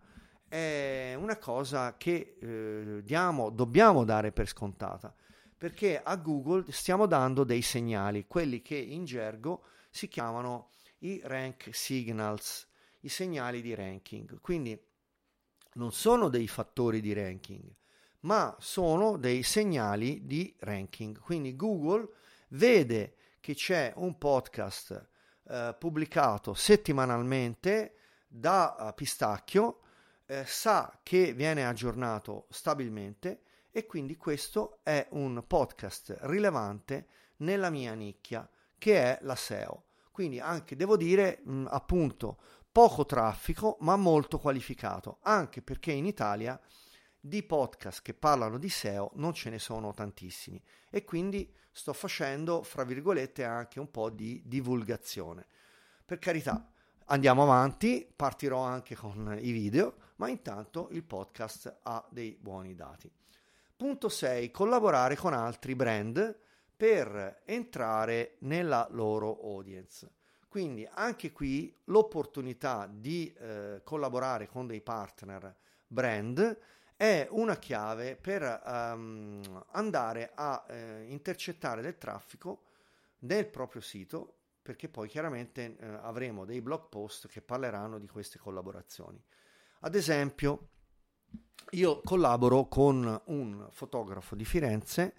è 0.48 1.14
una 1.16 1.36
cosa 1.38 1.96
che 1.96 2.36
eh, 2.40 3.02
diamo, 3.02 3.50
dobbiamo 3.50 4.04
dare 4.04 4.32
per 4.32 4.48
scontata 4.48 5.14
perché 5.60 6.00
a 6.02 6.16
Google 6.16 6.72
stiamo 6.72 7.04
dando 7.04 7.44
dei 7.44 7.60
segnali, 7.60 8.24
quelli 8.26 8.62
che 8.62 8.76
in 8.76 9.04
gergo 9.04 9.64
si 9.90 10.08
chiamano 10.08 10.70
i 11.00 11.20
rank 11.22 11.68
signals, 11.70 12.66
i 13.00 13.10
segnali 13.10 13.60
di 13.60 13.74
ranking. 13.74 14.40
Quindi 14.40 14.82
non 15.74 15.92
sono 15.92 16.28
dei 16.28 16.48
fattori 16.48 17.00
di 17.00 17.12
ranking, 17.12 17.62
ma 18.20 18.54
sono 18.58 19.16
dei 19.16 19.42
segnali 19.42 20.24
di 20.26 20.54
ranking. 20.60 21.18
Quindi 21.18 21.56
Google 21.56 22.08
vede 22.48 23.14
che 23.40 23.54
c'è 23.54 23.92
un 23.96 24.18
podcast 24.18 25.08
eh, 25.48 25.74
pubblicato 25.78 26.54
settimanalmente 26.54 27.94
da 28.26 28.76
uh, 28.78 28.94
Pistacchio, 28.94 29.80
eh, 30.26 30.44
sa 30.46 31.00
che 31.02 31.32
viene 31.32 31.66
aggiornato 31.66 32.46
stabilmente 32.50 33.42
e 33.72 33.86
quindi 33.86 34.16
questo 34.16 34.78
è 34.82 35.06
un 35.10 35.44
podcast 35.46 36.16
rilevante 36.22 37.06
nella 37.38 37.70
mia 37.70 37.94
nicchia 37.94 38.48
che 38.78 38.96
è 38.96 39.18
la 39.22 39.34
SEO. 39.34 39.84
Quindi 40.12 40.38
anche 40.38 40.76
devo 40.76 40.96
dire 40.96 41.40
mh, 41.42 41.66
appunto 41.68 42.38
poco 42.72 43.04
traffico 43.04 43.76
ma 43.80 43.96
molto 43.96 44.38
qualificato, 44.38 45.18
anche 45.22 45.62
perché 45.62 45.92
in 45.92 46.06
Italia 46.06 46.60
di 47.18 47.42
podcast 47.42 48.00
che 48.00 48.14
parlano 48.14 48.58
di 48.58 48.68
SEO 48.68 49.10
non 49.14 49.34
ce 49.34 49.50
ne 49.50 49.58
sono 49.58 49.92
tantissimi 49.92 50.62
e 50.88 51.04
quindi 51.04 51.52
sto 51.72 51.92
facendo, 51.92 52.62
fra 52.62 52.84
virgolette, 52.84 53.44
anche 53.44 53.80
un 53.80 53.90
po' 53.90 54.10
di 54.10 54.42
divulgazione. 54.44 55.46
Per 56.04 56.18
carità, 56.18 56.72
andiamo 57.06 57.42
avanti, 57.42 58.10
partirò 58.14 58.60
anche 58.60 58.94
con 58.94 59.36
i 59.40 59.50
video, 59.52 59.96
ma 60.16 60.28
intanto 60.28 60.88
il 60.92 61.04
podcast 61.04 61.80
ha 61.82 62.06
dei 62.10 62.36
buoni 62.40 62.74
dati. 62.74 63.10
Punto 63.76 64.08
6. 64.08 64.50
Collaborare 64.50 65.16
con 65.16 65.32
altri 65.32 65.74
brand 65.74 66.38
per 66.76 67.42
entrare 67.46 68.36
nella 68.40 68.86
loro 68.90 69.40
audience. 69.42 70.19
Quindi 70.50 70.84
anche 70.94 71.30
qui 71.30 71.72
l'opportunità 71.84 72.90
di 72.92 73.32
eh, 73.38 73.82
collaborare 73.84 74.48
con 74.48 74.66
dei 74.66 74.80
partner 74.80 75.54
brand 75.86 76.58
è 76.96 77.28
una 77.30 77.56
chiave 77.56 78.16
per 78.16 78.60
um, 78.66 79.64
andare 79.70 80.32
a 80.34 80.66
eh, 80.68 81.04
intercettare 81.06 81.82
del 81.82 81.98
traffico 81.98 82.64
nel 83.20 83.46
proprio 83.46 83.80
sito 83.80 84.38
perché 84.60 84.88
poi 84.88 85.06
chiaramente 85.06 85.76
eh, 85.78 85.86
avremo 85.86 86.44
dei 86.44 86.60
blog 86.60 86.88
post 86.88 87.28
che 87.28 87.42
parleranno 87.42 88.00
di 88.00 88.08
queste 88.08 88.40
collaborazioni. 88.40 89.22
Ad 89.82 89.94
esempio, 89.94 90.70
io 91.70 92.00
collaboro 92.00 92.66
con 92.66 93.22
un 93.26 93.68
fotografo 93.70 94.34
di 94.34 94.44
Firenze 94.44 95.14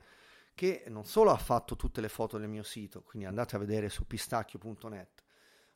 che 0.53 0.83
non 0.87 1.05
solo 1.05 1.31
ha 1.31 1.37
fatto 1.37 1.75
tutte 1.75 2.01
le 2.01 2.09
foto 2.09 2.37
del 2.37 2.49
mio 2.49 2.63
sito, 2.63 3.01
quindi 3.01 3.27
andate 3.27 3.55
a 3.55 3.59
vedere 3.59 3.89
su 3.89 4.05
pistacchio.net, 4.05 5.20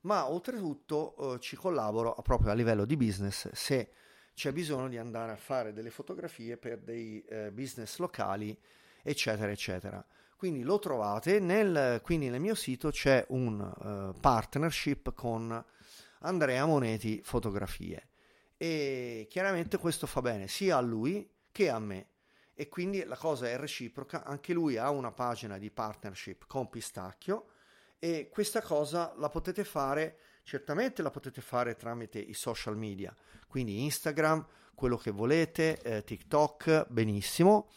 ma 0.06 0.30
oltretutto 0.30 1.36
eh, 1.36 1.40
ci 1.40 1.56
collaboro 1.56 2.16
proprio 2.24 2.52
a 2.52 2.54
livello 2.54 2.86
di 2.86 2.96
business 2.96 3.52
se 3.52 3.92
c'è 4.34 4.52
bisogno 4.52 4.88
di 4.88 4.98
andare 4.98 5.32
a 5.32 5.38
fare 5.38 5.74
delle 5.74 5.90
fotografie 5.90 6.58
per 6.58 6.80
dei 6.80 7.24
eh, 7.24 7.52
business 7.52 7.98
locali, 7.98 8.58
eccetera, 9.02 9.50
eccetera. 9.50 10.06
Quindi 10.36 10.64
lo 10.64 10.78
trovate, 10.78 11.40
nel, 11.40 12.02
quindi 12.04 12.30
nel 12.30 12.42
mio 12.42 12.56
sito 12.56 12.90
c'è 12.90 13.26
un 13.30 13.60
uh, 14.14 14.20
partnership 14.20 15.14
con 15.14 15.64
Andrea 16.20 16.66
Moneti 16.66 17.22
Fotografie 17.24 18.10
e 18.58 19.28
chiaramente 19.30 19.78
questo 19.78 20.06
fa 20.06 20.22
bene 20.22 20.48
sia 20.48 20.78
a 20.78 20.82
lui 20.82 21.28
che 21.52 21.70
a 21.70 21.80
me 21.80 22.08
e 22.54 22.68
quindi 22.68 23.04
la 23.06 23.16
cosa 23.16 23.50
è 23.50 23.58
reciproca, 23.58 24.26
anche 24.26 24.54
lui 24.54 24.76
ha 24.78 24.90
una 24.90 25.12
pagina 25.12 25.58
di 25.58 25.72
partnership 25.72 26.46
con 26.48 26.70
Pistacchio 26.70 27.48
e 28.06 28.30
questa 28.30 28.62
cosa 28.62 29.14
la 29.18 29.30
potete 29.30 29.64
fare 29.64 30.18
Certamente 30.46 31.02
la 31.02 31.10
potete 31.10 31.42
fare 31.42 31.76
tramite 31.76 32.20
i 32.20 32.36
social 32.36 32.78
media, 32.78 33.12
quindi 33.48 33.84
Instagram, 33.84 34.46
quello 34.76 34.96
che 34.96 35.10
volete, 35.10 35.82
eh, 35.82 36.04
TikTok, 36.04 36.86
benissimo, 36.90 37.72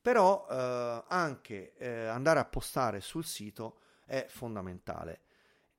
però 0.00 0.46
eh, 0.48 1.02
anche 1.08 1.74
eh, 1.78 2.06
andare 2.06 2.38
a 2.38 2.44
postare 2.44 3.00
sul 3.00 3.24
sito 3.24 3.80
è 4.04 4.26
fondamentale. 4.28 5.22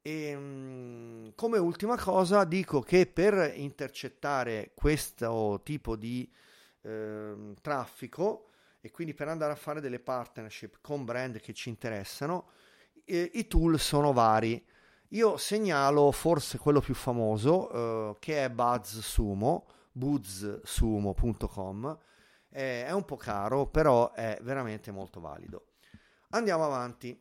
E, 0.02 0.36
mh, 0.36 0.42
mm, 0.42 1.28
come 1.36 1.60
ultima 1.60 1.98
cosa 1.98 2.44
dico 2.44 2.82
che 2.82 3.06
per 3.08 3.54
intercettare 3.56 4.72
questo 4.76 5.62
tipo 5.64 5.96
di 5.96 6.30
ehm, 6.82 7.54
traffico 7.62 8.50
e 8.82 8.92
quindi 8.92 9.14
per 9.14 9.30
andare 9.30 9.54
a 9.54 9.56
fare 9.56 9.80
delle 9.80 10.02
partnership 10.02 10.80
con 10.82 11.06
brand 11.06 11.40
che 11.40 11.54
ci 11.54 11.70
interessano, 11.70 12.50
eh, 13.06 13.32
i 13.34 13.48
tool 13.48 13.80
sono 13.80 14.14
vari. 14.14 14.64
Io 15.10 15.38
segnalo 15.38 16.12
forse 16.12 16.58
quello 16.58 16.80
più 16.82 16.96
famoso 16.96 17.76
uh, 17.76 18.18
che 18.20 18.46
è 18.46 18.50
BuzzSumo, 18.50 19.68
buzzsumo.com. 19.92 21.98
Eh, 22.50 22.86
è 22.86 22.92
un 22.92 23.06
po' 23.06 23.18
caro, 23.18 23.68
però 23.68 24.12
è 24.14 24.40
veramente 24.42 24.92
molto 24.92 25.20
valido. 25.20 25.66
Andiamo 26.30 26.66
avanti. 26.66 27.20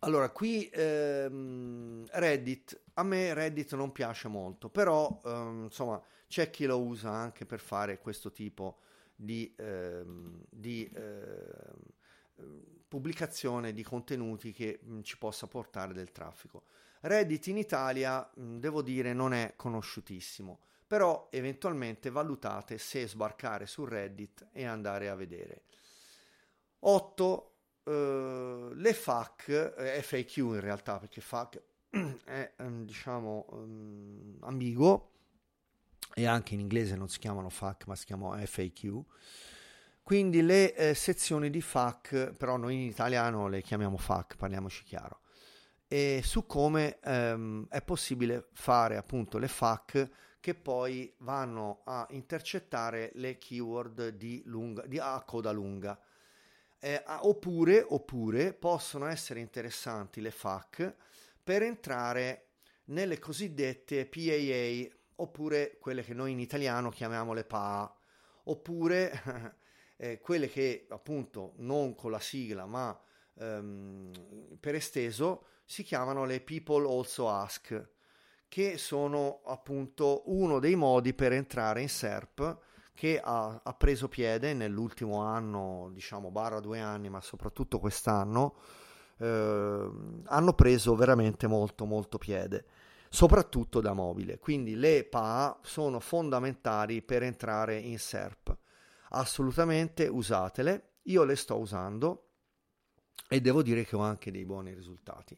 Allora, 0.00 0.30
qui 0.30 0.68
ehm, 0.72 2.04
Reddit, 2.10 2.80
a 2.94 3.02
me 3.02 3.34
Reddit 3.34 3.74
non 3.74 3.92
piace 3.92 4.28
molto, 4.28 4.68
però 4.68 5.20
ehm, 5.24 5.64
insomma 5.64 6.00
c'è 6.26 6.50
chi 6.50 6.66
lo 6.66 6.80
usa 6.80 7.10
anche 7.10 7.46
per 7.46 7.60
fare 7.60 7.98
questo 7.98 8.30
tipo 8.30 8.78
di, 9.14 9.52
ehm, 9.56 10.44
di 10.50 10.90
ehm, 10.94 11.76
pubblicazione 12.88 13.72
di 13.72 13.82
contenuti 13.82 14.52
che 14.52 14.80
mh, 14.82 15.02
ci 15.02 15.18
possa 15.18 15.46
portare 15.46 15.92
del 15.92 16.10
traffico. 16.10 16.64
Reddit 17.00 17.46
in 17.48 17.58
Italia, 17.58 18.28
mh, 18.34 18.56
devo 18.58 18.82
dire, 18.82 19.12
non 19.12 19.32
è 19.34 19.52
conosciutissimo, 19.54 20.60
però 20.86 21.28
eventualmente 21.30 22.10
valutate 22.10 22.78
se 22.78 23.06
sbarcare 23.06 23.66
su 23.66 23.84
Reddit 23.84 24.48
e 24.52 24.64
andare 24.64 25.08
a 25.08 25.14
vedere. 25.14 25.62
8. 26.80 27.52
Uh, 27.88 28.70
le 28.74 28.92
FAQ, 28.92 29.74
eh, 29.78 30.02
FAQ 30.02 30.36
in 30.36 30.60
realtà, 30.60 30.98
perché 30.98 31.22
FAQ 31.22 31.62
è 32.24 32.52
um, 32.58 32.84
diciamo 32.84 33.46
ambiguo 34.40 35.12
e 36.14 36.26
anche 36.26 36.54
in 36.54 36.60
inglese 36.60 36.96
non 36.96 37.08
si 37.08 37.18
chiamano 37.18 37.48
FAQ 37.48 37.86
ma 37.86 37.96
si 37.96 38.04
chiamano 38.04 38.36
FAQ 38.44 39.02
quindi 40.08 40.40
le 40.40 40.74
eh, 40.74 40.94
sezioni 40.94 41.50
di 41.50 41.60
FAQ, 41.60 42.32
però 42.32 42.56
noi 42.56 42.76
in 42.76 42.80
italiano 42.80 43.46
le 43.46 43.60
chiamiamo 43.60 43.98
FAQ, 43.98 44.36
parliamoci 44.36 44.82
chiaro, 44.82 45.20
e 45.86 46.22
su 46.24 46.46
come 46.46 46.98
ehm, 47.04 47.66
è 47.68 47.82
possibile 47.82 48.48
fare 48.54 48.96
appunto 48.96 49.36
le 49.36 49.48
FAQ 49.48 50.10
che 50.40 50.54
poi 50.54 51.14
vanno 51.18 51.82
a 51.84 52.06
intercettare 52.12 53.10
le 53.16 53.36
keyword 53.36 54.08
di, 54.16 54.40
lunga, 54.46 54.86
di 54.86 54.98
a 54.98 55.22
coda 55.24 55.50
lunga. 55.50 56.00
Eh, 56.78 57.04
oppure, 57.06 57.84
oppure 57.86 58.54
possono 58.54 59.04
essere 59.08 59.40
interessanti 59.40 60.22
le 60.22 60.30
FAQ 60.30 60.94
per 61.44 61.62
entrare 61.62 62.46
nelle 62.84 63.18
cosiddette 63.18 64.06
PAA 64.06 64.88
oppure 65.16 65.76
quelle 65.78 66.02
che 66.02 66.14
noi 66.14 66.32
in 66.32 66.40
italiano 66.40 66.88
chiamiamo 66.88 67.34
le 67.34 67.44
PAA 67.44 67.94
oppure 68.44 69.56
eh, 69.98 70.20
quelle 70.20 70.48
che 70.48 70.86
appunto 70.88 71.52
non 71.56 71.94
con 71.94 72.12
la 72.12 72.20
sigla 72.20 72.64
ma 72.66 72.98
ehm, 73.34 74.10
per 74.60 74.74
esteso 74.74 75.44
si 75.64 75.82
chiamano 75.82 76.24
le 76.24 76.40
People 76.40 76.88
Also 76.88 77.28
Ask, 77.28 77.88
che 78.48 78.78
sono 78.78 79.40
appunto 79.44 80.22
uno 80.26 80.58
dei 80.60 80.76
modi 80.76 81.12
per 81.12 81.32
entrare 81.32 81.82
in 81.82 81.88
SERP 81.90 82.58
che 82.94 83.20
ha, 83.22 83.60
ha 83.62 83.74
preso 83.74 84.08
piede 84.08 84.54
nell'ultimo 84.54 85.20
anno, 85.20 85.90
diciamo 85.92 86.30
barra 86.30 86.58
due 86.60 86.80
anni, 86.80 87.10
ma 87.10 87.20
soprattutto 87.20 87.78
quest'anno, 87.78 88.56
eh, 89.18 89.90
hanno 90.24 90.52
preso 90.54 90.96
veramente 90.96 91.46
molto 91.46 91.84
molto 91.84 92.18
piede 92.18 92.64
soprattutto 93.10 93.80
da 93.80 93.92
mobile. 93.92 94.38
Quindi 94.38 94.74
le 94.74 95.04
PA 95.04 95.58
sono 95.62 96.00
fondamentali 96.00 97.02
per 97.02 97.22
entrare 97.22 97.78
in 97.78 97.98
SERP 97.98 98.56
assolutamente 99.10 100.06
usatele, 100.06 100.98
io 101.02 101.24
le 101.24 101.36
sto 101.36 101.58
usando 101.58 102.30
e 103.28 103.40
devo 103.40 103.62
dire 103.62 103.84
che 103.84 103.96
ho 103.96 104.00
anche 104.00 104.30
dei 104.30 104.44
buoni 104.44 104.72
risultati. 104.72 105.36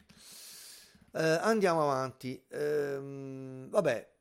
Eh, 1.12 1.20
andiamo 1.20 1.82
avanti, 1.82 2.44
ehm, 2.48 3.68
vabbè, 3.68 4.12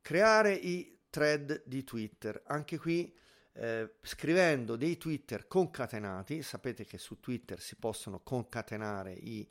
creare 0.00 0.54
i 0.54 0.98
thread 1.10 1.62
di 1.66 1.84
Twitter, 1.84 2.42
anche 2.46 2.78
qui 2.78 3.14
eh, 3.52 3.96
scrivendo 4.02 4.76
dei 4.76 4.96
Twitter 4.96 5.46
concatenati, 5.46 6.42
sapete 6.42 6.84
che 6.84 6.96
su 6.96 7.20
Twitter 7.20 7.60
si 7.60 7.76
possono 7.76 8.20
concatenare 8.20 9.12
i 9.12 9.46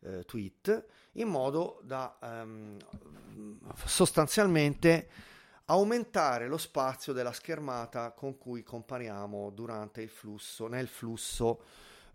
eh, 0.00 0.24
tweet 0.24 0.86
in 1.12 1.28
modo 1.28 1.80
da 1.84 2.18
ehm, 2.22 2.78
sostanzialmente 3.84 5.08
aumentare 5.70 6.48
lo 6.48 6.58
spazio 6.58 7.12
della 7.12 7.32
schermata 7.32 8.10
con 8.10 8.36
cui 8.36 8.62
compariamo 8.62 9.50
durante 9.50 10.02
il 10.02 10.08
flusso, 10.08 10.66
nel 10.66 10.88
flusso 10.88 11.62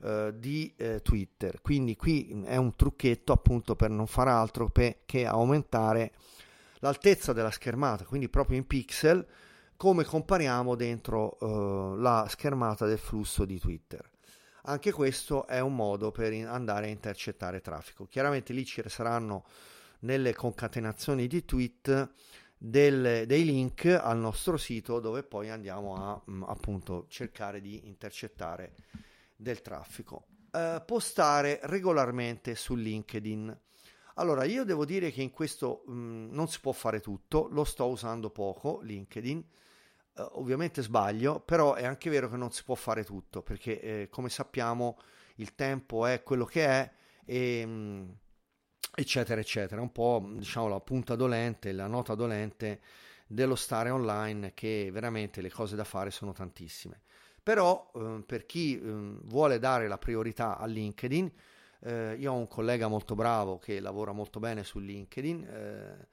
eh, 0.02 0.34
di 0.36 0.74
eh, 0.76 1.02
Twitter. 1.02 1.62
Quindi 1.62 1.96
qui 1.96 2.44
è 2.44 2.58
un 2.58 2.76
trucchetto 2.76 3.32
appunto 3.32 3.76
per 3.76 3.90
non 3.90 4.08
fare 4.08 4.30
altro 4.30 4.72
che 4.72 5.26
aumentare 5.26 6.12
l'altezza 6.80 7.32
della 7.32 7.52
schermata, 7.52 8.04
quindi 8.04 8.28
proprio 8.28 8.58
in 8.58 8.68
pixel, 8.68 9.26
come 9.78 10.04
compariamo 10.04 10.76
dentro 10.76 11.38
eh, 11.40 11.98
la 11.98 12.26
schermata 12.28 12.86
del 12.86 13.00
flusso 13.00 13.46
di 13.46 13.58
Twitter. 13.58 14.12
anche 14.68 14.92
questo 14.92 15.48
è 15.48 15.60
un 15.60 15.76
modo 15.76 16.12
per 16.12 16.34
andare 16.34 16.88
a 16.88 16.90
intercettare 16.90 17.62
traffico. 17.62 18.06
Chiaramente 18.06 18.52
lì 18.52 18.66
ci 18.66 18.84
saranno 18.88 19.46
nelle 20.00 20.34
concatenazioni 20.34 21.28
di 21.28 21.46
tweet 21.46 22.10
del, 22.58 23.26
dei 23.26 23.46
link 23.46 23.86
al 23.86 24.18
nostro 24.18 24.58
sito 24.58 25.00
dove 25.00 25.24
poi 25.24 25.50
andiamo 25.50 25.96
a 25.96 26.22
mh, 26.24 26.34
mm, 26.34 26.44
appunto 26.44 27.06
cercare 27.08 27.62
di 27.62 27.88
intercettare 27.88 28.76
del 29.36 29.62
traffico. 29.62 30.28
Eh, 30.52 30.82
postare 30.86 31.60
regolarmente 31.64 32.56
su 32.56 32.76
LinkedIn. 32.76 33.60
Allora, 34.16 34.46
io 34.46 34.64
devo 34.64 34.86
dire 34.86 35.12
che 35.12 35.22
in 35.22 35.32
questo 35.32 35.84
mh, 35.86 35.94
mm, 35.94 36.28
non 36.32 36.48
si 36.48 36.60
può 36.62 36.72
fare 36.72 37.02
tutto, 37.02 37.48
lo 37.50 37.64
sto 37.64 37.88
usando 37.88 38.30
poco, 38.30 38.80
LinkedIn. 38.82 39.46
Uh, 40.18 40.30
ovviamente 40.40 40.82
sbaglio, 40.82 41.42
però 41.42 41.74
è 41.74 41.84
anche 41.84 42.10
vero 42.10 42.30
che 42.30 42.38
non 42.38 42.50
si 42.52 42.64
può 42.64 42.76
fare 42.76 43.04
tutto, 43.04 43.42
perché 43.42 43.82
eh, 43.82 44.10
come 44.10 44.30
sappiamo 44.30 44.98
il 45.36 45.56
tempo 45.56 46.06
è 46.06 46.24
quello 46.24 46.46
che 46.46 46.66
è 46.66 46.92
e... 47.26 47.66
Mh, 47.66 47.70
mm, 47.70 48.10
eccetera, 48.94 49.40
eccetera. 49.40 49.82
Un 49.82 49.92
po', 49.92 50.24
diciamo, 50.34 50.68
la 50.68 50.80
punta 50.80 51.16
dolente, 51.16 51.72
la 51.72 51.88
nota 51.88 52.16
dolente 52.16 52.82
dello 53.28 53.56
stare 53.56 53.90
online, 53.90 54.54
che 54.54 54.90
veramente 54.92 55.42
le 55.42 55.52
cose 55.52 55.76
da 55.76 55.84
fare 55.84 56.12
sono 56.12 56.34
tantissime. 56.34 57.02
Però, 57.42 57.92
eh, 57.96 58.24
per 58.26 58.46
chi 58.46 58.80
eh, 58.80 58.82
vuole 59.24 59.60
dare 59.60 59.88
la 59.88 59.98
priorità 59.98 60.58
a 60.58 60.66
LinkedIn, 60.66 61.32
eh, 61.82 62.16
io 62.18 62.32
ho 62.32 62.36
un 62.36 62.48
collega 62.48 62.88
molto 62.88 63.16
bravo 63.16 63.60
che 63.60 63.80
lavora 63.80 64.12
molto 64.12 64.40
bene 64.40 64.64
su 64.64 64.80
LinkedIn, 64.80 65.44
eh, 65.44 66.08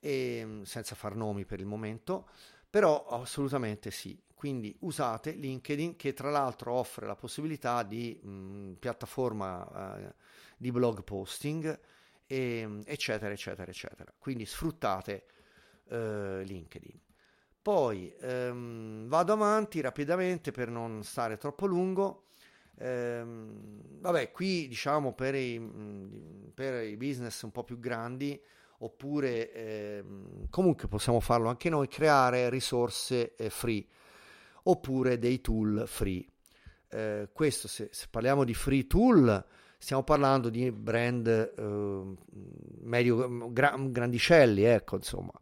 e, 0.00 0.60
senza 0.62 0.94
far 0.94 1.16
nomi 1.16 1.44
per 1.44 1.60
il 1.60 1.66
momento, 1.66 2.28
però 2.68 3.06
assolutamente 3.06 3.90
sì. 3.90 4.20
Quindi 4.34 4.76
usate 4.80 5.32
LinkedIn 5.32 5.96
che 5.96 6.12
tra 6.12 6.30
l'altro 6.30 6.72
offre 6.74 7.06
la 7.06 7.16
possibilità 7.16 7.82
di 7.82 8.14
mh, 8.22 8.74
piattaforma 8.78 9.96
eh, 9.98 10.14
di 10.56 10.70
blog 10.70 11.02
posting 11.02 11.78
e, 12.28 12.58
ehm, 12.60 12.82
eccetera, 12.84 13.32
eccetera, 13.32 13.68
eccetera. 13.68 14.12
Quindi 14.16 14.46
sfruttate 14.46 15.24
eh, 15.88 16.42
LinkedIn. 16.44 17.00
Poi 17.60 18.14
ehm, 18.20 19.08
vado 19.08 19.32
avanti 19.32 19.80
rapidamente 19.80 20.52
per 20.52 20.68
non 20.68 21.02
stare 21.02 21.36
troppo 21.36 21.66
lungo. 21.66 22.26
Ehm, 22.78 24.00
vabbè, 24.00 24.30
qui 24.30 24.68
diciamo 24.68 25.12
per 25.12 25.34
i, 25.34 25.60
per 26.54 26.84
i, 26.84 26.96
business 26.96 27.42
un 27.42 27.50
po' 27.50 27.64
più 27.64 27.80
grandi, 27.80 28.40
oppure 28.78 29.52
ehm, 29.52 30.48
comunque 30.50 30.86
possiamo 30.86 31.18
farlo 31.18 31.48
anche 31.48 31.68
noi, 31.68 31.88
creare 31.88 32.48
risorse 32.48 33.34
eh, 33.34 33.50
free 33.50 33.84
oppure 34.64 35.18
dei 35.18 35.40
tool 35.40 35.84
free. 35.86 36.24
Eh, 36.90 37.28
questo 37.32 37.68
se, 37.68 37.88
se 37.90 38.06
parliamo 38.10 38.44
di 38.44 38.54
free 38.54 38.86
tool 38.86 39.44
stiamo 39.78 40.02
parlando 40.02 40.50
di 40.50 40.70
brand 40.72 41.26
eh, 41.26 42.16
medio 42.80 43.52
gra- 43.52 43.76
grandicelli, 43.78 44.64
ecco, 44.64 44.96
insomma, 44.96 45.32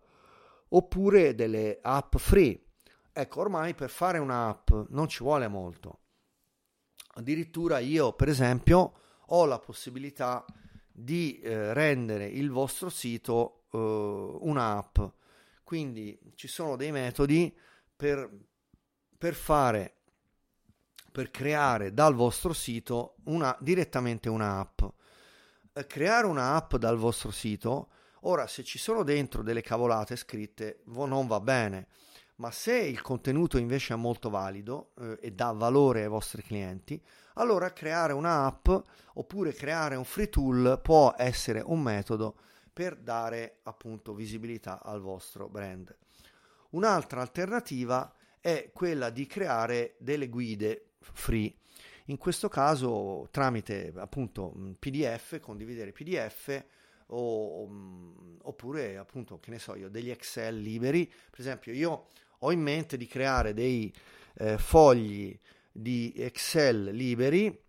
oppure 0.69 1.35
delle 1.35 1.79
app 1.81 2.17
free. 2.17 2.61
Ecco, 3.13 3.41
ormai 3.41 3.75
per 3.75 3.89
fare 3.89 4.19
un'app 4.19 4.71
non 4.91 5.09
ci 5.09 5.23
vuole 5.23 5.49
molto. 5.49 6.01
Addirittura 7.15 7.79
io, 7.79 8.13
per 8.13 8.29
esempio, 8.29 8.93
ho 9.29 9.45
la 9.47 9.59
possibilità 9.59 10.45
di 10.93 11.41
eh, 11.41 11.73
rendere 11.73 12.27
il 12.27 12.51
vostro 12.51 12.91
sito 12.91 13.65
eh, 13.73 13.79
un'app. 13.79 14.99
Quindi 15.65 16.19
ci 16.35 16.47
sono 16.47 16.77
dei 16.77 16.93
metodi 16.93 17.55
per, 17.97 18.31
per 19.17 19.35
fare 19.35 19.96
per 21.17 21.31
creare 21.31 21.95
dal 21.95 22.15
vostro 22.15 22.53
sito 22.53 23.15
una, 23.25 23.57
direttamente 23.61 24.29
un'app. 24.29 24.83
Eh, 25.73 25.87
creare 25.87 26.27
un'app 26.27 26.75
dal 26.75 26.99
vostro 26.99 27.31
sito, 27.31 27.89
ora 28.25 28.47
se 28.47 28.63
ci 28.63 28.77
sono 28.77 29.03
dentro 29.03 29.43
delle 29.43 29.63
cavolate 29.63 30.15
scritte 30.15 30.83
non 30.85 31.27
va 31.27 31.41
bene, 31.41 31.87
ma 32.35 32.51
se 32.51 32.77
il 32.77 33.01
contenuto 33.01 33.57
invece 33.57 33.95
è 33.95 33.97
molto 33.97 34.29
valido 34.29 34.91
eh, 35.01 35.17
e 35.23 35.33
dà 35.33 35.53
valore 35.53 36.03
ai 36.03 36.09
vostri 36.09 36.43
clienti, 36.43 37.03
allora 37.37 37.73
creare 37.73 38.13
un'app 38.13 38.69
oppure 39.15 39.55
creare 39.55 39.97
un 39.97 40.05
free 40.05 40.29
tool 40.29 40.79
può 40.83 41.15
essere 41.17 41.63
un 41.65 41.81
metodo 41.81 42.37
per 42.71 42.95
dare 42.95 43.61
appunto 43.63 44.13
visibilità 44.13 44.83
al 44.83 45.01
vostro 45.01 45.49
brand. 45.49 45.97
Un'altra 46.73 47.23
alternativa 47.23 48.13
è 48.39 48.71
quella 48.75 49.09
di 49.09 49.27
creare 49.27 49.95
delle 49.99 50.29
guide 50.29 50.91
free. 51.13 51.55
In 52.07 52.19
questo 52.19 52.49
caso 52.49 53.29
tramite 53.31 53.93
appunto 53.97 54.55
PDF, 54.79 55.41
condividere 55.41 55.93
PDF 55.93 56.65
o, 57.09 57.69
oppure 58.43 58.97
appunto 58.97 59.39
che 59.39 59.51
ne 59.51 59.59
so 59.59 59.75
io 59.75 59.89
degli 59.89 60.11
Excel 60.11 60.59
liberi. 60.59 61.07
Per 61.07 61.41
esempio 61.41 61.73
io 61.73 62.09
ho 62.39 62.53
in 62.53 62.61
mente 62.61 62.97
di 62.97 63.07
creare 63.07 63.55
dei 63.55 63.93
eh, 64.39 64.59
fogli 64.59 65.39
di 65.73 66.13
Excel 66.17 66.91
liberi 66.93 67.65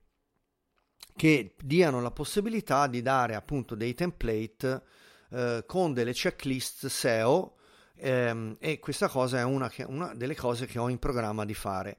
che 1.16 1.56
diano 1.60 2.00
la 2.00 2.12
possibilità 2.12 2.88
di 2.88 3.02
dare 3.02 3.34
appunto 3.34 3.74
dei 3.76 3.96
template 3.96 4.84
eh, 5.32 5.64
con 5.66 5.94
delle 5.94 6.14
checklist 6.14 6.86
SEO 6.86 7.56
ehm, 7.96 8.58
e 8.60 8.80
questa 8.80 9.10
cosa 9.10 9.40
è 9.40 9.44
una, 9.44 9.68
che, 9.68 9.84
una 9.84 10.14
delle 10.14 10.36
cose 10.36 10.68
che 10.68 10.78
ho 10.78 10.90
in 10.90 11.00
programma 11.00 11.44
di 11.44 11.56
fare 11.56 11.98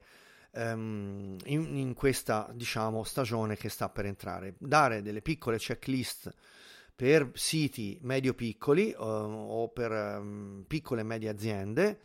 um, 0.51 1.35
in, 1.45 1.77
in, 1.77 1.93
questa 1.93 2.49
diciamo, 2.53 3.03
stagione 3.03 3.55
che 3.55 3.69
sta 3.69 3.89
per 3.89 4.05
entrare. 4.05 4.55
Dare 4.57 5.01
delle 5.01 5.21
piccole 5.21 5.57
checklist 5.57 6.33
per 6.95 7.31
siti 7.33 7.97
medio-piccoli 8.01 8.93
uh, 8.97 9.01
o 9.01 9.69
per 9.69 9.91
um, 9.91 10.65
piccole 10.67 11.01
e 11.01 11.05
medie 11.05 11.29
aziende 11.29 12.01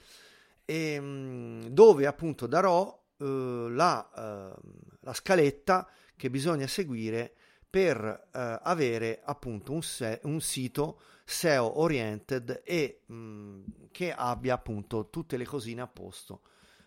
e, 0.64 0.98
um, 0.98 1.66
dove 1.68 2.06
appunto 2.06 2.46
darò 2.46 2.86
uh, 3.16 3.24
la, 3.68 4.08
uh, 4.14 4.60
la, 5.00 5.12
scaletta 5.12 5.88
che 6.16 6.30
bisogna 6.30 6.66
seguire 6.68 7.34
per 7.68 8.28
avere 8.30 9.20
appunto 9.24 9.72
un, 9.72 9.82
se- 9.82 10.20
un 10.22 10.40
sito 10.40 11.00
SEO 11.24 11.80
oriented 11.80 12.62
e 12.64 13.00
mh, 13.04 13.62
che 13.90 14.12
abbia 14.12 14.54
appunto 14.54 15.10
tutte 15.10 15.36
le 15.36 15.44
cosine 15.44 15.80
a 15.80 15.88
posto 15.88 16.42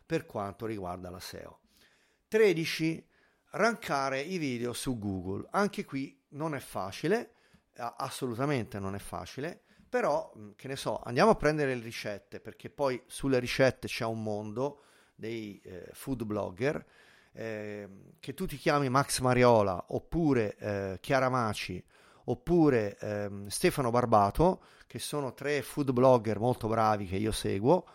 per 0.08 0.26
quanto 0.26 0.66
riguarda 0.66 1.12
la 1.12 1.20
SEO. 1.20 1.60
13. 2.28 3.06
Rankare 3.52 4.22
i 4.22 4.38
video 4.40 4.74
su 4.74 4.98
Google. 4.98 5.48
Anche 5.52 5.86
qui 5.86 6.20
non 6.30 6.56
è 6.56 6.60
facile, 6.60 7.34
assolutamente 7.76 8.80
non 8.80 8.96
è 8.96 9.00
facile, 9.00 9.62
però 9.88 10.32
che 10.56 10.68
ne 10.68 10.76
so, 10.76 11.02
andiamo 11.04 11.32
a 11.32 11.36
prendere 11.36 11.76
le 11.76 11.84
ricette 11.84 12.40
perché 12.40 12.70
poi 12.70 13.02
sulle 13.08 13.40
ricette 13.40 13.88
c'è 13.88 14.06
un 14.06 14.24
mondo 14.24 14.82
dei 15.16 15.60
eh, 15.64 15.90
food 15.94 16.24
blogger 16.24 16.86
eh, 17.32 17.88
che 18.20 18.34
tu 18.34 18.46
ti 18.46 18.58
chiami 18.58 18.90
Max 18.90 19.20
Mariola 19.20 19.86
oppure 19.90 20.56
eh, 20.58 20.98
Chiara 21.00 21.30
Maci 21.30 21.84
oppure 22.26 22.98
ehm, 23.00 23.48
Stefano 23.48 23.90
Barbato 23.90 24.62
che 24.86 25.00
sono 25.00 25.34
tre 25.34 25.62
food 25.62 25.92
blogger 25.92 26.40
molto 26.40 26.68
bravi 26.68 27.08
che 27.08 27.16
io 27.16 27.32
seguo 27.32 27.86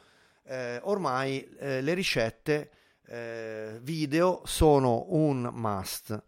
eh, 0.45 0.80
ormai 0.82 1.43
eh, 1.59 1.80
le 1.80 1.95
ricette 1.95 2.70
eh, 3.07 3.78
video 3.82 4.43
sono 4.45 5.07
un 5.09 5.51
must 5.53 6.22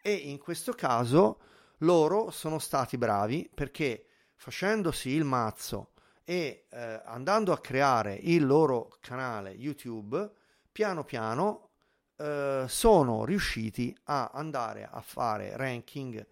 e 0.00 0.12
in 0.12 0.38
questo 0.38 0.72
caso 0.72 1.40
loro 1.78 2.30
sono 2.30 2.58
stati 2.58 2.96
bravi 2.96 3.50
perché 3.52 4.06
facendosi 4.36 5.10
il 5.10 5.24
mazzo 5.24 5.92
e 6.24 6.66
eh, 6.70 7.00
andando 7.04 7.52
a 7.52 7.60
creare 7.60 8.14
il 8.14 8.44
loro 8.44 8.96
canale 9.00 9.50
YouTube 9.50 10.30
piano 10.72 11.04
piano 11.04 11.70
eh, 12.16 12.64
sono 12.66 13.24
riusciti 13.24 13.96
a 14.04 14.30
andare 14.32 14.88
a 14.90 15.00
fare 15.00 15.56
ranking 15.56 16.26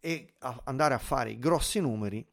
e 0.00 0.34
a 0.38 0.60
andare 0.64 0.94
a 0.94 0.98
fare 0.98 1.30
i 1.30 1.38
grossi 1.38 1.80
numeri 1.80 2.26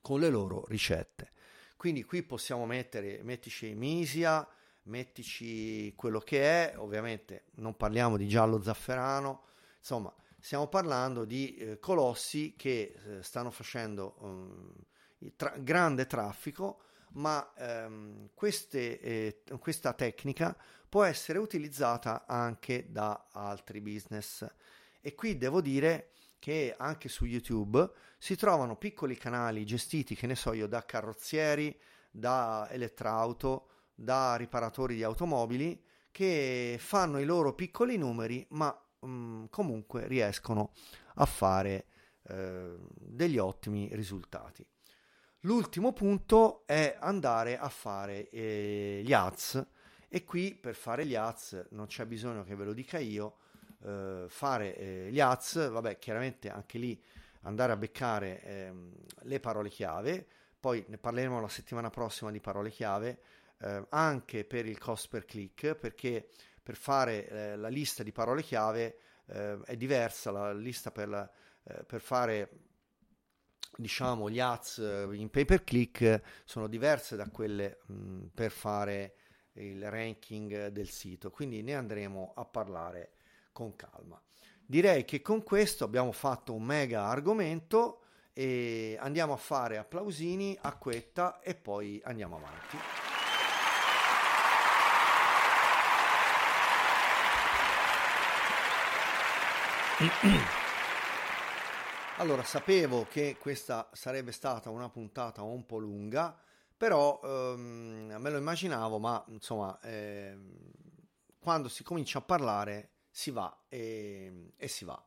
con 0.00 0.20
le 0.20 0.28
loro 0.28 0.64
ricette. 0.68 1.32
Quindi 1.76 2.04
qui 2.04 2.22
possiamo 2.22 2.66
mettere, 2.66 3.22
mettici 3.22 3.74
Misia, 3.74 4.46
mettici 4.84 5.94
quello 5.94 6.20
che 6.20 6.42
è, 6.42 6.74
ovviamente 6.78 7.44
non 7.56 7.76
parliamo 7.76 8.16
di 8.16 8.26
giallo 8.26 8.62
zafferano, 8.62 9.44
insomma 9.78 10.12
stiamo 10.38 10.68
parlando 10.68 11.24
di 11.24 11.56
eh, 11.56 11.78
colossi 11.78 12.54
che 12.56 12.94
eh, 12.94 13.22
stanno 13.22 13.50
facendo 13.50 14.14
um, 14.20 14.72
tra- 15.34 15.56
grande 15.58 16.06
traffico, 16.06 16.80
ma 17.12 17.52
ehm, 17.56 18.30
queste, 18.34 19.00
eh, 19.00 19.42
questa 19.58 19.92
tecnica 19.92 20.56
può 20.88 21.02
essere 21.04 21.38
utilizzata 21.38 22.24
anche 22.26 22.86
da 22.90 23.26
altri 23.32 23.80
business. 23.80 24.48
E 25.00 25.14
qui 25.14 25.36
devo 25.36 25.60
dire 25.60 26.12
che 26.38 26.74
anche 26.76 27.08
su 27.08 27.24
YouTube 27.24 27.90
si 28.18 28.36
trovano 28.36 28.76
piccoli 28.76 29.16
canali 29.16 29.64
gestiti, 29.64 30.14
che 30.14 30.26
ne 30.26 30.34
so 30.34 30.52
io, 30.52 30.66
da 30.66 30.84
carrozzieri, 30.84 31.78
da 32.10 32.68
elettrauto, 32.70 33.68
da 33.94 34.36
riparatori 34.36 34.94
di 34.94 35.02
automobili 35.02 35.82
che 36.10 36.76
fanno 36.78 37.18
i 37.18 37.24
loro 37.24 37.54
piccoli 37.54 37.98
numeri, 37.98 38.46
ma 38.50 38.74
mh, 39.00 39.08
mm, 39.08 39.44
comunque 39.50 40.06
riescono 40.06 40.72
a 41.16 41.26
fare 41.26 41.86
eh, 42.22 42.74
degli 42.88 43.38
ottimi 43.38 43.88
risultati. 43.92 44.66
L'ultimo 45.40 45.92
punto 45.92 46.62
è 46.66 46.96
andare 46.98 47.58
a 47.58 47.68
fare 47.68 48.28
eh, 48.30 49.02
gli 49.04 49.12
ads 49.12 49.64
e 50.08 50.24
qui 50.24 50.54
per 50.54 50.74
fare 50.74 51.06
gli 51.06 51.14
ads 51.14 51.68
non 51.70 51.86
c'è 51.86 52.06
bisogno 52.06 52.42
che 52.44 52.56
ve 52.56 52.64
lo 52.64 52.72
dica 52.72 52.98
io, 52.98 53.36
eh, 53.84 54.24
fare 54.28 54.76
eh, 54.76 55.08
gli 55.10 55.20
ads, 55.20 55.70
vabbè 55.70 55.98
chiaramente 55.98 56.50
anche 56.50 56.78
lì 56.78 57.02
andare 57.42 57.72
a 57.72 57.76
beccare 57.76 58.42
ehm, 58.42 58.92
le 59.22 59.40
parole 59.40 59.68
chiave, 59.68 60.26
poi 60.58 60.84
ne 60.88 60.98
parleremo 60.98 61.40
la 61.40 61.48
settimana 61.48 61.90
prossima 61.90 62.30
di 62.30 62.40
parole 62.40 62.70
chiave, 62.70 63.20
eh, 63.60 63.86
anche 63.90 64.44
per 64.44 64.66
il 64.66 64.78
cost 64.78 65.08
per 65.08 65.24
click, 65.24 65.74
perché 65.74 66.28
per 66.62 66.76
fare 66.76 67.28
eh, 67.28 67.56
la 67.56 67.68
lista 67.68 68.02
di 68.02 68.12
parole 68.12 68.42
chiave 68.42 68.98
eh, 69.26 69.58
è 69.64 69.76
diversa, 69.76 70.30
la 70.30 70.52
lista 70.52 70.90
per, 70.90 71.08
la, 71.08 71.30
eh, 71.64 71.84
per 71.84 72.00
fare 72.00 72.50
diciamo 73.78 74.30
gli 74.30 74.40
ads 74.40 74.78
in 75.12 75.28
pay 75.28 75.44
per 75.44 75.62
click 75.62 76.22
sono 76.46 76.66
diverse 76.66 77.14
da 77.14 77.28
quelle 77.28 77.80
mh, 77.86 78.26
per 78.32 78.50
fare 78.50 79.16
il 79.52 79.88
ranking 79.90 80.68
del 80.68 80.88
sito, 80.88 81.30
quindi 81.30 81.62
ne 81.62 81.74
andremo 81.74 82.32
a 82.34 82.44
parlare 82.44 83.12
con 83.56 83.74
calma. 83.74 84.20
Direi 84.66 85.06
che 85.06 85.22
con 85.22 85.42
questo 85.42 85.84
abbiamo 85.84 86.12
fatto 86.12 86.52
un 86.52 86.62
mega 86.62 87.04
argomento 87.06 88.02
e 88.34 88.98
andiamo 89.00 89.32
a 89.32 89.38
fare 89.38 89.78
applausini, 89.78 90.58
acquetta 90.60 91.40
e 91.40 91.54
poi 91.54 91.98
andiamo 92.04 92.36
avanti. 92.36 92.76
Allora, 102.18 102.42
sapevo 102.44 103.06
che 103.10 103.36
questa 103.38 103.90
sarebbe 103.92 104.32
stata 104.32 104.70
una 104.70 104.88
puntata 104.88 105.42
un 105.42 105.66
po' 105.66 105.76
lunga, 105.76 106.34
però 106.74 107.20
ehm, 107.22 108.16
me 108.18 108.30
lo 108.30 108.38
immaginavo, 108.38 108.98
ma 108.98 109.22
insomma, 109.28 109.78
ehm, 109.82 110.50
quando 111.38 111.68
si 111.68 111.84
comincia 111.84 112.20
a 112.20 112.22
parlare 112.22 112.95
si 113.16 113.30
va 113.30 113.64
e, 113.66 114.52
e 114.58 114.68
si 114.68 114.84
va. 114.84 115.02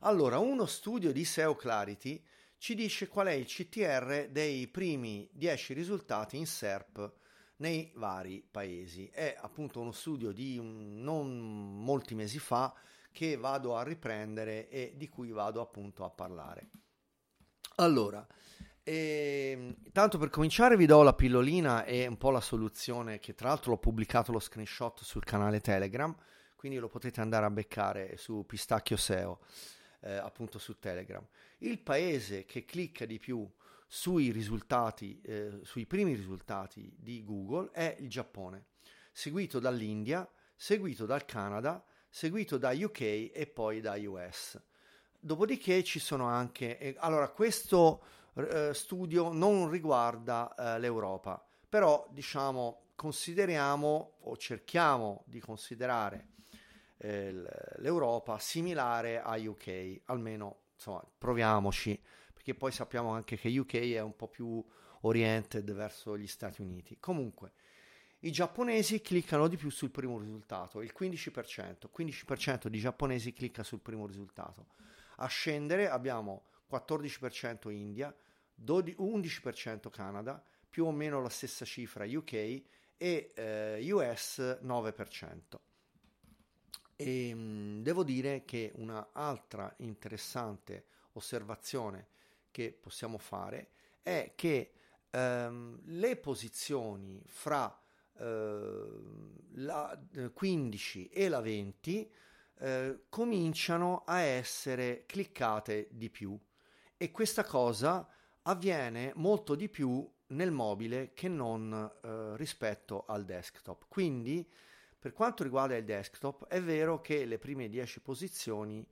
Allora, 0.00 0.38
uno 0.38 0.66
studio 0.66 1.10
di 1.10 1.24
SEO 1.24 1.56
Clarity 1.56 2.22
ci 2.58 2.74
dice 2.74 3.08
qual 3.08 3.28
è 3.28 3.32
il 3.32 3.46
CTR 3.46 4.28
dei 4.28 4.68
primi 4.68 5.26
10 5.32 5.72
risultati 5.72 6.36
in 6.36 6.46
SERP 6.46 7.10
nei 7.56 7.90
vari 7.94 8.46
paesi. 8.48 9.06
È 9.06 9.38
appunto 9.40 9.80
uno 9.80 9.92
studio 9.92 10.32
di 10.32 10.60
non 10.60 11.82
molti 11.82 12.14
mesi 12.14 12.38
fa 12.38 12.74
che 13.10 13.38
vado 13.38 13.74
a 13.74 13.84
riprendere 13.84 14.68
e 14.68 14.92
di 14.94 15.08
cui 15.08 15.30
vado 15.30 15.62
appunto 15.62 16.04
a 16.04 16.10
parlare. 16.10 16.68
Allora, 17.76 18.24
eh, 18.82 19.76
tanto 19.92 20.18
per 20.18 20.28
cominciare 20.28 20.76
vi 20.76 20.84
do 20.84 21.02
la 21.02 21.14
pillolina 21.14 21.84
e 21.84 22.06
un 22.06 22.18
po' 22.18 22.30
la 22.30 22.42
soluzione 22.42 23.18
che 23.18 23.34
tra 23.34 23.48
l'altro 23.48 23.70
l'ho 23.70 23.78
pubblicato 23.78 24.30
lo 24.30 24.40
screenshot 24.40 25.02
sul 25.02 25.24
canale 25.24 25.60
Telegram 25.60 26.14
quindi 26.60 26.76
lo 26.76 26.88
potete 26.88 27.22
andare 27.22 27.46
a 27.46 27.50
beccare 27.50 28.18
su 28.18 28.44
Pistacchio 28.46 28.98
SEO, 28.98 29.38
eh, 30.00 30.16
appunto 30.16 30.58
su 30.58 30.78
Telegram. 30.78 31.26
Il 31.60 31.78
paese 31.78 32.44
che 32.44 32.66
clicca 32.66 33.06
di 33.06 33.18
più 33.18 33.50
sui 33.86 34.30
risultati, 34.30 35.18
eh, 35.22 35.60
sui 35.62 35.86
primi 35.86 36.12
risultati 36.12 36.94
di 36.98 37.24
Google 37.24 37.70
è 37.72 37.96
il 38.00 38.10
Giappone, 38.10 38.66
seguito 39.10 39.58
dall'India, 39.58 40.30
seguito 40.54 41.06
dal 41.06 41.24
Canada, 41.24 41.82
seguito 42.10 42.58
da 42.58 42.72
UK 42.74 43.00
e 43.32 43.50
poi 43.50 43.80
da 43.80 43.94
US. 43.94 44.60
Dopodiché 45.18 45.82
ci 45.82 45.98
sono 45.98 46.26
anche... 46.26 46.76
Eh, 46.76 46.94
allora, 46.98 47.30
questo 47.30 48.02
eh, 48.34 48.74
studio 48.74 49.32
non 49.32 49.70
riguarda 49.70 50.54
eh, 50.54 50.78
l'Europa, 50.78 51.42
però 51.66 52.06
diciamo 52.10 52.88
consideriamo 52.96 54.16
o 54.24 54.36
cerchiamo 54.36 55.24
di 55.24 55.40
considerare 55.40 56.29
eh, 57.02 57.32
l'Europa 57.78 58.38
similare 58.38 59.20
a 59.20 59.36
UK, 59.36 60.02
almeno 60.06 60.64
insomma 60.74 61.02
proviamoci, 61.16 61.98
perché 62.32 62.54
poi 62.54 62.72
sappiamo 62.72 63.10
anche 63.10 63.36
che 63.36 63.58
UK 63.58 63.74
è 63.92 64.00
un 64.00 64.14
po' 64.14 64.28
più 64.28 64.62
oriented 65.02 65.72
verso 65.72 66.16
gli 66.16 66.26
Stati 66.26 66.60
Uniti. 66.60 66.98
Comunque, 67.00 67.52
i 68.20 68.30
giapponesi 68.30 69.00
cliccano 69.00 69.48
di 69.48 69.56
più 69.56 69.70
sul 69.70 69.90
primo 69.90 70.18
risultato, 70.18 70.82
il 70.82 70.92
15%, 70.96 71.88
15% 71.94 72.66
di 72.68 72.78
giapponesi 72.78 73.32
clicca 73.32 73.62
sul 73.62 73.80
primo 73.80 74.06
risultato. 74.06 74.66
A 75.16 75.26
scendere 75.26 75.88
abbiamo 75.88 76.44
14% 76.70 77.70
India, 77.70 78.14
12, 78.54 78.96
11% 78.98 79.88
Canada, 79.88 80.42
più 80.68 80.84
o 80.84 80.92
meno 80.92 81.22
la 81.22 81.30
stessa 81.30 81.64
cifra 81.64 82.04
UK 82.04 82.32
e 82.32 83.32
eh, 83.34 83.92
US 83.92 84.58
9%. 84.62 85.69
E 87.00 87.34
mh, 87.34 87.82
devo 87.82 88.04
dire 88.04 88.44
che 88.44 88.72
un'altra 88.74 89.72
interessante 89.78 90.84
osservazione 91.12 92.08
che 92.50 92.76
possiamo 92.78 93.16
fare 93.16 93.70
è 94.02 94.32
che 94.36 94.72
ehm, 95.08 95.80
le 95.84 96.16
posizioni 96.16 97.22
fra 97.24 97.74
eh, 98.18 98.86
la 99.52 99.98
15 100.34 101.08
e 101.08 101.28
la 101.30 101.40
20 101.40 102.12
eh, 102.58 103.04
cominciano 103.08 104.02
a 104.04 104.20
essere 104.20 105.04
cliccate 105.06 105.88
di 105.92 106.10
più 106.10 106.38
e 106.98 107.10
questa 107.10 107.44
cosa 107.44 108.06
avviene 108.42 109.12
molto 109.14 109.54
di 109.54 109.70
più 109.70 110.06
nel 110.28 110.50
mobile 110.50 111.12
che 111.14 111.28
non 111.28 111.72
eh, 112.02 112.36
rispetto 112.36 113.06
al 113.06 113.24
desktop. 113.24 113.86
Quindi 113.88 114.46
per 115.00 115.14
quanto 115.14 115.42
riguarda 115.42 115.76
il 115.76 115.84
desktop, 115.84 116.46
è 116.46 116.60
vero 116.60 117.00
che 117.00 117.24
le 117.24 117.38
prime 117.38 117.70
10 117.70 118.00
posizioni 118.00 118.86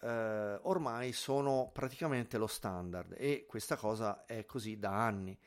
eh, 0.00 0.58
ormai 0.62 1.12
sono 1.12 1.70
praticamente 1.72 2.36
lo 2.36 2.48
standard 2.48 3.14
e 3.16 3.46
questa 3.46 3.76
cosa 3.76 4.24
è 4.26 4.44
così 4.44 4.80
da 4.80 4.90
anni. 4.90 5.38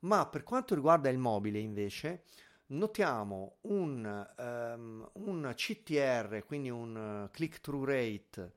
Ma 0.00 0.24
per 0.26 0.44
quanto 0.44 0.76
riguarda 0.76 1.08
il 1.08 1.18
mobile, 1.18 1.58
invece, 1.58 2.22
notiamo 2.66 3.56
un, 3.62 4.34
um, 4.38 5.10
un 5.14 5.52
CTR, 5.52 6.44
quindi 6.46 6.70
un 6.70 7.28
click-through 7.32 7.84
rate 7.84 8.52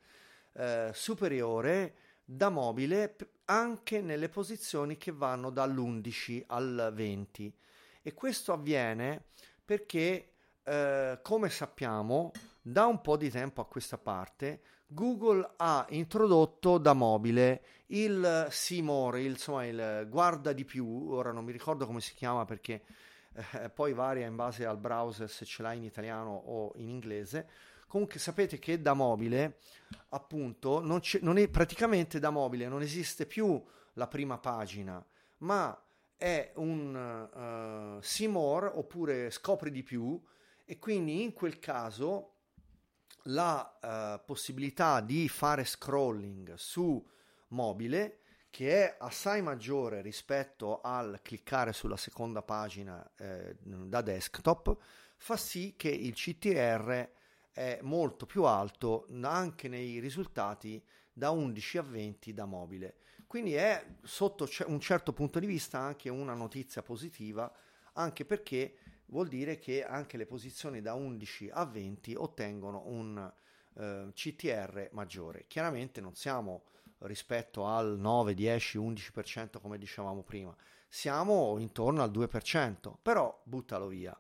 eh, 0.54 0.92
superiore 0.94 1.96
da 2.24 2.50
mobile 2.50 3.16
anche 3.46 4.02
nelle 4.02 4.30
posizioni 4.30 4.96
che 4.98 5.12
vanno 5.12 5.50
dall'11 5.50 6.44
al 6.46 6.92
20 6.94 7.52
e 8.04 8.14
questo 8.14 8.54
avviene 8.54 9.24
perché 9.66 10.29
eh, 10.70 11.20
come 11.24 11.50
sappiamo, 11.50 12.32
da 12.62 12.86
un 12.86 13.02
po' 13.02 13.18
di 13.18 13.32
tempo 13.32 13.62
a 13.62 13.66
questa 13.66 13.98
parte, 13.98 14.62
Google 14.86 15.54
ha 15.58 15.86
introdotto 15.90 16.78
da 16.78 16.94
mobile 16.94 17.64
il 17.88 18.48
il, 18.50 19.26
insomma, 19.26 19.66
il 19.66 20.06
guarda 20.08 20.54
di 20.54 20.66
più, 20.66 21.12
ora 21.12 21.32
non 21.32 21.44
mi 21.44 21.52
ricordo 21.52 21.88
come 21.88 22.02
si 22.02 22.14
chiama 22.14 22.46
perché 22.46 22.84
eh, 23.34 23.70
poi 23.70 23.94
varia 23.94 24.28
in 24.28 24.36
base 24.36 24.66
al 24.66 24.78
browser 24.78 25.28
se 25.28 25.46
ce 25.46 25.64
l'hai 25.64 25.78
in 25.78 25.84
italiano 25.84 26.32
o 26.32 26.74
in 26.76 26.90
inglese. 26.90 27.50
Comunque 27.88 28.20
sapete 28.20 28.60
che 28.60 28.80
da 28.80 28.94
mobile, 28.94 29.58
appunto, 30.10 30.82
non, 30.82 31.02
non 31.22 31.40
è 31.40 31.48
praticamente 31.48 32.20
da 32.20 32.30
mobile, 32.30 32.68
non 32.68 32.84
esiste 32.84 33.26
più 33.26 33.60
la 33.94 34.08
prima 34.08 34.38
pagina, 34.38 35.04
ma 35.40 35.76
è 36.16 36.52
un 36.58 37.98
uh, 37.98 38.02
see 38.02 38.28
more 38.28 38.68
oppure 38.68 39.32
scopri 39.32 39.72
di 39.72 39.82
più 39.82 40.22
e 40.70 40.78
quindi 40.78 41.24
in 41.24 41.34
quel 41.34 41.58
caso 41.58 42.36
la 43.24 43.80
uh, 43.82 44.24
possibilità 44.24 45.02
di 45.02 45.28
fare 45.28 45.66
scrolling 45.66 46.54
su 46.54 47.04
mobile 47.48 48.20
che 48.52 48.86
è 48.86 48.98
assai 49.00 49.42
maggiore 49.42 50.04
rispetto 50.04 50.80
al 50.82 51.22
cliccare 51.24 51.74
sulla 51.74 51.98
seconda 51.98 52.44
pagina 52.44 53.04
eh, 53.18 53.58
da 53.60 54.02
desktop 54.02 54.78
fa 55.18 55.38
sì 55.38 55.74
che 55.76 55.90
il 55.90 56.14
CTR 56.14 57.10
è 57.52 57.80
molto 57.82 58.28
più 58.28 58.44
alto 58.44 59.08
anche 59.22 59.70
nei 59.70 59.98
risultati 59.98 60.80
da 61.12 61.32
11 61.32 61.78
a 61.80 61.82
20 61.82 62.32
da 62.34 62.46
mobile. 62.46 62.98
Quindi 63.26 63.56
è 63.56 63.96
sotto 64.04 64.48
un 64.68 64.80
certo 64.80 65.14
punto 65.14 65.40
di 65.40 65.48
vista 65.48 65.80
anche 65.80 66.10
una 66.10 66.36
notizia 66.36 66.84
positiva 66.84 67.52
anche 67.94 68.26
perché 68.26 68.76
vuol 69.08 69.28
dire 69.28 69.58
che 69.58 69.84
anche 69.84 70.18
le 70.18 70.26
posizioni 70.26 70.82
da 70.82 70.94
11 70.94 71.50
a 71.52 71.66
20 71.66 72.16
ottengono 72.16 72.84
un 72.86 73.32
eh, 73.76 74.10
CTR 74.14 74.90
maggiore. 74.92 75.46
Chiaramente 75.48 76.02
non 76.02 76.16
siamo 76.16 76.64
rispetto 77.00 77.66
al 77.66 77.98
9, 77.98 78.34
10, 78.34 78.78
11% 78.78 79.62
come 79.62 79.78
dicevamo 79.78 80.22
prima, 80.22 80.56
siamo 80.88 81.58
intorno 81.60 82.04
al 82.04 82.12
2%, 82.12 82.94
però 83.02 83.40
buttalo 83.44 83.88
via. 83.88 84.20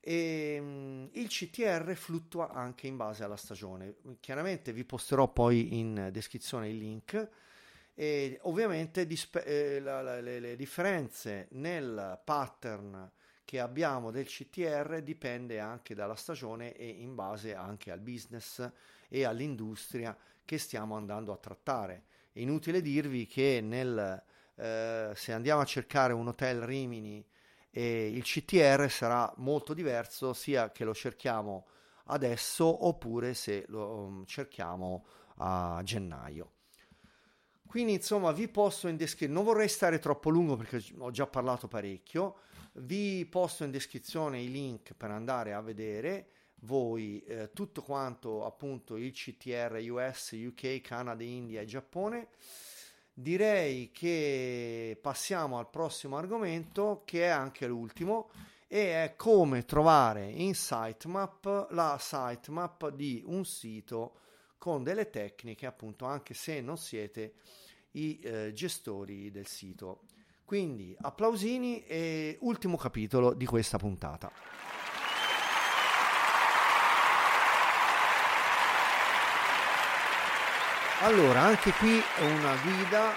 e 0.00 0.58
um, 0.60 1.08
il 1.12 1.28
CTR 1.28 1.94
fluttua 1.94 2.50
anche 2.50 2.86
in 2.86 2.96
base 2.96 3.24
alla 3.24 3.36
stagione. 3.36 3.96
Chiaramente 4.20 4.72
vi 4.72 4.84
posterò 4.84 5.28
poi 5.28 5.78
in 5.78 6.08
descrizione 6.12 6.68
il 6.68 6.78
link 6.78 7.28
e 7.98 8.38
ovviamente 8.42 9.06
dispe- 9.06 9.44
eh, 9.44 9.80
la, 9.80 10.02
la, 10.02 10.20
le, 10.20 10.38
le 10.38 10.54
differenze 10.54 11.48
nel 11.52 12.20
pattern 12.22 13.10
che 13.42 13.58
abbiamo 13.58 14.10
del 14.10 14.26
CTR 14.26 15.00
dipende 15.00 15.60
anche 15.60 15.94
dalla 15.94 16.14
stagione 16.14 16.74
e 16.74 16.86
in 16.86 17.14
base 17.14 17.54
anche 17.54 17.90
al 17.90 18.00
business 18.00 18.70
e 19.08 19.24
all'industria 19.24 20.14
che 20.44 20.58
stiamo 20.58 20.94
andando 20.94 21.32
a 21.32 21.38
trattare. 21.38 22.04
È 22.32 22.40
inutile 22.40 22.82
dirvi 22.82 23.26
che 23.26 23.60
nel, 23.62 24.22
eh, 24.56 25.12
se 25.14 25.32
andiamo 25.32 25.62
a 25.62 25.64
cercare 25.64 26.12
un 26.12 26.28
hotel 26.28 26.60
Rimini 26.62 27.26
e 27.70 28.08
il 28.08 28.24
CTR 28.24 28.90
sarà 28.90 29.32
molto 29.36 29.72
diverso 29.72 30.34
sia 30.34 30.70
che 30.70 30.84
lo 30.84 30.92
cerchiamo 30.92 31.66
adesso 32.08 32.86
oppure 32.86 33.32
se 33.32 33.64
lo 33.68 33.90
um, 33.90 34.26
cerchiamo 34.26 35.06
a 35.36 35.80
gennaio. 35.82 36.55
Quindi 37.66 37.94
insomma 37.94 38.32
vi 38.32 38.48
posto 38.48 38.88
in 38.88 38.96
descrizione, 38.96 39.32
non 39.32 39.44
vorrei 39.44 39.68
stare 39.68 39.98
troppo 39.98 40.30
lungo 40.30 40.56
perché 40.56 40.82
ho 40.98 41.10
già 41.10 41.26
parlato 41.26 41.68
parecchio, 41.68 42.36
vi 42.74 43.26
posto 43.26 43.64
in 43.64 43.70
descrizione 43.70 44.40
i 44.40 44.50
link 44.50 44.94
per 44.94 45.10
andare 45.10 45.52
a 45.52 45.60
vedere 45.60 46.30
voi 46.60 47.22
eh, 47.24 47.52
tutto 47.52 47.82
quanto 47.82 48.44
appunto 48.44 48.96
il 48.96 49.12
CTR 49.12 49.78
US, 49.90 50.32
UK, 50.32 50.80
Canada, 50.80 51.22
India 51.22 51.60
e 51.60 51.64
Giappone. 51.64 52.28
Direi 53.12 53.90
che 53.92 54.98
passiamo 55.00 55.58
al 55.58 55.70
prossimo 55.70 56.16
argomento 56.16 57.02
che 57.04 57.24
è 57.24 57.28
anche 57.28 57.66
l'ultimo 57.66 58.30
e 58.68 59.04
è 59.04 59.14
come 59.16 59.64
trovare 59.64 60.26
in 60.26 60.54
sitemap 60.54 61.68
la 61.70 61.96
sitemap 61.98 62.90
di 62.90 63.22
un 63.24 63.44
sito 63.44 64.18
con 64.58 64.82
delle 64.82 65.10
tecniche 65.10 65.66
appunto 65.66 66.04
anche 66.04 66.34
se 66.34 66.60
non 66.60 66.76
siete 66.76 67.34
i 67.92 68.18
eh, 68.20 68.52
gestori 68.52 69.30
del 69.30 69.46
sito. 69.46 70.02
Quindi 70.44 70.96
applausini 71.00 71.84
e 71.84 72.38
ultimo 72.40 72.76
capitolo 72.76 73.34
di 73.34 73.46
questa 73.46 73.78
puntata. 73.78 74.30
Allora, 81.00 81.42
anche 81.42 81.72
qui 81.72 82.00
una 82.20 82.56
guida 82.62 83.12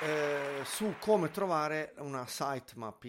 eh, 0.00 0.64
su 0.64 0.94
come 0.98 1.30
trovare 1.30 1.94
una 1.98 2.26
sitemap 2.26 3.06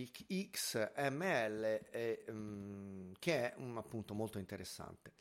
XML 0.51 1.81
eh, 1.89 2.23
um, 2.27 3.11
che 3.17 3.51
è 3.51 3.53
um, 3.57 3.77
appunto 3.77 4.13
molto 4.13 4.37
interessante. 4.37 5.13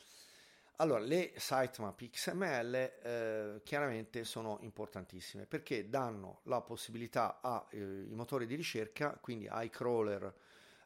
Allora, 0.82 0.98
le 0.98 1.32
sitemap 1.36 2.08
XML 2.10 2.74
eh, 2.74 3.60
chiaramente 3.62 4.24
sono 4.24 4.58
importantissime 4.62 5.46
perché 5.46 5.88
danno 5.88 6.40
la 6.46 6.60
possibilità 6.60 7.38
ai 7.40 7.62
eh, 7.70 8.06
motori 8.08 8.46
di 8.46 8.56
ricerca, 8.56 9.16
quindi 9.20 9.46
ai 9.46 9.70
crawler, 9.70 10.34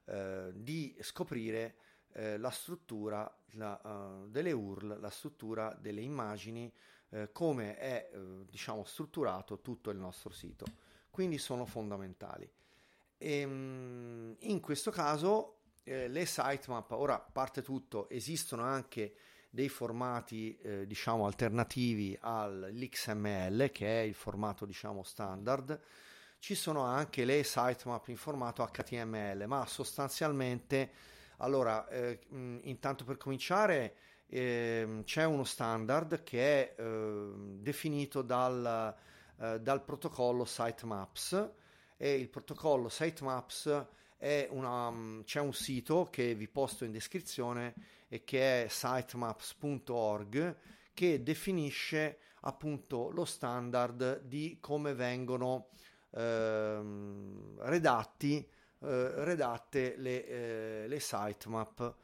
eh, 0.04 0.50
di 0.52 0.94
scoprire 1.00 1.76
eh, 2.12 2.36
la 2.36 2.50
struttura 2.50 3.34
la, 3.52 3.80
uh, 3.82 4.28
delle 4.28 4.52
URL, 4.52 5.00
la 5.00 5.08
struttura 5.08 5.74
delle 5.80 6.02
immagini, 6.02 6.70
eh, 7.08 7.32
come 7.32 7.78
è 7.78 8.10
diciamo 8.44 8.84
strutturato 8.84 9.62
tutto 9.62 9.88
il 9.88 9.96
nostro 9.96 10.28
sito. 10.28 10.66
Quindi 11.08 11.38
sono 11.38 11.64
fondamentali. 11.64 12.46
E, 13.16 13.44
um, 13.44 14.36
in 14.40 14.60
questo 14.60 14.90
caso 14.90 15.54
le 15.84 16.26
sitemap, 16.26 16.90
ora 16.90 17.18
parte 17.18 17.62
tutto, 17.62 18.10
esistono 18.10 18.62
anche 18.62 19.14
dei 19.56 19.70
formati 19.70 20.54
eh, 20.58 20.86
diciamo 20.86 21.24
alternativi 21.24 22.16
all'XML 22.20 23.70
che 23.72 24.02
è 24.02 24.04
il 24.04 24.12
formato 24.12 24.66
diciamo 24.66 25.02
standard. 25.02 25.80
Ci 26.38 26.54
sono 26.54 26.82
anche 26.82 27.24
le 27.24 27.42
sitemap 27.42 28.06
in 28.08 28.18
formato 28.18 28.62
HTML 28.70 29.46
ma 29.46 29.64
sostanzialmente 29.66 30.90
allora 31.38 31.88
eh, 31.88 32.20
intanto 32.64 33.04
per 33.04 33.16
cominciare 33.16 33.96
eh, 34.26 35.00
c'è 35.04 35.24
uno 35.24 35.44
standard 35.44 36.22
che 36.22 36.74
è 36.74 36.82
ehm, 36.82 37.58
definito 37.62 38.20
dal, 38.20 38.94
eh, 39.40 39.58
dal 39.58 39.82
protocollo 39.82 40.44
sitemaps. 40.44 41.50
E 41.96 42.14
il 42.14 42.28
protocollo 42.28 42.90
sitemaps 42.90 43.86
è 44.18 44.48
una, 44.50 45.22
c'è 45.24 45.40
un 45.40 45.54
sito 45.54 46.08
che 46.10 46.34
vi 46.34 46.46
posto 46.46 46.84
in 46.84 46.92
descrizione 46.92 47.74
e 48.08 48.24
che 48.24 48.64
è 48.64 48.68
sitemaps.org 48.68 50.56
che 50.94 51.22
definisce 51.22 52.18
appunto 52.40 53.10
lo 53.10 53.24
standard 53.24 54.22
di 54.22 54.58
come 54.60 54.94
vengono 54.94 55.68
ehm, 56.12 57.58
redatti, 57.60 58.38
eh, 58.38 59.24
redatte 59.24 59.94
le, 59.96 60.26
eh, 60.26 60.88
le 60.88 61.00
sitemap. 61.00 61.94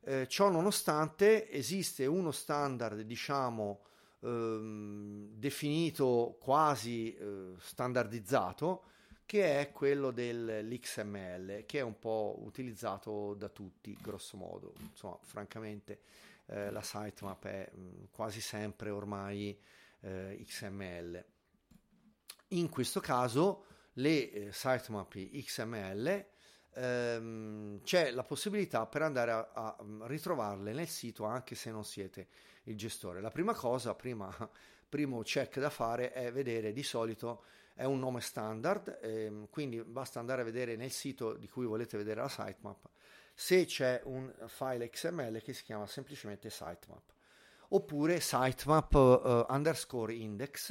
Eh, 0.00 0.26
ciò 0.28 0.50
nonostante 0.50 1.50
esiste 1.50 2.04
uno 2.04 2.30
standard 2.30 3.00
diciamo 3.00 3.80
ehm, 4.20 5.28
definito 5.30 6.36
quasi 6.40 7.14
eh, 7.14 7.54
standardizzato 7.58 8.84
che 9.26 9.60
è 9.60 9.72
quello 9.72 10.10
dell'XML, 10.10 11.64
che 11.66 11.78
è 11.78 11.82
un 11.82 11.98
po' 11.98 12.38
utilizzato 12.40 13.34
da 13.34 13.48
tutti, 13.48 13.96
grosso 14.00 14.36
modo. 14.36 14.74
Insomma, 14.80 15.18
francamente, 15.22 16.00
eh, 16.46 16.70
la 16.70 16.82
sitemap 16.82 17.44
è 17.46 17.70
mh, 17.72 17.80
mm, 17.80 18.04
quasi 18.10 18.40
sempre 18.40 18.90
ormai 18.90 19.58
eh, 20.00 20.42
XML. 20.44 21.24
In 22.48 22.68
questo 22.68 23.00
caso, 23.00 23.64
le 23.94 24.30
eh, 24.30 24.52
sitemap 24.52 25.14
XML 25.14 26.26
ehm, 26.74 27.80
c'è 27.82 28.10
la 28.10 28.22
possibilità 28.24 28.86
per 28.86 29.02
andare 29.02 29.30
a, 29.30 29.50
a, 29.52 29.76
mm, 29.82 30.04
ritrovarle 30.04 30.72
nel 30.72 30.88
sito 30.88 31.24
anche 31.24 31.54
se 31.54 31.70
non 31.70 31.84
siete 31.84 32.28
il 32.64 32.76
gestore. 32.76 33.20
La 33.20 33.30
prima 33.30 33.54
cosa, 33.54 33.94
prima, 33.94 34.30
primo 34.88 35.22
check 35.22 35.58
da 35.58 35.70
fare 35.70 36.12
è 36.12 36.30
vedere 36.30 36.72
di 36.72 36.82
solito 36.82 37.44
è 37.74 37.84
un 37.84 37.98
nome 37.98 38.20
standard, 38.20 38.98
ehm, 39.02 39.48
quindi 39.50 39.82
basta 39.82 40.20
andare 40.20 40.42
a 40.42 40.44
vedere 40.44 40.76
nel 40.76 40.90
sito 40.90 41.34
di 41.34 41.48
cui 41.48 41.66
volete 41.66 41.96
vedere 41.96 42.20
la 42.20 42.28
sitemap 42.28 42.88
se 43.34 43.64
c'è 43.64 44.00
un 44.04 44.32
file 44.46 44.88
XML 44.88 45.42
che 45.42 45.52
si 45.52 45.64
chiama 45.64 45.86
semplicemente 45.88 46.50
sitemap 46.50 47.02
oppure 47.70 48.20
sitemap 48.20 48.94
uh, 48.94 49.52
underscore 49.52 50.14
index 50.14 50.70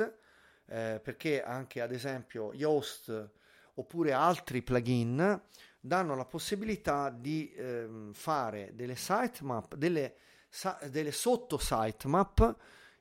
eh, 0.65 1.01
perché 1.03 1.43
anche 1.43 1.81
ad 1.81 1.91
esempio 1.91 2.53
Yoast 2.53 3.31
oppure 3.75 4.13
altri 4.13 4.61
plugin 4.61 5.41
danno 5.79 6.15
la 6.15 6.23
possibilità 6.23 7.09
di 7.09 7.51
ehm, 7.53 8.13
fare 8.13 8.71
delle 8.73 8.95
sitemap, 8.95 9.75
delle, 9.75 10.15
sa- 10.47 10.79
delle 10.89 11.11
sotto 11.11 11.57
sitemap 11.57 12.55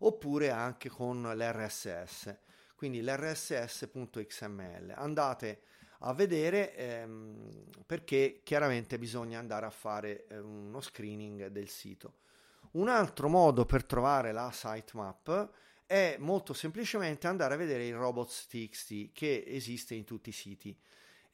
oppure 0.00 0.50
anche 0.50 0.88
con 0.88 1.22
l'RSS, 1.22 2.36
quindi 2.76 3.02
l'RSS.xml. 3.02 4.92
Andate 4.94 5.62
a 6.00 6.12
vedere 6.14 6.76
ehm, 6.76 7.64
perché 7.84 8.40
chiaramente 8.44 8.98
bisogna 8.98 9.38
andare 9.40 9.66
a 9.66 9.70
fare 9.70 10.26
eh, 10.28 10.38
uno 10.38 10.80
screening 10.80 11.48
del 11.48 11.68
sito. 11.68 12.26
Un 12.72 12.88
altro 12.88 13.28
modo 13.28 13.64
per 13.64 13.84
trovare 13.84 14.32
la 14.32 14.50
sitemap 14.52 15.50
è 15.86 16.16
molto 16.18 16.52
semplicemente 16.52 17.26
andare 17.26 17.54
a 17.54 17.56
vedere 17.56 17.86
il 17.86 17.94
robots.txt 17.94 19.12
che 19.12 19.44
esiste 19.46 19.94
in 19.94 20.04
tutti 20.04 20.28
i 20.28 20.32
siti 20.32 20.76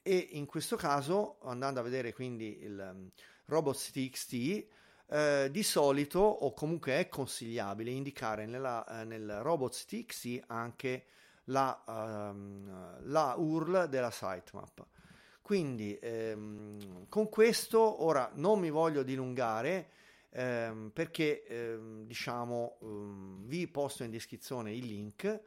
e 0.01 0.29
in 0.31 0.45
questo 0.45 0.77
caso 0.77 1.39
andando 1.41 1.81
a 1.81 1.83
vedere 1.83 2.13
quindi 2.13 2.61
il 2.61 2.91
um, 2.93 3.09
robots.txt 3.47 4.65
eh, 5.07 5.49
di 5.51 5.63
solito 5.63 6.19
o 6.19 6.53
comunque 6.53 6.99
è 6.99 7.09
consigliabile 7.09 7.91
indicare 7.91 8.45
nella, 8.45 9.01
eh, 9.01 9.03
nel 9.03 9.39
robots.txt 9.41 10.43
anche 10.47 11.05
la, 11.45 11.83
um, 11.85 13.01
la 13.07 13.35
URL 13.35 13.87
della 13.89 14.11
sitemap. 14.11 14.85
Quindi 15.41 15.97
ehm, 16.01 17.07
con 17.07 17.29
questo 17.29 18.03
ora 18.03 18.31
non 18.35 18.59
mi 18.59 18.69
voglio 18.69 19.03
dilungare 19.03 19.89
ehm, 20.35 20.91
perché 20.93 21.43
ehm, 21.45 22.05
diciamo 22.05 22.77
ehm, 22.81 23.47
vi 23.47 23.67
posto 23.67 24.03
in 24.03 24.11
descrizione 24.11 24.73
il 24.73 24.85
link. 24.85 25.41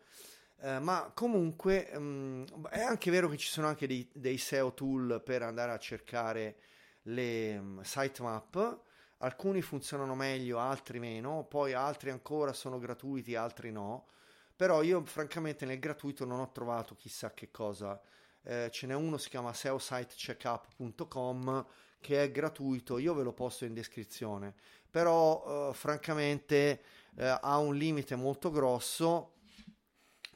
Eh, 0.61 0.79
ma 0.81 1.13
comunque 1.15 1.89
ehm, 1.91 2.45
è 2.69 2.81
anche 2.81 3.11
vero 3.11 3.29
che 3.29 3.37
ci 3.37 3.49
sono 3.49 3.69
anche 3.69 3.87
dei, 3.87 4.09
dei 4.13 4.39
SEO 4.39 4.75
tool 4.75 5.23
per 5.25 5.43
andare 5.43 5.73
a 5.73 5.79
cercare 5.79 6.57
le 7.03 7.57
um, 7.59 7.81
sitemap 7.83 8.83
alcuni 9.19 9.63
funzionano 9.63 10.15
meglio, 10.15 10.59
altri 10.59 10.99
meno, 10.99 11.45
poi 11.45 11.73
altri 11.75 12.11
ancora 12.11 12.53
sono 12.53 12.79
gratuiti, 12.79 13.35
altri 13.37 13.71
no. 13.71 14.09
Però 14.57 14.83
io 14.83 15.05
francamente 15.05 15.65
nel 15.65 15.79
gratuito 15.79 16.25
non 16.25 16.41
ho 16.41 16.51
trovato 16.51 16.97
chissà 16.97 17.33
che 17.33 17.51
cosa. 17.51 18.01
Eh, 18.43 18.69
ce 18.73 18.87
n'è 18.87 18.95
uno, 18.95 19.17
si 19.17 19.29
chiama 19.29 19.53
seositecheckup.com 19.53 21.67
che 22.01 22.23
è 22.23 22.31
gratuito, 22.31 22.99
io 22.99 23.15
ve 23.15 23.23
lo 23.23 23.33
posto 23.33 23.65
in 23.65 23.75
descrizione. 23.75 24.55
Però 24.91 25.71
eh, 25.71 25.75
francamente 25.75 26.83
eh, 27.17 27.39
ha 27.41 27.59
un 27.59 27.75
limite 27.75 28.15
molto 28.17 28.51
grosso 28.51 29.35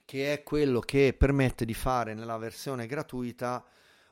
che 0.05 0.33
è 0.33 0.43
quello 0.43 0.81
che 0.81 1.15
permette 1.17 1.65
di 1.65 1.75
fare 1.75 2.13
nella 2.13 2.37
versione 2.37 2.87
gratuita 2.87 3.65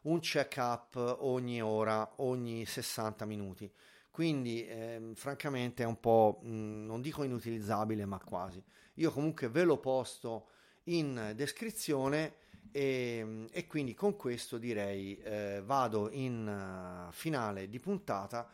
un 0.02 0.20
check-up 0.20 1.18
ogni 1.20 1.60
ora, 1.60 2.10
ogni 2.16 2.64
60 2.64 3.26
minuti. 3.26 3.70
Quindi, 4.10 4.66
eh, 4.66 5.12
francamente, 5.14 5.82
è 5.82 5.86
un 5.86 6.00
po', 6.00 6.40
mh, 6.42 6.50
mm, 6.50 6.86
non 6.86 7.00
dico 7.00 7.22
inutilizzabile, 7.22 8.06
ma 8.06 8.18
quasi. 8.18 8.62
Io 8.94 9.10
comunque 9.10 9.48
ve 9.48 9.64
lo 9.64 9.78
posto 9.78 10.48
in 10.84 11.32
descrizione 11.36 12.34
e, 12.72 13.46
e 13.50 13.66
quindi 13.66 13.94
con 13.94 14.16
questo 14.16 14.58
direi 14.58 15.18
eh, 15.18 15.62
vado 15.64 16.08
in 16.10 16.46
uh, 16.46 17.12
finale 17.12 17.68
di 17.68 17.78
puntata 17.78 18.48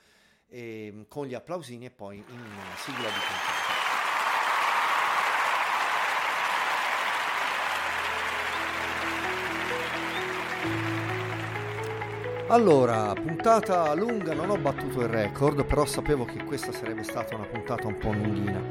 eh, 0.49 1.05
con 1.09 1.27
gli 1.27 1.35
applausini 1.35 1.87
e 1.87 1.91
poi 1.91 2.17
in 2.17 2.45
sigla 2.77 3.09
di 3.09 3.21
puntata. 3.27 3.77
Allora, 12.49 13.13
puntata 13.13 13.93
lunga, 13.95 14.33
non 14.33 14.51
ho 14.51 14.57
battuto 14.57 15.01
il 15.01 15.09
record, 15.09 15.65
però 15.65 15.85
sapevo 15.85 16.25
che 16.25 16.45
questa 16.45 16.71
sarebbe 16.71 17.03
stata 17.03 17.35
una 17.35 17.45
puntata 17.45 17.89
un 17.89 17.99
po' 17.99 18.13
lunghina. 18.13 18.63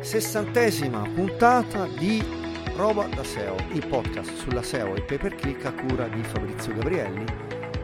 Sessantesima 0.00 1.02
puntata 1.02 1.86
di 1.88 2.45
Roba 2.76 3.06
da 3.06 3.24
SEO, 3.24 3.56
il 3.72 3.86
podcast 3.86 4.34
sulla 4.34 4.62
SEO 4.62 4.96
e 4.96 5.00
pay 5.00 5.16
per 5.16 5.34
click 5.34 5.64
a 5.64 5.72
cura 5.72 6.08
di 6.08 6.22
Fabrizio 6.22 6.74
Gabrielli 6.74 7.24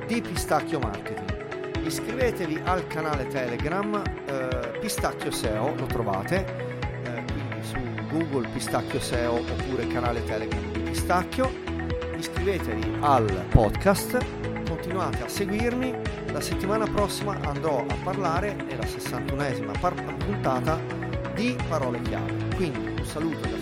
di 0.07 0.21
Pistacchio 0.21 0.79
Marketing. 0.81 1.83
Iscrivetevi 1.83 2.61
al 2.65 2.87
canale 2.89 3.27
Telegram 3.29 4.03
eh, 4.27 4.79
Pistacchio 4.81 5.31
SEO, 5.31 5.75
lo 5.77 5.87
trovate 5.87 6.45
eh, 7.05 7.25
quindi 7.25 7.63
su 7.63 7.79
Google 8.11 8.47
Pistacchio 8.49 9.01
SEO 9.01 9.37
oppure 9.37 9.87
canale 9.87 10.23
Telegram 10.25 10.73
di 10.73 10.81
Pistacchio. 10.81 11.51
Iscrivetevi 12.19 12.99
al 13.01 13.47
podcast 13.49 14.19
continuate 14.69 15.23
a 15.23 15.29
seguirmi. 15.29 15.95
La 16.33 16.41
settimana 16.43 16.85
prossima 16.85 17.41
andrò 17.41 17.83
a 17.89 17.97
parlare, 18.05 18.53
nella 18.53 18.85
61esima 18.85 19.73
puntata, 20.19 20.79
di 21.35 21.57
parole 21.67 22.03
chiave. 22.03 22.55
Quindi 22.57 23.01
un 23.01 23.05
saluto 23.07 23.49
da 23.49 23.62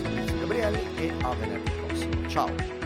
Gabrielli 0.51 0.85
e 0.97 1.13
a 1.23 1.33
venerdì 1.35 1.71
prossimo. 1.87 2.29
Ciao! 2.29 2.80